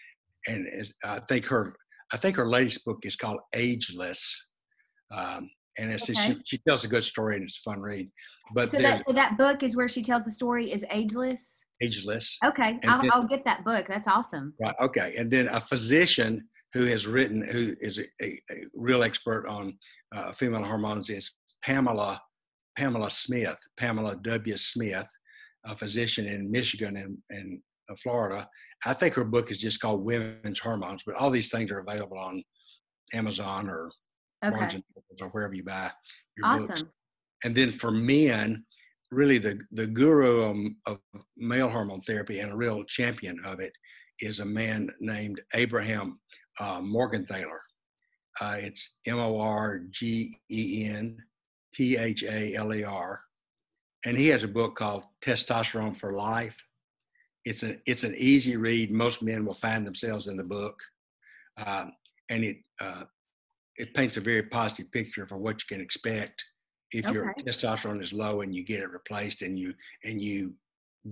and 0.48 0.68
I 1.04 1.20
think 1.28 1.44
her 1.46 1.74
I 2.12 2.16
think 2.16 2.36
her 2.36 2.46
latest 2.46 2.84
book 2.84 3.00
is 3.02 3.16
called 3.16 3.40
Ageless, 3.54 4.46
um, 5.10 5.50
and 5.78 5.92
it's 5.92 6.08
okay. 6.08 6.34
she, 6.34 6.40
she 6.44 6.58
tells 6.58 6.84
a 6.84 6.88
good 6.88 7.04
story 7.04 7.36
and 7.36 7.44
it's 7.44 7.58
a 7.58 7.70
fun 7.70 7.80
read. 7.80 8.10
But 8.54 8.70
so 8.70 8.78
that 8.78 9.04
so 9.06 9.12
that 9.12 9.36
book 9.36 9.62
is 9.62 9.76
where 9.76 9.88
she 9.88 10.02
tells 10.02 10.24
the 10.24 10.30
story 10.30 10.72
is 10.72 10.84
ageless. 10.90 11.60
Ageless. 11.82 12.38
Okay, 12.44 12.78
I'll, 12.86 13.02
then, 13.02 13.10
I'll 13.12 13.26
get 13.26 13.44
that 13.44 13.64
book. 13.64 13.86
That's 13.88 14.08
awesome. 14.08 14.54
Right. 14.60 14.74
Okay, 14.80 15.14
and 15.18 15.30
then 15.30 15.48
a 15.48 15.60
physician 15.60 16.48
who 16.72 16.84
has 16.86 17.06
written 17.06 17.46
who 17.50 17.74
is 17.80 17.98
a, 17.98 18.04
a, 18.24 18.40
a 18.50 18.64
real 18.74 19.02
expert 19.02 19.46
on 19.46 19.76
uh, 20.14 20.32
female 20.32 20.64
hormones 20.64 21.10
is 21.10 21.32
Pamela 21.62 22.20
Pamela 22.76 23.10
Smith, 23.10 23.58
Pamela 23.78 24.16
W. 24.22 24.56
Smith, 24.56 25.08
a 25.64 25.76
physician 25.76 26.26
in 26.26 26.50
Michigan 26.50 26.96
and, 26.96 27.18
and 27.30 27.60
uh, 27.90 27.94
Florida. 28.02 28.48
I 28.84 28.92
think 28.92 29.14
her 29.14 29.24
book 29.24 29.50
is 29.50 29.58
just 29.58 29.80
called 29.80 30.04
Women's 30.04 30.60
Hormones, 30.60 31.02
but 31.06 31.16
all 31.16 31.30
these 31.30 31.50
things 31.50 31.70
are 31.70 31.80
available 31.80 32.18
on 32.18 32.42
Amazon 33.14 33.68
or 33.68 33.90
okay. 34.44 34.82
Or 35.20 35.28
wherever 35.28 35.54
you 35.54 35.64
buy 35.64 35.90
your 36.36 36.46
awesome. 36.46 36.66
books. 36.66 36.84
And 37.44 37.54
then 37.54 37.72
for 37.72 37.90
men, 37.90 38.64
really 39.10 39.38
the, 39.38 39.58
the 39.72 39.86
guru 39.86 40.42
of, 40.42 40.56
of 40.86 41.22
male 41.36 41.68
hormone 41.68 42.00
therapy 42.00 42.40
and 42.40 42.52
a 42.52 42.56
real 42.56 42.84
champion 42.84 43.38
of 43.44 43.60
it 43.60 43.72
is 44.20 44.40
a 44.40 44.44
man 44.44 44.90
named 45.00 45.40
Abraham 45.54 46.18
uh, 46.60 46.80
Morgentaler. 46.80 47.58
Uh, 48.40 48.56
it's 48.58 48.96
M 49.06 49.18
O 49.18 49.38
R 49.38 49.80
G 49.90 50.36
E 50.50 50.88
N 50.90 51.16
T 51.74 51.96
H 51.96 52.22
A 52.24 52.54
L 52.54 52.74
E 52.74 52.84
R, 52.84 53.20
and 54.04 54.16
he 54.16 54.28
has 54.28 54.42
a 54.42 54.48
book 54.48 54.76
called 54.76 55.04
Testosterone 55.22 55.96
for 55.96 56.12
Life. 56.12 56.56
It's 57.46 57.62
an 57.62 57.80
it's 57.86 58.04
an 58.04 58.14
easy 58.16 58.56
read. 58.56 58.90
Most 58.90 59.22
men 59.22 59.44
will 59.46 59.54
find 59.54 59.86
themselves 59.86 60.26
in 60.26 60.36
the 60.36 60.44
book, 60.44 60.78
um, 61.66 61.92
and 62.28 62.44
it 62.44 62.58
uh, 62.80 63.04
it 63.78 63.94
paints 63.94 64.16
a 64.16 64.20
very 64.20 64.42
positive 64.42 64.90
picture 64.92 65.26
for 65.26 65.38
what 65.38 65.60
you 65.60 65.76
can 65.76 65.84
expect 65.84 66.44
if 66.92 67.06
okay. 67.06 67.14
your 67.14 67.34
testosterone 67.40 68.00
is 68.00 68.12
low 68.12 68.40
and 68.42 68.54
you 68.54 68.62
get 68.62 68.80
it 68.80 68.90
replaced 68.90 69.42
and 69.42 69.58
you 69.58 69.74
and 70.04 70.22
you 70.22 70.54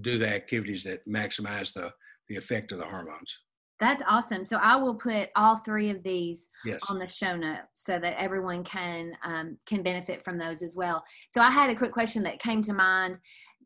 do 0.01 0.19
the 0.19 0.29
activities 0.29 0.85
that 0.85 1.07
maximize 1.09 1.73
the 1.73 1.93
the 2.29 2.37
effect 2.37 2.73
of 2.73 2.79
the 2.79 2.85
hormones. 2.85 3.39
That's 3.81 4.05
awesome. 4.09 4.47
So 4.47 4.59
I 4.59 4.77
will 4.77 4.95
put 4.95 5.31
all 5.35 5.57
three 5.57 5.91
of 5.91 6.03
these 6.05 6.49
yes. 6.65 6.81
on 6.89 6.99
the 6.99 7.09
show 7.09 7.37
notes 7.37 7.63
so 7.75 7.99
that 7.99 8.21
everyone 8.21 8.63
can 8.63 9.13
um, 9.25 9.59
can 9.67 9.83
benefit 9.83 10.23
from 10.23 10.39
those 10.39 10.63
as 10.63 10.77
well. 10.77 11.03
So 11.33 11.43
I 11.43 11.51
had 11.51 11.71
a 11.71 11.77
quick 11.77 11.93
question 11.93 12.23
that 12.23 12.39
came 12.39 12.63
to 12.63 12.73
mind. 12.73 13.19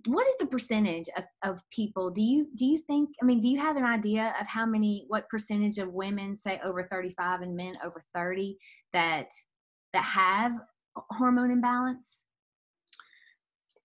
What 0.06 0.26
is 0.28 0.36
the 0.38 0.46
percentage 0.46 1.08
of, 1.16 1.24
of 1.42 1.60
people? 1.70 2.10
Do 2.10 2.22
you 2.22 2.48
do 2.54 2.64
you 2.64 2.78
think? 2.78 3.10
I 3.22 3.24
mean, 3.24 3.40
do 3.40 3.48
you 3.48 3.58
have 3.58 3.76
an 3.76 3.84
idea 3.84 4.34
of 4.40 4.46
how 4.46 4.64
many? 4.64 5.04
What 5.08 5.28
percentage 5.28 5.78
of 5.78 5.92
women 5.92 6.36
say 6.36 6.60
over 6.64 6.84
thirty 6.84 7.10
five 7.10 7.40
and 7.40 7.56
men 7.56 7.76
over 7.84 8.02
thirty 8.14 8.58
that 8.92 9.28
that 9.92 10.04
have 10.04 10.52
hormone 11.10 11.50
imbalance? 11.50 12.22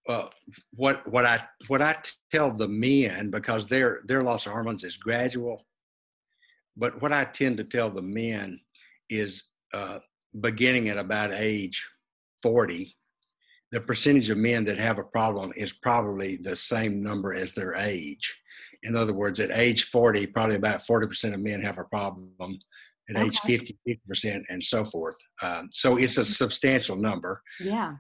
uh, 0.08 0.28
what 0.76 1.08
what 1.12 1.26
I 1.26 1.44
what 1.68 1.82
I 1.82 1.96
tell 2.32 2.52
the 2.52 2.68
men 2.68 3.30
because 3.30 3.68
their 3.68 4.02
their 4.06 4.24
loss 4.24 4.46
of 4.46 4.52
hormones 4.52 4.84
is 4.84 4.98
gradual, 4.98 5.66
but 6.76 7.02
what 7.02 7.14
I 7.14 7.24
tend 7.26 7.58
to 7.58 7.64
tell 7.64 7.90
the 7.90 8.02
men 8.02 8.60
is 9.10 9.44
uh, 9.74 10.00
beginning 10.42 10.90
at 10.90 10.98
about 10.98 11.34
age 11.34 11.88
40, 12.42 12.96
the 13.74 13.82
percentage 13.82 14.30
of 14.30 14.38
men 14.38 14.64
that 14.66 14.78
have 14.78 15.00
a 15.00 15.04
problem 15.04 15.52
is 15.56 15.74
probably 15.74 16.38
the 16.38 16.56
same 16.56 17.04
number 17.04 17.34
as 17.34 17.52
their 17.54 17.76
age. 17.76 18.42
In 18.84 18.96
other 18.96 19.14
words, 19.14 19.40
at 19.40 19.52
age 19.52 19.86
40, 19.86 20.28
probably 20.28 20.56
about 20.56 20.82
40% 20.82 21.34
of 21.34 21.40
men 21.40 21.62
have 21.62 21.78
a 21.78 21.86
problem. 21.86 22.32
At 23.10 23.18
okay. 23.18 23.26
age 23.26 23.40
50, 23.40 23.78
50%, 24.10 24.44
and 24.50 24.64
so 24.64 24.86
forth. 24.86 25.18
Um, 25.42 25.68
so 25.72 25.98
it's 25.98 26.18
a 26.18 26.24
substantial 26.24 26.96
number. 26.96 27.42
Yeah 27.60 27.96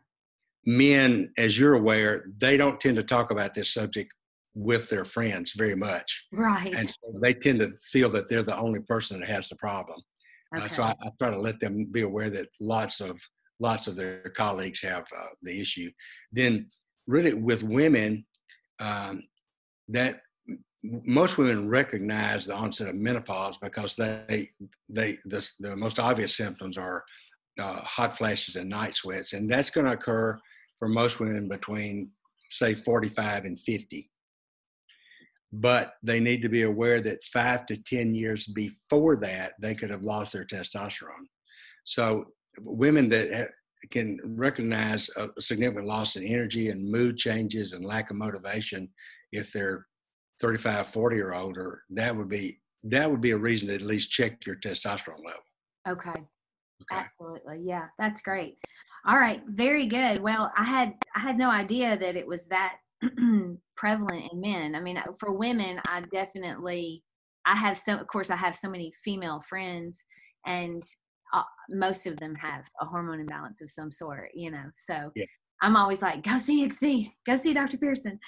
men, 0.66 1.32
as 1.38 1.60
you're 1.60 1.74
aware, 1.74 2.26
they 2.38 2.58
don't 2.58 2.80
tend 2.80 2.96
to 2.98 3.04
talk 3.04 3.32
about 3.32 3.54
this 3.54 3.74
subject 3.74 4.14
with 4.56 4.90
their 4.90 5.06
friends 5.06 5.54
very 5.58 5.76
much. 5.76 6.28
Right. 6.32 6.74
And 6.74 6.90
so 6.90 7.20
they 7.22 7.34
tend 7.34 7.60
to 7.62 7.74
feel 7.92 8.10
that 8.10 8.30
they're 8.30 8.44
the 8.44 8.58
only 8.58 8.82
person 8.82 9.20
that 9.20 9.30
has 9.30 9.50
the 9.50 9.56
problem. 9.56 10.00
Okay. 10.56 10.66
Uh, 10.66 10.70
so 10.70 10.84
I, 10.84 10.94
I, 11.04 11.10
try 11.20 11.32
to 11.32 11.40
let 11.40 11.60
them 11.60 11.86
be 11.92 12.02
aware 12.02 12.30
that 12.30 12.48
lots 12.62 13.02
of 13.02 13.20
lots 13.64 13.88
of 13.88 13.96
their 13.96 14.22
colleagues 14.36 14.82
have 14.82 15.06
uh, 15.18 15.34
the 15.42 15.60
issue. 15.60 15.90
Then, 16.32 16.70
really, 17.08 17.34
with 17.34 17.64
women, 17.64 18.26
um, 18.80 19.24
that 19.88 20.22
most 20.84 21.38
women 21.38 21.70
recognize 21.70 22.46
the 22.46 22.54
onset 22.54 22.90
of 22.90 22.96
menopause 22.96 23.58
because 23.58 23.96
they 23.96 24.50
they 24.94 25.18
the, 25.26 25.50
the 25.62 25.76
most 25.78 25.98
obvious 25.98 26.36
symptoms 26.36 26.78
are 26.78 27.04
uh, 27.60 27.82
hot 27.82 28.18
flashes 28.18 28.58
and 28.58 28.70
night 28.70 28.96
sweats, 28.96 29.34
and 29.34 29.50
that's 29.50 29.72
going 29.72 29.88
to 29.88 29.94
occur 29.94 30.38
for 30.78 30.88
most 30.88 31.20
women 31.20 31.48
between, 31.48 32.10
say, 32.50 32.74
45 32.74 33.46
and 33.46 33.60
50. 33.60 34.10
But 35.54 35.94
they 36.04 36.20
need 36.20 36.42
to 36.42 36.50
be 36.50 36.64
aware 36.64 37.00
that 37.02 37.24
five 37.32 37.66
to 37.68 37.78
10 37.78 38.16
years 38.16 38.48
before 38.48 39.16
that, 39.18 39.54
they 39.62 39.76
could 39.76 39.92
have 39.92 40.04
lost 40.04 40.34
their 40.34 40.46
testosterone. 40.46 41.28
So, 41.86 42.26
women 42.62 43.10
that 43.10 43.50
can 43.92 44.20
recognize 44.24 45.10
a 45.18 45.30
significant 45.40 45.88
loss 45.88 46.16
in 46.16 46.24
energy 46.24 46.70
and 46.70 46.90
mood 46.90 47.18
changes 47.18 47.74
and 47.74 47.84
lack 47.84 48.10
of 48.10 48.16
motivation 48.16 48.88
if 49.32 49.52
they're 49.52 49.86
35 50.40 50.88
40 50.88 51.20
or 51.20 51.34
older 51.34 51.84
that 51.90 52.16
would 52.16 52.30
be 52.30 52.60
that 52.84 53.10
would 53.10 53.22
be 53.22 53.32
a 53.32 53.38
reason 53.38 53.68
to 53.68 53.76
at 53.76 53.82
least 53.82 54.10
check 54.10 54.46
your 54.46 54.56
testosterone 54.58 55.26
level 55.26 55.42
okay, 55.88 56.10
okay. 56.12 56.26
absolutely 56.92 57.60
yeah 57.62 57.88
that's 57.98 58.22
great 58.22 58.58
all 59.06 59.18
right, 59.18 59.42
very 59.48 59.88
good. 59.88 60.22
Well, 60.22 60.52
I 60.56 60.64
had 60.64 60.94
I 61.16 61.20
had 61.20 61.38
no 61.38 61.50
idea 61.50 61.98
that 61.98 62.16
it 62.16 62.26
was 62.26 62.46
that 62.48 62.78
prevalent 63.76 64.32
in 64.32 64.40
men. 64.40 64.76
I 64.76 64.80
mean, 64.80 65.02
for 65.20 65.34
women, 65.34 65.82
I 65.86 66.02
definitely 66.10 67.04
I 67.46 67.56
have 67.56 67.78
so 67.78 67.96
of 67.98 68.08
course 68.08 68.30
I 68.30 68.38
have 68.38 68.56
so 68.56 68.70
many 68.70 68.94
female 69.04 69.42
friends 69.48 70.02
and 70.46 70.82
uh, 71.34 71.44
most 71.70 72.08
of 72.08 72.18
them 72.18 72.36
have 72.36 72.64
a 72.82 72.86
hormone 72.86 73.20
imbalance 73.20 73.62
of 73.62 73.70
some 73.70 73.92
sort, 73.92 74.30
you 74.34 74.52
know. 74.52 74.66
So 74.76 75.12
yeah. 75.16 75.26
I'm 75.62 75.76
always 75.76 76.02
like, 76.02 76.24
go 76.24 76.38
see 76.38 76.64
XC, 76.64 77.14
go 77.26 77.36
see 77.38 77.54
Dr. 77.54 77.78
Pearson. 77.78 78.20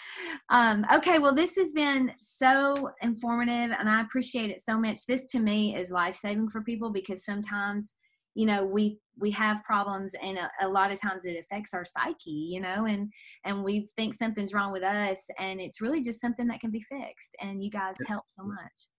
Um, 0.49 0.85
okay, 0.93 1.19
well, 1.19 1.35
this 1.35 1.55
has 1.57 1.71
been 1.71 2.11
so 2.19 2.73
informative 3.01 3.75
and 3.77 3.89
I 3.89 4.01
appreciate 4.01 4.49
it 4.49 4.61
so 4.61 4.79
much. 4.79 5.05
This 5.05 5.25
to 5.27 5.39
me 5.39 5.75
is 5.75 5.91
life 5.91 6.15
saving 6.15 6.49
for 6.49 6.61
people 6.61 6.91
because 6.91 7.25
sometimes 7.25 7.95
you 8.35 8.45
know 8.45 8.63
we 8.65 8.99
we 9.17 9.31
have 9.31 9.63
problems 9.63 10.13
and 10.21 10.37
a, 10.37 10.51
a, 10.61 10.67
lot 10.67 10.91
of 10.91 11.01
times 11.01 11.25
it 11.25 11.39
affects 11.39 11.73
our 11.73 11.85
psyche 11.85 12.29
you 12.29 12.61
know 12.61 12.85
and 12.85 13.11
and 13.45 13.63
we 13.63 13.87
think 13.95 14.13
something's 14.13 14.53
wrong 14.53 14.71
with 14.71 14.83
us 14.83 15.25
and 15.39 15.59
it's 15.59 15.81
really 15.81 16.01
just 16.01 16.21
something 16.21 16.45
that 16.47 16.59
can 16.59 16.69
be 16.69 16.81
fixed 16.81 17.35
and 17.41 17.63
you 17.63 17.71
guys 17.71 17.95
help 18.07 18.25
so 18.27 18.43
much 18.43 18.89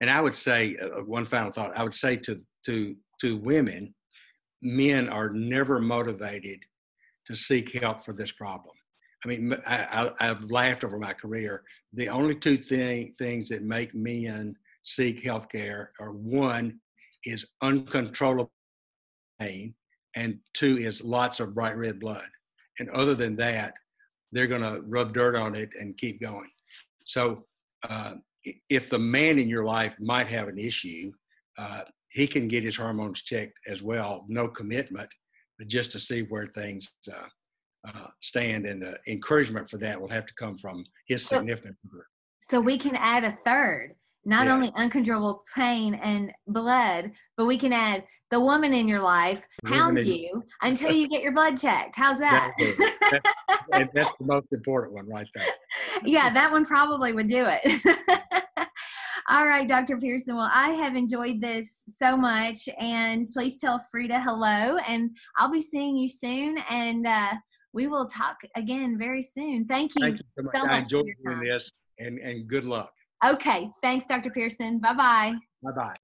and 0.00 0.10
i 0.10 0.20
would 0.20 0.34
say 0.34 0.76
uh, 0.82 0.86
uh, 0.86 1.02
one 1.02 1.26
final 1.26 1.52
thought 1.52 1.76
i 1.76 1.84
would 1.84 1.94
say 1.94 2.16
to 2.16 2.40
to 2.64 2.96
to 3.20 3.36
women 3.36 3.94
men 4.62 5.08
are 5.08 5.30
never 5.30 5.80
motivated 5.80 6.58
to 7.26 7.34
seek 7.34 7.80
help 7.80 8.02
for 8.02 8.12
this 8.12 8.32
problem 8.32 8.74
i 9.24 9.28
mean 9.28 9.54
I, 9.66 10.10
have 10.20 10.50
laughed 10.50 10.84
over 10.84 10.98
my 10.98 11.12
career 11.12 11.64
the 11.96 12.08
only 12.10 12.34
two 12.34 12.58
thing, 12.58 13.14
things 13.18 13.48
that 13.48 13.62
make 13.62 13.94
men 13.94 14.54
seek 14.82 15.24
health 15.24 15.48
care 15.48 15.92
are 15.98 16.12
one 16.12 16.78
is 17.24 17.46
uncontrollable 17.62 18.52
pain, 19.40 19.74
and 20.14 20.38
two 20.54 20.76
is 20.76 21.02
lots 21.02 21.40
of 21.40 21.54
bright 21.54 21.76
red 21.76 21.98
blood. 21.98 22.28
And 22.78 22.90
other 22.90 23.14
than 23.14 23.34
that, 23.36 23.74
they're 24.30 24.46
going 24.46 24.62
to 24.62 24.82
rub 24.86 25.14
dirt 25.14 25.36
on 25.36 25.54
it 25.54 25.70
and 25.80 25.96
keep 25.96 26.20
going. 26.20 26.50
So, 27.04 27.44
uh, 27.88 28.14
if 28.68 28.90
the 28.90 28.98
man 28.98 29.38
in 29.38 29.48
your 29.48 29.64
life 29.64 29.96
might 29.98 30.28
have 30.28 30.48
an 30.48 30.58
issue, 30.58 31.10
uh, 31.58 31.82
he 32.16 32.26
can 32.26 32.48
get 32.48 32.64
his 32.64 32.76
hormones 32.76 33.22
checked 33.22 33.58
as 33.68 33.82
well. 33.82 34.24
No 34.28 34.48
commitment, 34.48 35.08
but 35.58 35.68
just 35.68 35.92
to 35.92 36.00
see 36.00 36.22
where 36.22 36.46
things 36.46 36.90
uh, 37.12 37.28
uh 37.88 38.06
stand. 38.22 38.66
And 38.66 38.80
the 38.80 38.98
encouragement 39.06 39.68
for 39.68 39.76
that 39.78 40.00
will 40.00 40.08
have 40.08 40.24
to 40.26 40.34
come 40.34 40.56
from 40.56 40.84
his 41.06 41.26
significant 41.26 41.76
other. 41.92 42.06
So 42.48 42.58
we 42.58 42.78
can 42.78 42.96
add 42.96 43.24
a 43.24 43.36
third 43.44 43.94
not 44.26 44.46
yeah. 44.46 44.54
only 44.54 44.72
uncontrollable 44.74 45.44
pain 45.54 45.94
and 45.94 46.32
blood, 46.48 47.12
but 47.36 47.46
we 47.46 47.56
can 47.56 47.72
add 47.72 48.02
the 48.32 48.40
woman 48.40 48.74
in 48.74 48.88
your 48.88 48.98
life 48.98 49.40
hounds 49.64 50.06
you 50.06 50.42
until 50.62 50.90
you 50.90 51.08
get 51.08 51.22
your 51.22 51.32
blood 51.32 51.56
checked. 51.56 51.94
How's 51.94 52.18
that? 52.18 52.52
that's, 53.70 53.92
that's 53.94 54.12
the 54.18 54.26
most 54.26 54.48
important 54.52 54.94
one 54.94 55.08
right 55.08 55.28
there. 55.34 55.46
Yeah, 56.04 56.32
that 56.34 56.52
one 56.52 56.64
probably 56.66 57.12
would 57.12 57.28
do 57.28 57.46
it. 57.46 57.98
All 59.28 59.44
right, 59.44 59.66
Dr. 59.66 59.96
Pearson. 59.98 60.36
Well, 60.36 60.50
I 60.52 60.70
have 60.70 60.94
enjoyed 60.94 61.40
this 61.40 61.82
so 61.88 62.16
much, 62.16 62.68
and 62.78 63.26
please 63.32 63.60
tell 63.60 63.84
Frida 63.90 64.20
hello, 64.20 64.78
and 64.86 65.16
I'll 65.36 65.50
be 65.50 65.60
seeing 65.60 65.96
you 65.96 66.06
soon. 66.06 66.58
And 66.70 67.06
uh, 67.06 67.32
we 67.72 67.88
will 67.88 68.06
talk 68.06 68.38
again 68.54 68.96
very 68.98 69.22
soon. 69.22 69.66
Thank 69.66 69.92
you, 69.96 70.04
Thank 70.04 70.18
you 70.18 70.24
so 70.38 70.44
much. 70.44 70.54
So 70.54 70.62
much 70.62 70.70
I 70.70 70.78
enjoyed 70.78 71.04
doing 71.24 71.40
this, 71.40 71.72
and 71.98 72.20
and 72.20 72.46
good 72.46 72.64
luck. 72.64 72.92
Okay. 73.24 73.68
Thanks, 73.82 74.06
Dr. 74.06 74.30
Pearson. 74.30 74.78
Bye 74.78 74.94
bye. 74.94 75.34
Bye 75.62 75.72
bye. 75.72 75.96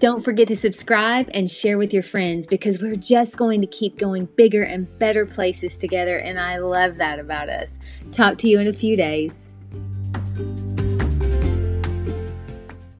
Don't 0.00 0.24
forget 0.24 0.48
to 0.48 0.56
subscribe 0.56 1.30
and 1.32 1.50
share 1.50 1.78
with 1.78 1.92
your 1.92 2.02
friends 2.02 2.46
because 2.46 2.80
we're 2.80 2.94
just 2.94 3.36
going 3.36 3.60
to 3.60 3.66
keep 3.66 3.98
going 3.98 4.28
bigger 4.36 4.62
and 4.62 4.86
better 4.98 5.24
places 5.24 5.78
together, 5.78 6.18
and 6.18 6.38
I 6.38 6.58
love 6.58 6.96
that 6.98 7.18
about 7.18 7.48
us. 7.48 7.78
Talk 8.12 8.36
to 8.38 8.48
you 8.48 8.60
in 8.60 8.66
a 8.66 8.72
few 8.72 8.96
days. 8.96 9.49